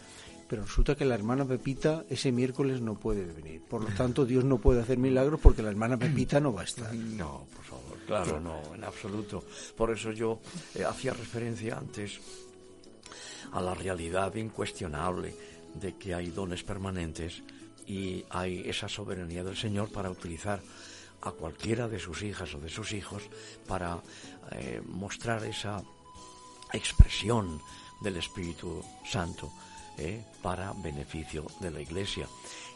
pero 0.48 0.62
resulta 0.62 0.94
que 0.94 1.04
la 1.04 1.14
hermana 1.14 1.44
Pepita 1.44 2.04
ese 2.08 2.32
miércoles 2.32 2.80
no 2.80 2.94
puede 2.94 3.24
venir. 3.24 3.62
Por 3.62 3.82
lo 3.82 3.94
tanto, 3.94 4.24
Dios 4.24 4.44
no 4.44 4.58
puede 4.58 4.80
hacer 4.80 4.98
milagros 4.98 5.40
porque 5.40 5.62
la 5.62 5.70
hermana 5.70 5.96
Pepita 5.96 6.40
no 6.40 6.52
va 6.52 6.62
a 6.62 6.64
estar. 6.64 6.94
No, 7.16 7.46
por 7.54 7.64
favor, 7.64 7.98
claro, 8.06 8.40
no, 8.40 8.74
en 8.74 8.84
absoluto. 8.84 9.42
Por 9.76 9.90
eso 9.90 10.12
yo 10.12 10.40
eh, 10.74 10.84
hacía 10.84 11.12
referencia 11.14 11.78
antes 11.78 12.20
a 13.52 13.60
la 13.60 13.74
realidad 13.74 14.34
incuestionable 14.34 15.34
de 15.74 15.96
que 15.96 16.14
hay 16.14 16.30
dones 16.30 16.62
permanentes 16.62 17.42
y 17.86 18.24
hay 18.30 18.68
esa 18.68 18.88
soberanía 18.88 19.44
del 19.44 19.56
Señor 19.56 19.90
para 19.90 20.10
utilizar 20.10 20.60
a 21.22 21.30
cualquiera 21.32 21.88
de 21.88 21.98
sus 21.98 22.22
hijas 22.22 22.54
o 22.54 22.60
de 22.60 22.68
sus 22.68 22.92
hijos 22.92 23.22
para 23.66 23.98
eh, 24.52 24.82
mostrar 24.84 25.44
esa 25.44 25.82
expresión 26.72 27.60
del 28.02 28.16
Espíritu 28.16 28.82
Santo 29.08 29.50
¿eh? 29.98 30.24
para 30.42 30.72
beneficio 30.72 31.44
de 31.60 31.70
la 31.70 31.80
Iglesia. 31.80 32.26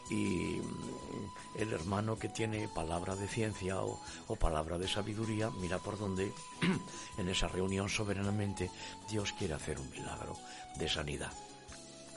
Y 0.09 0.59
mm, 0.59 1.59
el 1.59 1.73
hermano 1.73 2.17
que 2.17 2.29
tiene 2.29 2.67
palabra 2.67 3.15
de 3.15 3.27
ciencia 3.27 3.81
o, 3.81 3.99
palabra 4.39 4.77
de 4.77 4.87
sabiduría, 4.87 5.49
mira 5.61 5.77
por 5.79 5.97
dónde 5.97 6.31
en 7.17 7.29
esa 7.29 7.47
reunión 7.47 7.89
soberanamente 7.89 8.69
Dios 9.09 9.33
quiere 9.33 9.53
hacer 9.53 9.79
un 9.79 9.89
milagro 9.91 10.37
de 10.77 10.89
sanidad. 10.89 11.31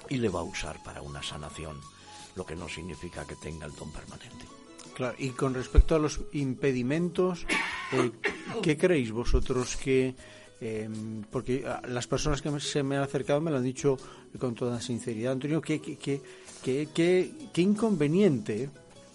Y 0.08 0.16
le 0.16 0.28
va 0.28 0.40
a 0.40 0.44
usar 0.44 0.82
para 0.82 1.02
una 1.02 1.22
sanación, 1.22 1.80
lo 2.36 2.44
que 2.44 2.56
no 2.56 2.68
significa 2.68 3.26
que 3.26 3.36
tenga 3.36 3.66
el 3.66 3.74
don 3.74 3.90
permanente. 3.92 4.46
Claro, 4.94 5.16
y 5.18 5.30
con 5.30 5.54
respecto 5.54 5.96
a 5.96 5.98
los 5.98 6.20
impedimentos, 6.32 7.46
eh, 7.92 8.12
¿qué 8.62 8.76
creéis 8.76 9.10
vosotros 9.10 9.76
que 9.76 10.14
Em, 10.66 11.20
porque 11.30 11.62
ah, 11.66 11.82
las 11.86 12.06
personas 12.06 12.40
que 12.40 12.48
se 12.58 12.82
me 12.82 12.96
han 12.96 13.02
acercado 13.02 13.38
me 13.38 13.50
lo 13.50 13.58
han 13.58 13.62
dicho 13.62 13.98
con 14.38 14.54
toda 14.54 14.80
sinceridad, 14.80 15.32
Antonio, 15.32 15.60
qué, 15.60 15.78
qué, 15.78 15.98
qué, 15.98 16.88
qué 16.94 17.60
inconveniente, 17.60 18.70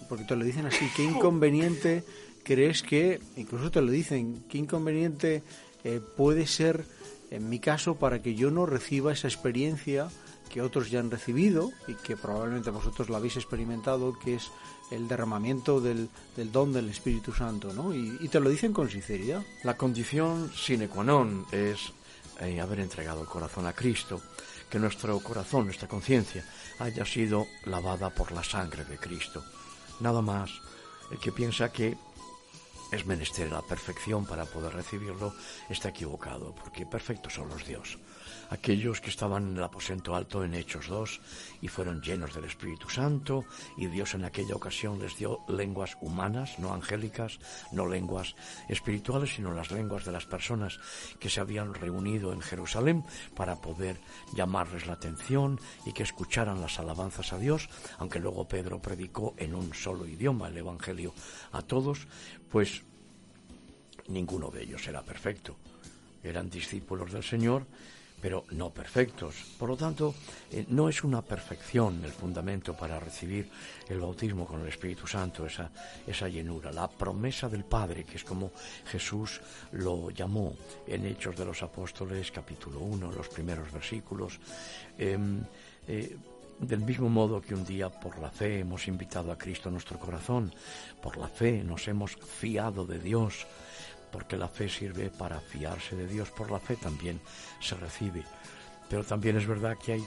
porque 0.08 0.26
te 0.26 0.36
lo 0.36 0.46
dicen 0.46 0.68
así, 0.68 0.86
qué 0.96 1.04
inconveniente 1.16 2.04
crees 2.44 2.84
que, 2.84 3.20
incluso 3.36 3.72
te 3.72 3.82
lo 3.82 3.90
dicen, 3.90 4.44
qué 4.48 4.60
inconveniente 4.60 5.42
eh, 5.84 6.00
puede 6.16 6.46
ser 6.46 6.86
en 7.32 7.50
mi 7.50 7.58
caso 7.58 7.96
para 7.96 8.22
que 8.22 8.36
yo 8.36 8.52
no 8.52 8.68
reciba 8.68 9.12
esa 9.12 9.28
experiencia 9.28 10.08
que 10.52 10.62
otros 10.62 10.92
ya 10.92 11.00
han 11.00 11.10
recibido 11.10 11.72
y 11.88 11.96
que 11.96 12.16
probablemente 12.16 12.70
vosotros 12.70 13.10
la 13.10 13.18
habéis 13.18 13.38
experimentado, 13.38 14.18
que 14.20 14.36
es 14.36 14.52
el 14.92 15.08
derramamiento 15.08 15.80
del, 15.80 16.10
don 16.52 16.74
del 16.74 16.90
Espíritu 16.90 17.32
Santo, 17.34 17.74
¿no? 17.74 17.94
Y, 17.94 18.28
te 18.30 18.40
lo 18.40 18.50
dicen 18.50 18.74
con 18.74 18.90
sinceridad. 18.90 19.44
La 19.64 19.78
condición 19.78 20.52
sine 20.54 20.88
qua 20.88 21.04
non 21.04 21.46
es 21.52 21.94
eh, 22.42 22.60
haber 22.60 22.80
entregado 22.80 23.22
el 23.22 23.30
corazón 23.30 23.68
a 23.68 23.74
Cristo, 23.74 24.22
que 24.70 24.80
nuestro 24.80 25.20
corazón, 25.20 25.66
nuestra 25.66 25.88
conciencia, 25.88 26.44
haya 26.80 27.06
sido 27.06 27.46
lavada 27.66 28.10
por 28.10 28.32
la 28.32 28.44
sangre 28.44 28.86
de 28.86 28.98
Cristo. 28.98 29.44
Nada 30.00 30.22
más. 30.22 30.50
El 31.10 31.18
que 31.18 31.32
piensa 31.32 31.72
que 31.72 31.98
es 32.92 33.06
menester 33.08 33.52
la 33.52 33.64
perfección 33.64 34.28
para 34.28 34.46
poder 34.46 34.74
recibirlo 34.74 35.34
está 35.70 35.90
equivocado, 35.90 36.54
porque 36.54 36.86
perfectos 36.86 37.34
son 37.34 37.50
los 37.50 37.66
Dios 37.66 37.98
aquellos 38.50 39.02
que 39.02 39.10
estaban 39.10 39.50
en 39.50 39.58
el 39.58 39.64
aposento 39.64 40.16
alto 40.16 40.44
en 40.44 40.54
Hechos 40.54 40.88
2 40.88 41.22
y 41.62 41.68
fueron 41.68 42.02
llenos 42.02 42.34
del 42.34 42.46
Espíritu 42.46 42.90
Santo 42.90 43.46
y 43.78 43.88
Dios 43.88 44.14
en 44.16 44.26
aquella 44.26 44.56
ocasión 44.56 45.00
les 45.00 45.16
dio 45.18 45.40
lenguas 45.48 45.98
humanas, 46.02 46.58
no 46.60 46.74
angélicas, 46.74 47.40
no 47.72 47.88
lenguas 47.88 48.36
espirituales, 48.68 49.36
sino 49.36 49.54
las 49.54 49.72
lenguas 49.72 50.06
de 50.06 50.12
las 50.12 50.26
personas 50.26 50.80
que 51.20 51.30
se 51.30 51.40
habían 51.40 51.74
reunido 51.74 52.34
en 52.34 52.42
Jerusalén 52.42 53.04
para 53.36 53.56
poder 53.58 53.98
llamarles 54.34 54.88
la 54.88 54.94
atención 54.94 55.60
y 55.86 55.94
que 55.94 56.04
escucharan 56.04 56.62
las 56.62 56.80
alabanzas 56.80 57.34
a 57.34 57.38
Dios, 57.38 57.70
aunque 57.98 58.20
luego 58.20 58.48
Pedro 58.48 58.82
predicó 58.82 59.36
en 59.38 59.54
un 59.54 59.74
solo 59.74 60.08
idioma 60.08 60.48
el 60.48 60.58
Evangelio 60.58 61.14
a 61.52 61.62
todos, 61.62 62.08
pues 62.50 62.84
ninguno 64.08 64.50
de 64.50 64.64
ellos 64.64 64.88
era 64.88 65.04
perfecto. 65.04 65.56
Eran 66.24 66.50
discípulos 66.50 67.12
del 67.14 67.24
Señor 67.24 67.66
pero 68.22 68.46
no 68.52 68.70
perfectos. 68.70 69.36
Por 69.58 69.70
lo 69.70 69.78
tanto, 69.78 70.14
eh, 70.52 70.66
no 70.70 70.90
es 70.90 71.04
una 71.04 71.22
perfección 71.22 72.04
el 72.04 72.12
fundamento 72.12 72.76
para 72.76 73.00
recibir 73.00 73.50
el 73.88 74.00
bautismo 74.00 74.46
con 74.46 74.62
el 74.62 74.68
Espíritu 74.68 75.08
Santo, 75.08 75.46
esa, 75.46 75.72
esa 76.06 76.28
llenura, 76.28 76.72
la 76.72 76.90
promesa 76.90 77.50
del 77.50 77.66
Padre, 77.66 78.04
que 78.04 78.18
es 78.18 78.24
como 78.24 78.52
Jesús 78.86 79.42
lo 79.72 80.10
llamó 80.12 80.56
en 80.88 81.06
Hechos 81.06 81.36
de 81.38 81.46
los 81.46 81.64
Apóstoles, 81.64 82.32
capítulo 82.32 82.80
1, 82.80 83.12
los 83.12 83.30
primeros 83.30 83.72
versículos. 83.72 84.40
Em, 84.98 85.42
eh, 85.88 86.18
del 86.60 86.82
mismo 86.82 87.08
modo 87.08 87.42
que 87.42 87.56
un 87.56 87.66
día 87.66 87.90
por 87.90 88.20
la 88.20 88.30
fe 88.30 88.60
hemos 88.60 88.88
invitado 88.88 89.32
a 89.32 89.38
Cristo 89.38 89.70
a 89.70 89.72
nuestro 89.72 89.98
corazón, 89.98 90.54
por 91.02 91.18
la 91.18 91.30
fe 91.30 91.64
nos 91.64 91.88
hemos 91.88 92.18
fiado 92.18 92.86
de 92.86 93.00
Dios, 93.00 93.48
porque 94.12 94.38
la 94.38 94.48
fe 94.48 94.70
sirve 94.70 95.10
para 95.10 95.40
fiarse 95.40 95.96
de 95.96 96.08
Dios, 96.08 96.30
por 96.32 96.52
la 96.52 96.60
fe 96.60 96.76
también 96.76 97.20
se 97.60 97.76
recibe. 97.76 98.24
Pero 98.90 99.04
también 99.04 99.38
es 99.38 99.46
verdad 99.46 99.78
que 99.78 100.02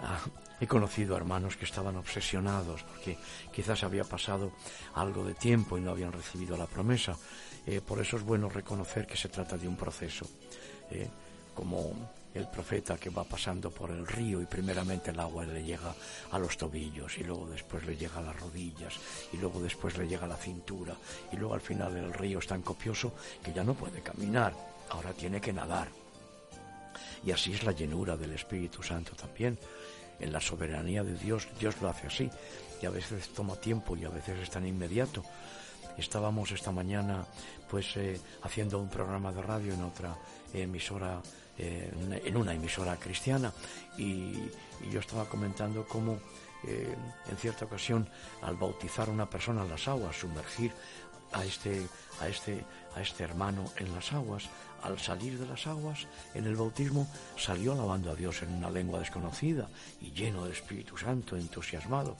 ah, 0.00 0.20
he 0.60 0.66
conocido 0.66 1.16
hermanos 1.16 1.56
que 1.56 1.64
estaban 1.64 1.96
obsesionados 1.96 2.82
porque 2.82 3.16
quizás 3.52 3.82
había 3.84 4.04
pasado 4.04 4.52
algo 4.94 5.24
de 5.24 5.34
tiempo 5.34 5.78
y 5.78 5.80
no 5.80 5.90
habían 5.90 6.12
recibido 6.12 6.56
la 6.56 6.66
promesa. 6.66 7.16
Eh, 7.66 7.80
por 7.80 8.00
eso 8.00 8.16
es 8.16 8.22
bueno 8.22 8.48
reconocer 8.48 9.06
que 9.06 9.16
se 9.16 9.28
trata 9.28 9.56
de 9.56 9.68
un 9.68 9.76
proceso. 9.76 10.26
Eh, 10.90 11.08
como 11.54 11.92
el 12.34 12.46
profeta 12.48 12.96
que 12.96 13.10
va 13.10 13.24
pasando 13.24 13.70
por 13.70 13.90
el 13.90 14.06
río 14.06 14.40
y 14.40 14.46
primeramente 14.46 15.10
el 15.10 15.20
agua 15.20 15.44
le 15.44 15.62
llega 15.62 15.94
a 16.30 16.38
los 16.38 16.56
tobillos 16.56 17.18
y 17.18 17.24
luego 17.24 17.46
después 17.46 17.84
le 17.86 17.96
llega 17.96 18.18
a 18.18 18.22
las 18.22 18.38
rodillas 18.38 18.94
y 19.32 19.38
luego 19.38 19.60
después 19.60 19.96
le 19.96 20.06
llega 20.06 20.24
a 20.24 20.28
la 20.28 20.36
cintura 20.36 20.94
y 21.32 21.36
luego 21.36 21.54
al 21.54 21.60
final 21.60 21.96
el 21.96 22.12
río 22.12 22.38
es 22.38 22.46
tan 22.46 22.62
copioso 22.62 23.12
que 23.42 23.52
ya 23.52 23.64
no 23.64 23.74
puede 23.74 24.00
caminar, 24.00 24.54
ahora 24.90 25.12
tiene 25.12 25.40
que 25.40 25.52
nadar. 25.52 25.88
Y 27.24 27.32
así 27.32 27.52
es 27.52 27.64
la 27.64 27.72
llenura 27.72 28.16
del 28.16 28.32
Espíritu 28.32 28.82
Santo 28.82 29.12
también. 29.14 29.58
En 30.20 30.32
la 30.32 30.40
soberanía 30.40 31.04
de 31.04 31.14
Dios, 31.14 31.48
Dios 31.58 31.80
lo 31.80 31.88
hace 31.88 32.06
así 32.06 32.30
y 32.82 32.86
a 32.86 32.90
veces 32.90 33.28
toma 33.30 33.56
tiempo 33.56 33.96
y 33.96 34.04
a 34.04 34.08
veces 34.08 34.38
es 34.38 34.50
tan 34.50 34.66
inmediato. 34.66 35.22
Estábamos 35.96 36.50
esta 36.52 36.70
mañana 36.70 37.24
pues 37.68 37.96
eh, 37.96 38.20
haciendo 38.42 38.78
un 38.78 38.88
programa 38.88 39.32
de 39.32 39.42
radio 39.42 39.74
en 39.74 39.82
otra 39.82 40.16
emisora 40.52 41.20
en 41.58 42.36
una 42.36 42.52
emisora 42.54 42.96
cristiana 42.96 43.52
y, 43.96 44.34
yo 44.92 45.00
estaba 45.00 45.24
comentando 45.24 45.84
cómo 45.88 46.20
eh, 46.64 46.94
en 47.28 47.36
cierta 47.36 47.64
ocasión 47.64 48.08
al 48.42 48.54
bautizar 48.54 49.08
a 49.08 49.10
una 49.10 49.28
persona 49.28 49.62
en 49.62 49.70
las 49.70 49.88
aguas, 49.88 50.16
sumergir 50.16 50.72
a 51.32 51.44
este, 51.44 51.86
a 52.20 52.28
este, 52.28 52.64
a 52.94 53.02
este 53.02 53.24
hermano 53.24 53.64
en 53.76 53.92
las 53.92 54.12
aguas, 54.12 54.44
al 54.82 54.98
salir 54.98 55.38
de 55.38 55.46
las 55.46 55.66
aguas, 55.66 56.06
en 56.34 56.46
el 56.46 56.56
bautismo, 56.56 57.08
salió 57.36 57.72
alabando 57.72 58.10
a 58.10 58.14
Dios 58.14 58.42
en 58.42 58.54
una 58.54 58.70
lengua 58.70 59.00
desconocida 59.00 59.68
y 60.00 60.12
lleno 60.12 60.44
de 60.44 60.52
Espíritu 60.52 60.96
Santo, 60.96 61.36
entusiasmado. 61.36 62.16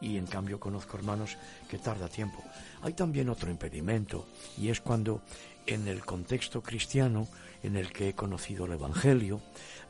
Y 0.00 0.16
en 0.16 0.26
cambio 0.26 0.60
conozco 0.60 0.96
hermanos 0.96 1.36
que 1.68 1.78
tarda 1.78 2.08
tiempo. 2.08 2.42
Hay 2.82 2.92
también 2.92 3.28
otro 3.28 3.50
impedimento, 3.50 4.26
y 4.56 4.68
es 4.70 4.80
cuando 4.80 5.22
en 5.66 5.88
el 5.88 6.04
contexto 6.04 6.62
cristiano 6.62 7.28
en 7.62 7.76
el 7.76 7.92
que 7.92 8.10
he 8.10 8.14
conocido 8.14 8.66
el 8.66 8.72
Evangelio, 8.72 9.40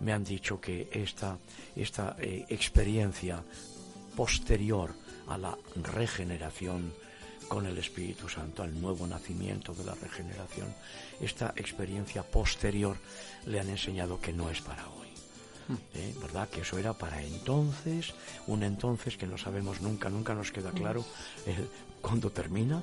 me 0.01 0.13
han 0.13 0.25
dicho 0.25 0.61
que 0.61 0.89
esta, 0.93 1.39
esta 1.77 2.17
eh, 2.19 2.47
experiencia 2.49 3.43
posterior 4.17 4.95
a 5.29 5.39
la 5.39 5.57
regeneración 5.77 6.93
con 7.49 7.67
el 7.67 7.79
Espíritu 7.79 8.29
Santo, 8.29 8.63
al 8.63 8.79
nuevo 8.81 9.07
nacimiento 9.07 9.75
de 9.75 9.85
la 9.85 9.95
regeneración, 9.95 10.75
esta 11.21 11.53
experiencia 11.57 12.23
posterior 12.23 12.97
le 13.47 13.61
han 13.61 13.71
enseñado 13.71 14.21
que 14.21 14.33
no 14.33 14.51
es 14.51 14.61
para 14.61 14.87
hoy. 14.89 15.09
Hmm. 15.69 15.77
¿Eh? 15.95 16.15
¿Verdad? 16.21 16.49
Que 16.49 16.61
eso 16.61 16.79
era 16.79 16.93
para 16.93 17.23
entonces, 17.23 18.15
un 18.47 18.63
entonces 18.63 19.17
que 19.17 19.27
no 19.27 19.39
sabemos 19.39 19.81
nunca, 19.81 20.09
nunca 20.11 20.35
nos 20.35 20.53
queda 20.53 20.73
claro 20.73 21.05
cuándo 22.01 22.31
termina, 22.31 22.83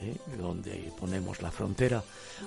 ¿eh? 0.00 0.16
donde 0.38 0.92
ponemos 0.98 1.42
la 1.42 1.50
frontera 1.50 2.02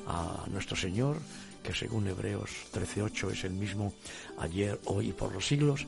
a 0.08 0.46
nuestro 0.52 0.76
Señor, 0.76 1.18
que 1.62 1.74
según 1.74 2.08
Hebreos 2.08 2.50
13.8 2.74 3.32
es 3.32 3.44
el 3.46 3.54
mismo 3.54 3.94
ayer, 4.38 4.80
hoy 4.86 5.10
y 5.10 5.14
por 5.14 5.32
los 5.34 5.48
siglos, 5.48 5.88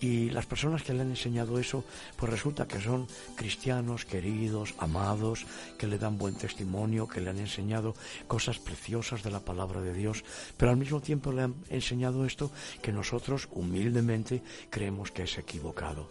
y 0.00 0.30
las 0.30 0.46
personas 0.46 0.82
que 0.82 0.92
le 0.92 1.00
han 1.00 1.10
enseñado 1.10 1.58
eso, 1.58 1.84
pues 2.16 2.30
resulta 2.30 2.68
que 2.68 2.80
son 2.80 3.06
cristianos, 3.34 4.04
queridos, 4.04 4.74
amados, 4.78 5.46
que 5.78 5.86
le 5.86 5.98
dan 5.98 6.18
buen 6.18 6.36
testimonio, 6.36 7.08
que 7.08 7.20
le 7.20 7.30
han 7.30 7.38
enseñado 7.38 7.94
cosas 8.26 8.58
preciosas 8.58 9.22
de 9.22 9.30
la 9.30 9.40
palabra 9.40 9.80
de 9.80 9.94
Dios, 9.94 10.22
pero 10.56 10.70
al 10.70 10.76
mismo 10.76 11.00
tiempo 11.00 11.32
le 11.32 11.42
han 11.42 11.54
enseñado 11.70 12.26
esto 12.26 12.50
que 12.82 12.92
nosotros 12.92 13.48
humildemente 13.50 14.42
creemos 14.70 15.10
que 15.10 15.22
es 15.24 15.38
equivocado. 15.38 16.08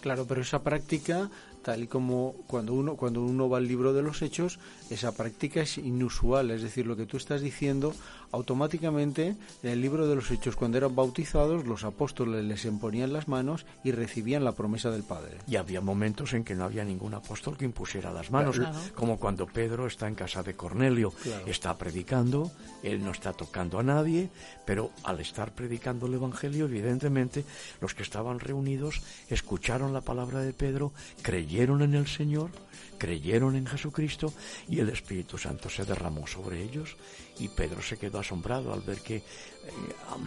Claro, 0.00 0.26
pero 0.26 0.42
esa 0.42 0.62
práctica 0.62 1.30
tal 1.66 1.82
y 1.82 1.88
como 1.88 2.36
cuando 2.46 2.74
uno 2.74 2.94
cuando 2.94 3.22
uno 3.22 3.48
va 3.48 3.58
al 3.58 3.66
libro 3.66 3.92
de 3.92 4.00
los 4.00 4.22
hechos 4.22 4.60
esa 4.88 5.10
práctica 5.16 5.62
es 5.62 5.78
inusual. 5.78 6.52
Es 6.52 6.62
decir 6.62 6.86
lo 6.86 6.96
que 6.96 7.06
tú 7.06 7.16
estás 7.16 7.40
diciendo 7.40 7.92
automáticamente 8.32 9.36
en 9.62 9.70
el 9.70 9.80
libro 9.80 10.06
de 10.06 10.16
los 10.16 10.30
hechos. 10.30 10.56
Cuando 10.56 10.78
eran 10.78 10.94
bautizados 10.94 11.66
los 11.66 11.84
apóstoles 11.84 12.44
les 12.44 12.64
imponían 12.64 13.12
las 13.12 13.28
manos 13.28 13.66
y 13.84 13.92
recibían 13.92 14.44
la 14.44 14.52
promesa 14.52 14.90
del 14.90 15.02
Padre. 15.02 15.38
Y 15.46 15.56
había 15.56 15.80
momentos 15.80 16.32
en 16.34 16.44
que 16.44 16.54
no 16.54 16.64
había 16.64 16.84
ningún 16.84 17.14
apóstol 17.14 17.56
que 17.56 17.64
impusiera 17.64 18.12
las 18.12 18.30
manos 18.30 18.60
como 18.94 19.18
cuando 19.18 19.46
Pedro 19.46 19.86
está 19.86 20.08
en 20.08 20.14
casa 20.14 20.42
de 20.42 20.54
Cornelio. 20.54 21.12
Está 21.46 21.76
predicando 21.76 22.50
él 22.82 23.04
no 23.04 23.10
está 23.10 23.32
tocando 23.32 23.78
a 23.78 23.82
nadie 23.82 24.30
pero 24.64 24.90
al 25.04 25.20
estar 25.20 25.52
predicando 25.52 26.06
el 26.06 26.14
evangelio 26.14 26.66
evidentemente 26.66 27.44
los 27.80 27.94
que 27.94 28.02
estaban 28.02 28.40
reunidos 28.40 29.02
escucharon 29.28 29.92
la 29.92 30.00
palabra 30.00 30.40
de 30.40 30.52
Pedro 30.52 30.92
creyeron 31.22 31.82
en 31.82 31.94
el 31.94 32.06
Señor, 32.06 32.50
creyeron 32.98 33.56
en 33.56 33.66
Jesucristo 33.66 34.32
y 34.68 34.80
el 34.80 34.88
Espíritu 34.88 35.38
Santo 35.38 35.68
se 35.68 35.84
derramó 35.84 36.26
sobre 36.26 36.62
ellos 36.62 36.96
y 37.38 37.48
Pedro 37.48 37.82
se 37.82 37.98
quedó 37.98 38.18
asombrado 38.18 38.72
al 38.72 38.80
ver 38.80 39.00
que 39.00 39.16
eh, 39.16 39.22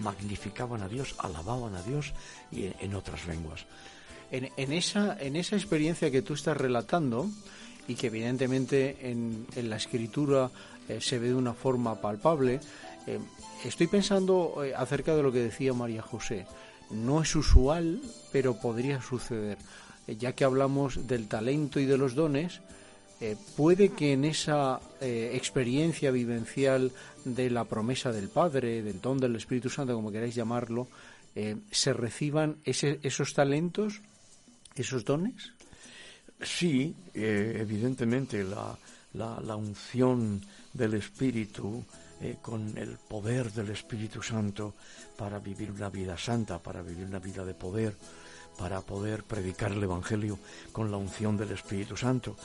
magnificaban 0.01 0.81
a 0.81 0.87
Dios, 0.87 1.15
alababan 1.17 1.75
a 1.75 1.81
Dios 1.81 2.13
y 2.51 2.71
en, 2.79 2.93
otras 2.93 3.27
lenguas. 3.27 3.65
En, 4.31 4.71
esa, 4.73 5.17
en 5.19 5.35
esa 5.35 5.55
experiencia 5.55 6.11
que 6.11 6.21
tú 6.21 6.35
estás 6.35 6.55
relatando 6.55 7.27
y 7.87 7.95
que 7.95 8.07
evidentemente 8.07 9.09
en, 9.09 9.47
la 9.55 9.77
escritura 9.77 10.51
eh, 10.87 11.01
se 11.01 11.17
ve 11.17 11.29
de 11.29 11.35
una 11.35 11.53
forma 11.53 11.99
palpable, 11.99 12.59
eh, 13.07 13.19
estoy 13.65 13.87
pensando 13.87 14.61
acerca 14.77 15.15
de 15.15 15.23
lo 15.23 15.31
que 15.31 15.39
decía 15.39 15.73
María 15.73 16.03
José. 16.03 16.45
No 16.91 17.21
es 17.21 17.35
usual, 17.35 18.01
pero 18.31 18.59
podría 18.59 19.01
suceder. 19.01 19.57
Ya 20.07 20.33
que 20.33 20.43
hablamos 20.43 21.07
del 21.07 21.27
talento 21.27 21.79
y 21.79 21.85
de 21.85 21.97
los 21.97 22.15
dones, 22.15 22.61
eh, 23.21 23.35
puede 23.57 23.89
que 23.89 24.13
en 24.13 24.23
esa 24.23 24.79
eh, 25.01 25.31
experiencia 25.33 26.09
vivencial 26.09 26.91
de 27.25 27.49
la 27.49 27.65
promesa 27.65 28.13
del 28.13 28.29
Padre, 28.29 28.81
del 28.81 29.01
don 29.01 29.19
del 29.19 29.35
Espíritu 29.35 29.69
Santo, 29.69 29.93
como 29.93 30.11
queráis 30.11 30.35
llamarlo, 30.35 30.87
eh, 31.35 31.57
se 31.69 31.91
reciban 31.91 32.57
esos 32.63 33.33
talentos, 33.33 34.01
esos 34.75 35.03
dones? 35.03 35.51
Sí, 36.41 36.95
evidentemente 37.13 38.45
la, 38.45 38.77
la, 39.13 39.55
unción 39.57 40.41
del 40.71 40.93
Espíritu 40.93 41.83
con 42.41 42.77
el 42.77 42.97
poder 43.09 43.51
del 43.51 43.71
Espíritu 43.71 44.23
Santo 44.23 44.75
para 45.17 45.39
vivir 45.39 45.69
una 45.71 45.89
vida 45.89 46.17
santa, 46.17 46.59
para 46.59 46.81
vivir 46.81 47.05
una 47.05 47.19
vida 47.19 47.43
de 47.43 47.53
poder, 47.53 47.93
para 48.59 48.81
poder 48.81 49.23
predicar 49.23 49.71
el 49.71 49.81
Evangelio 49.81 50.37
con 50.73 50.91
la 50.91 50.97
unción 50.97 51.37
del 51.37 51.51
Espíritu 51.51 51.95
Santo, 51.95 52.35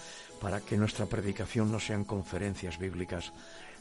para 0.41 0.61
que 0.61 0.77
nuestra 0.77 1.07
predicación 1.07 1.73
no 1.73 1.81
sean 1.81 2.05
conferencias 2.05 2.79
bíblicas 2.79 3.33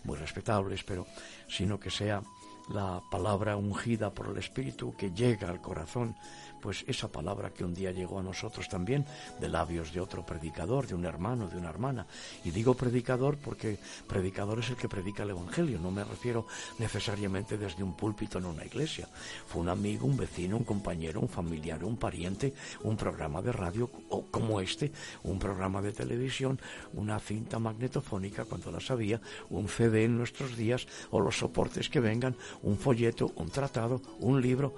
muy 0.04 0.18
respetables, 0.18 0.84
pero 0.84 1.06
sino 1.48 1.80
que 1.80 1.92
sea 1.92 2.24
la 2.70 3.02
palabra 3.12 3.56
ungida 3.56 4.10
por 4.10 4.28
el 4.28 4.38
Espíritu 4.38 4.96
que 4.96 5.12
llega 5.12 5.50
al 5.50 5.62
corazón 5.62 6.16
pues 6.64 6.86
esa 6.88 7.12
palabra 7.12 7.50
que 7.50 7.66
un 7.66 7.74
día 7.74 7.92
llegó 7.92 8.20
a 8.20 8.24
nosotros 8.24 8.70
también 8.70 9.06
de 9.42 9.50
labios 9.50 9.92
de 9.92 10.00
otro 10.00 10.26
predicador, 10.26 10.88
de 10.88 10.96
un 10.96 11.04
hermano, 11.04 11.50
de 11.50 11.58
una 11.58 11.68
hermana. 11.68 12.08
Y 12.46 12.52
digo 12.52 12.74
predicador 12.74 13.38
porque 13.38 13.78
predicador 14.08 14.60
es 14.60 14.70
el 14.70 14.78
que 14.78 14.88
predica 14.88 15.24
el 15.24 15.32
Evangelio, 15.32 15.78
no 15.78 15.92
me 15.92 16.06
refiero 16.06 16.48
necesariamente 16.80 17.58
desde 17.58 17.84
un 17.84 17.98
púlpito 17.98 18.38
en 18.38 18.46
una 18.46 18.64
iglesia. 18.64 19.10
Fue 19.46 19.62
un 19.62 19.68
amigo, 19.68 20.08
un 20.08 20.16
vecino, 20.16 20.56
un 20.56 20.64
compañero, 20.64 21.20
un 21.20 21.28
familiar, 21.28 21.84
un 21.84 21.98
pariente, 21.98 22.54
un 22.84 22.96
programa 22.96 23.42
de 23.42 23.52
radio 23.52 23.90
o 24.08 24.24
como 24.32 24.62
este, 24.62 24.94
un 25.24 25.40
programa 25.40 25.82
de 25.82 25.92
televisión, 25.92 26.62
una 26.94 27.20
cinta 27.20 27.60
magnetofónica 27.60 28.46
cuando 28.46 28.72
la 28.72 28.80
sabía, 28.80 29.20
un 29.50 29.68
CD 29.68 30.06
en 30.06 30.18
nuestros 30.18 30.56
días 30.56 30.88
o 31.12 31.20
los 31.20 31.38
soportes 31.38 31.90
que 31.90 32.00
vengan, 32.00 32.38
un 32.62 32.78
folleto, 32.78 33.34
un 33.36 33.50
tratado, 33.50 34.02
un 34.22 34.42
libro 34.42 34.76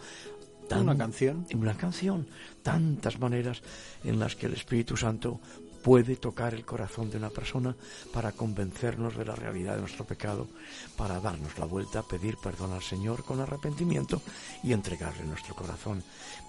una 0.74 0.98
canción. 0.98 1.46
Una 1.54 1.78
canción. 1.78 2.28
Tantas 2.64 3.20
maneras 3.20 3.62
en 4.04 4.20
las 4.20 4.36
que 4.36 4.48
el 4.48 4.54
Espíritu 4.54 4.98
Santo 4.98 5.40
puede 5.86 6.16
tocar 6.16 6.56
el 6.56 6.66
corazón 6.66 7.12
de 7.12 7.18
una 7.18 7.30
persona 7.30 7.76
para 8.12 8.32
convencernos 8.32 9.16
de 9.16 9.24
la 9.24 9.36
realidad 9.36 9.76
de 9.76 9.82
nuestro 9.82 10.04
pecado, 10.04 10.48
para 10.98 11.20
darnos 11.20 11.60
la 11.60 11.66
vuelta, 11.66 12.02
pedir 12.02 12.38
perdón 12.38 12.74
al 12.74 12.82
Señor 12.82 13.24
con 13.24 13.40
arrepentimiento 13.40 14.20
y 14.64 14.74
entregarle 14.74 15.26
nuestro 15.26 15.54
corazón. 15.54 16.04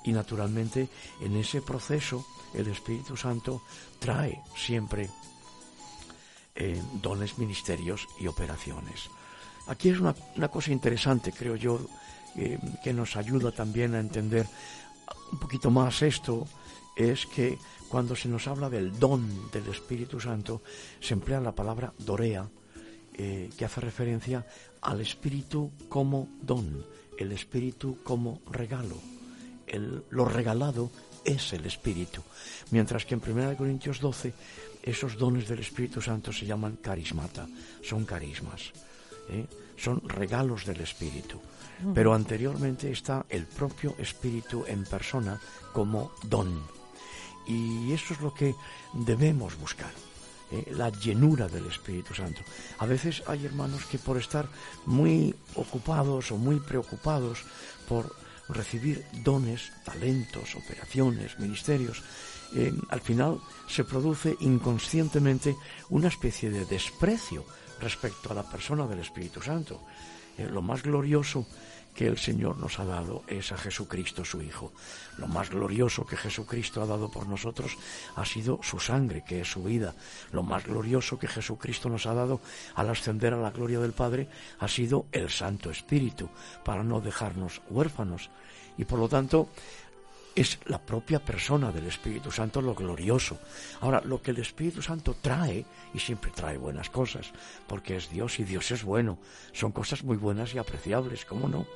Y 0.04 0.12
naturalmente 0.12 0.88
en 1.20 1.36
ese 1.36 1.60
proceso 1.60 2.24
el 2.54 2.68
Espíritu 2.68 3.14
Santo 3.14 3.62
trae 3.98 4.40
siempre 4.56 5.10
eh, 6.54 6.82
dones, 7.02 7.36
ministerios 7.36 8.08
y 8.18 8.28
operaciones. 8.28 9.10
Aquí 9.66 9.90
es 9.90 10.00
una, 10.00 10.14
una 10.36 10.48
cosa 10.48 10.72
interesante, 10.72 11.32
creo 11.32 11.56
yo, 11.56 11.78
que 12.82 12.92
nos 12.92 13.16
ayuda 13.16 13.50
también 13.50 13.94
a 13.94 14.00
entender 14.00 14.46
un 15.32 15.38
poquito 15.38 15.70
más 15.70 16.02
esto 16.02 16.46
es 16.96 17.26
que 17.26 17.58
cuando 17.88 18.16
se 18.16 18.28
nos 18.28 18.46
habla 18.48 18.68
del 18.68 18.98
don 18.98 19.50
del 19.50 19.66
Espíritu 19.68 20.20
Santo 20.20 20.62
se 21.00 21.14
emplea 21.14 21.40
la 21.40 21.54
palabra 21.54 21.92
dorea 21.98 22.48
eh, 23.14 23.48
que 23.56 23.64
hace 23.64 23.80
referencia 23.80 24.44
al 24.82 25.00
Espíritu 25.00 25.72
como 25.88 26.28
don, 26.42 26.84
el 27.18 27.32
Espíritu 27.32 27.98
como 28.02 28.42
regalo. 28.50 28.96
El, 29.66 30.04
lo 30.10 30.26
regalado 30.26 30.90
es 31.24 31.52
el 31.52 31.64
Espíritu. 31.66 32.22
Mientras 32.70 33.04
que 33.04 33.14
en 33.14 33.22
1 33.26 33.56
Corintios 33.56 34.00
12 34.00 34.34
esos 34.82 35.16
dones 35.16 35.48
del 35.48 35.60
Espíritu 35.60 36.00
Santo 36.00 36.32
se 36.32 36.46
llaman 36.46 36.76
carismata, 36.76 37.48
son 37.82 38.04
carismas, 38.04 38.72
¿eh? 39.30 39.46
son 39.76 40.06
regalos 40.06 40.66
del 40.66 40.80
Espíritu. 40.82 41.40
Pero 41.94 42.14
anteriormente 42.14 42.90
está 42.90 43.26
el 43.28 43.46
propio 43.46 43.94
Espíritu 43.98 44.64
en 44.66 44.84
persona 44.84 45.40
como 45.72 46.12
don. 46.22 46.62
Y 47.46 47.92
eso 47.92 48.14
es 48.14 48.20
lo 48.20 48.32
que 48.32 48.54
debemos 48.92 49.58
buscar. 49.58 49.92
¿eh? 50.50 50.72
la 50.72 50.90
llenura 50.90 51.48
del 51.48 51.66
Espíritu 51.66 52.14
Santo. 52.14 52.42
A 52.78 52.86
veces 52.86 53.22
hay 53.26 53.44
hermanos 53.46 53.84
que 53.86 53.98
por 53.98 54.16
estar 54.16 54.48
muy 54.86 55.34
ocupados 55.54 56.30
o 56.32 56.36
muy 56.36 56.60
preocupados 56.60 57.44
por 57.88 58.14
recibir 58.48 59.04
dones, 59.24 59.72
talentos, 59.84 60.54
operaciones, 60.54 61.38
ministerios, 61.38 62.02
eh, 62.54 62.72
al 62.90 63.00
final 63.00 63.40
se 63.68 63.84
produce 63.84 64.36
inconscientemente 64.40 65.56
una 65.90 66.08
especie 66.08 66.50
de 66.50 66.64
desprecio 66.64 67.44
respecto 67.80 68.30
a 68.30 68.34
la 68.34 68.48
persona 68.48 68.86
del 68.86 69.00
Espíritu 69.00 69.42
Santo. 69.42 69.80
Eh, 70.38 70.48
lo 70.50 70.62
más 70.62 70.82
glorioso 70.82 71.46
que 71.96 72.06
el 72.06 72.18
Señor 72.18 72.58
nos 72.58 72.78
ha 72.78 72.84
dado 72.84 73.24
es 73.26 73.52
a 73.52 73.56
Jesucristo 73.56 74.24
su 74.24 74.42
Hijo. 74.42 74.72
Lo 75.16 75.26
más 75.26 75.48
glorioso 75.48 76.04
que 76.04 76.16
Jesucristo 76.16 76.82
ha 76.82 76.86
dado 76.86 77.10
por 77.10 77.26
nosotros 77.26 77.76
ha 78.14 78.24
sido 78.26 78.60
su 78.62 78.78
sangre, 78.78 79.24
que 79.26 79.40
es 79.40 79.50
su 79.50 79.64
vida. 79.64 79.94
Lo 80.30 80.42
más 80.42 80.64
glorioso 80.66 81.18
que 81.18 81.26
Jesucristo 81.26 81.88
nos 81.88 82.04
ha 82.04 82.12
dado 82.12 82.40
al 82.74 82.90
ascender 82.90 83.32
a 83.32 83.38
la 83.38 83.50
gloria 83.50 83.80
del 83.80 83.92
Padre 83.92 84.28
ha 84.58 84.68
sido 84.68 85.06
el 85.10 85.30
Santo 85.30 85.70
Espíritu, 85.70 86.28
para 86.64 86.84
no 86.84 87.00
dejarnos 87.00 87.62
huérfanos. 87.70 88.28
Y 88.76 88.84
por 88.84 88.98
lo 88.98 89.08
tanto, 89.08 89.48
es 90.36 90.58
la 90.66 90.78
propia 90.78 91.18
persona 91.18 91.72
del 91.72 91.86
Espíritu 91.86 92.30
Santo 92.30 92.60
lo 92.60 92.74
glorioso. 92.74 93.38
Ahora, 93.80 94.02
lo 94.04 94.20
que 94.20 94.32
el 94.32 94.38
Espíritu 94.38 94.82
Santo 94.82 95.16
trae, 95.20 95.64
y 95.94 95.98
siempre 95.98 96.30
trae 96.30 96.58
buenas 96.58 96.90
cosas, 96.90 97.32
porque 97.66 97.96
es 97.96 98.10
Dios 98.10 98.38
y 98.38 98.44
Dios 98.44 98.70
es 98.70 98.84
bueno, 98.84 99.18
son 99.52 99.72
cosas 99.72 100.04
muy 100.04 100.18
buenas 100.18 100.54
y 100.54 100.58
apreciables, 100.58 101.24
¿cómo 101.24 101.48
no? 101.48 101.66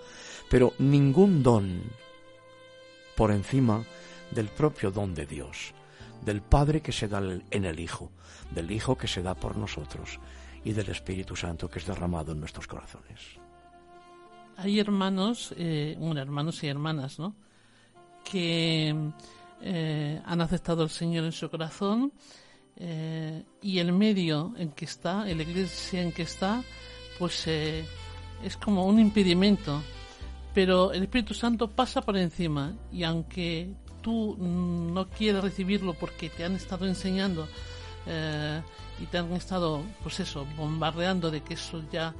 Pero 0.50 0.74
ningún 0.78 1.42
don 1.42 1.82
por 3.16 3.30
encima 3.30 3.82
del 4.30 4.48
propio 4.48 4.90
don 4.90 5.14
de 5.14 5.24
Dios, 5.24 5.72
del 6.22 6.42
Padre 6.42 6.82
que 6.82 6.92
se 6.92 7.08
da 7.08 7.22
en 7.50 7.64
el 7.64 7.80
Hijo, 7.80 8.12
del 8.50 8.70
Hijo 8.70 8.96
que 8.96 9.08
se 9.08 9.22
da 9.22 9.34
por 9.34 9.56
nosotros 9.56 10.20
y 10.64 10.72
del 10.72 10.90
Espíritu 10.90 11.34
Santo 11.34 11.70
que 11.70 11.78
es 11.78 11.86
derramado 11.86 12.32
en 12.32 12.40
nuestros 12.40 12.66
corazones. 12.66 13.20
Hay 14.58 14.78
hermanos, 14.78 15.54
eh, 15.56 15.96
hermanos 16.16 16.62
y 16.62 16.66
hermanas, 16.66 17.18
¿no? 17.18 17.34
Que 18.24 18.94
eh, 19.62 20.20
han 20.24 20.40
aceptado 20.40 20.82
al 20.82 20.90
Señor 20.90 21.24
en 21.24 21.32
su 21.32 21.50
corazón 21.50 22.12
eh, 22.76 23.42
y 23.60 23.78
el 23.78 23.92
medio 23.92 24.54
en 24.56 24.70
que 24.70 24.86
está, 24.86 25.24
la 25.24 25.42
iglesia 25.42 26.00
en 26.00 26.12
que 26.12 26.22
está, 26.22 26.62
pues 27.18 27.46
eh, 27.46 27.84
es 28.42 28.56
como 28.56 28.86
un 28.86 28.98
impedimento. 28.98 29.82
Pero 30.54 30.92
el 30.92 31.02
Espíritu 31.04 31.34
Santo 31.34 31.68
pasa 31.68 32.00
por 32.00 32.16
encima 32.16 32.74
y 32.90 33.04
aunque 33.04 33.70
tú 34.02 34.36
no 34.38 35.08
quieras 35.08 35.44
recibirlo 35.44 35.94
porque 35.94 36.28
te 36.30 36.44
han 36.44 36.56
estado 36.56 36.86
enseñando 36.86 37.46
y 39.00 39.06
te 39.06 39.18
han 39.18 39.32
estado, 39.34 39.84
pues 40.02 40.18
eso, 40.18 40.44
bombardeando 40.56 41.30
de 41.30 41.42
que 41.42 41.54
eso 41.54 41.84
ya 41.92 42.14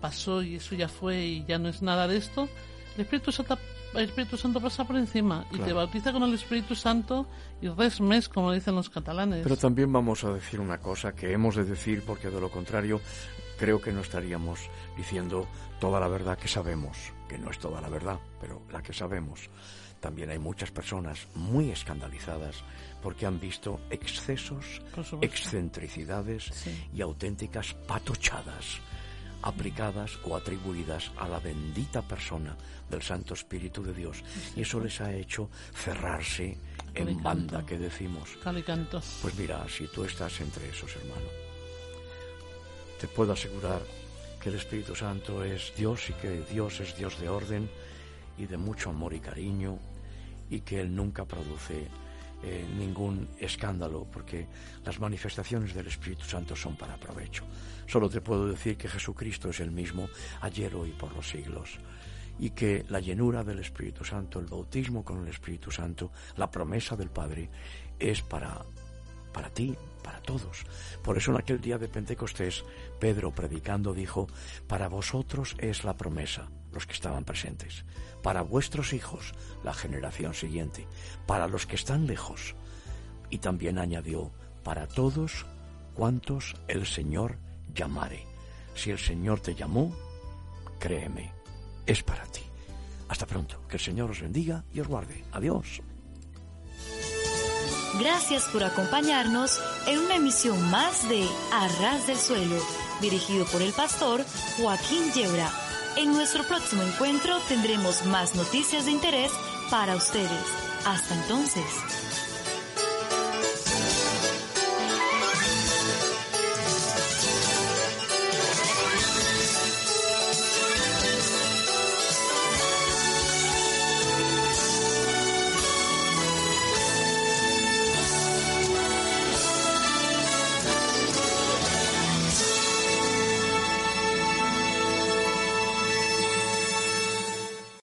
pasó 0.00 0.42
y 0.42 0.54
eso 0.54 0.74
ya 0.74 0.88
fue 0.88 1.26
y 1.26 1.44
ya 1.44 1.58
no 1.58 1.68
es 1.68 1.82
nada 1.82 2.08
de 2.08 2.16
esto, 2.16 2.48
el 2.94 3.02
Espíritu 3.02 3.32
Santo 3.32 3.58
el 3.94 4.04
Espíritu 4.04 4.36
Santo 4.36 4.60
pasa 4.60 4.84
por 4.84 4.96
encima 4.96 5.44
y 5.50 5.58
te 5.58 5.72
bautiza 5.72 6.12
con 6.12 6.22
el 6.22 6.34
Espíritu 6.34 6.74
Santo 6.74 7.26
y 7.60 7.68
res 7.68 8.00
mes, 8.00 8.28
como 8.28 8.52
dicen 8.52 8.74
los 8.74 8.88
catalanes. 8.88 9.42
Pero 9.42 9.56
también 9.56 9.92
vamos 9.92 10.24
a 10.24 10.32
decir 10.32 10.60
una 10.60 10.78
cosa 10.78 11.14
que 11.14 11.32
hemos 11.32 11.56
de 11.56 11.64
decir 11.64 12.02
porque 12.06 12.30
de 12.30 12.40
lo 12.40 12.50
contrario 12.50 13.00
creo 13.58 13.80
que 13.80 13.92
no 13.92 14.00
estaríamos 14.00 14.58
diciendo 14.96 15.46
toda 15.80 16.00
la 16.00 16.08
verdad 16.08 16.38
que 16.38 16.48
sabemos, 16.48 16.96
que 17.28 17.38
no 17.38 17.50
es 17.50 17.58
toda 17.58 17.80
la 17.80 17.88
verdad, 17.88 18.18
pero 18.40 18.62
la 18.70 18.82
que 18.82 18.92
sabemos. 18.92 19.50
También 20.00 20.30
hay 20.30 20.38
muchas 20.38 20.72
personas 20.72 21.28
muy 21.36 21.70
escandalizadas 21.70 22.64
porque 23.02 23.24
han 23.24 23.38
visto 23.38 23.80
excesos, 23.88 24.82
excentricidades 25.20 26.50
y 26.92 27.00
auténticas 27.02 27.74
patochadas 27.86 28.80
aplicadas 29.42 30.18
o 30.24 30.36
atribuidas 30.36 31.10
a 31.18 31.28
la 31.28 31.38
bendita 31.38 32.02
persona 32.02 32.56
del 32.88 33.02
Santo 33.02 33.34
Espíritu 33.34 33.82
de 33.82 33.92
Dios. 33.92 34.22
Y 34.56 34.62
eso 34.62 34.80
les 34.80 35.00
ha 35.00 35.12
hecho 35.12 35.50
cerrarse 35.74 36.56
en 36.94 37.22
banda, 37.22 37.64
que 37.66 37.78
decimos. 37.78 38.30
Pues 39.20 39.34
mira, 39.36 39.66
si 39.68 39.86
tú 39.88 40.04
estás 40.04 40.40
entre 40.40 40.68
esos, 40.68 40.94
hermano, 40.96 41.28
te 43.00 43.08
puedo 43.08 43.32
asegurar 43.32 43.80
que 44.40 44.48
el 44.48 44.56
Espíritu 44.56 44.94
Santo 44.94 45.44
es 45.44 45.72
Dios 45.76 46.10
y 46.10 46.12
que 46.14 46.42
Dios 46.50 46.80
es 46.80 46.96
Dios 46.96 47.18
de 47.20 47.28
orden 47.28 47.70
y 48.38 48.46
de 48.46 48.56
mucho 48.56 48.90
amor 48.90 49.14
y 49.14 49.20
cariño 49.20 49.78
y 50.50 50.60
que 50.60 50.80
Él 50.80 50.94
nunca 50.94 51.24
produce 51.24 51.88
eh, 52.42 52.66
ningún 52.76 53.28
escándalo 53.38 54.06
porque 54.10 54.46
las 54.84 54.98
manifestaciones 54.98 55.74
del 55.74 55.86
Espíritu 55.86 56.24
Santo 56.24 56.56
son 56.56 56.76
para 56.76 56.96
provecho. 56.96 57.44
Solo 57.86 58.08
te 58.08 58.20
puedo 58.20 58.46
decir 58.48 58.76
que 58.76 58.88
Jesucristo 58.88 59.50
es 59.50 59.60
el 59.60 59.70
mismo 59.70 60.08
ayer, 60.40 60.74
hoy, 60.74 60.90
por 60.90 61.14
los 61.14 61.28
siglos 61.28 61.78
y 62.38 62.50
que 62.50 62.84
la 62.88 62.98
llenura 62.98 63.44
del 63.44 63.58
Espíritu 63.58 64.04
Santo, 64.04 64.40
el 64.40 64.46
bautismo 64.46 65.04
con 65.04 65.22
el 65.22 65.28
Espíritu 65.28 65.70
Santo, 65.70 66.10
la 66.36 66.50
promesa 66.50 66.96
del 66.96 67.10
Padre, 67.10 67.50
es 67.98 68.22
para 68.22 68.64
para 69.32 69.50
ti, 69.50 69.74
para 70.02 70.20
todos. 70.20 70.64
Por 71.02 71.16
eso 71.16 71.30
en 71.30 71.38
aquel 71.38 71.60
día 71.60 71.78
de 71.78 71.88
Pentecostés, 71.88 72.64
Pedro 73.00 73.32
predicando 73.32 73.92
dijo, 73.92 74.28
para 74.68 74.88
vosotros 74.88 75.56
es 75.58 75.84
la 75.84 75.96
promesa, 75.96 76.48
los 76.72 76.86
que 76.86 76.92
estaban 76.92 77.24
presentes, 77.24 77.84
para 78.22 78.42
vuestros 78.42 78.92
hijos, 78.92 79.34
la 79.64 79.74
generación 79.74 80.34
siguiente, 80.34 80.86
para 81.26 81.48
los 81.48 81.66
que 81.66 81.76
están 81.76 82.06
lejos. 82.06 82.54
Y 83.30 83.38
también 83.38 83.78
añadió, 83.78 84.32
para 84.62 84.86
todos 84.86 85.46
cuantos 85.94 86.56
el 86.68 86.86
Señor 86.86 87.38
llamare. 87.74 88.26
Si 88.74 88.90
el 88.90 88.98
Señor 88.98 89.40
te 89.40 89.54
llamó, 89.54 89.94
créeme, 90.78 91.32
es 91.86 92.02
para 92.02 92.24
ti. 92.26 92.42
Hasta 93.08 93.26
pronto, 93.26 93.60
que 93.68 93.76
el 93.76 93.82
Señor 93.82 94.10
os 94.10 94.20
bendiga 94.20 94.64
y 94.72 94.80
os 94.80 94.88
guarde. 94.88 95.24
Adiós. 95.32 95.82
Gracias 98.00 98.44
por 98.44 98.64
acompañarnos 98.64 99.60
en 99.86 99.98
una 99.98 100.16
emisión 100.16 100.70
más 100.70 101.06
de 101.08 101.28
Arras 101.52 102.06
del 102.06 102.16
Suelo, 102.16 102.56
dirigido 103.02 103.44
por 103.46 103.60
el 103.60 103.72
pastor 103.72 104.24
Joaquín 104.56 105.12
Yebra. 105.12 105.61
En 105.96 106.10
nuestro 106.12 106.42
próximo 106.44 106.82
encuentro 106.82 107.38
tendremos 107.48 108.06
más 108.06 108.34
noticias 108.34 108.86
de 108.86 108.92
interés 108.92 109.30
para 109.70 109.94
ustedes. 109.94 110.30
Hasta 110.86 111.14
entonces. 111.14 112.11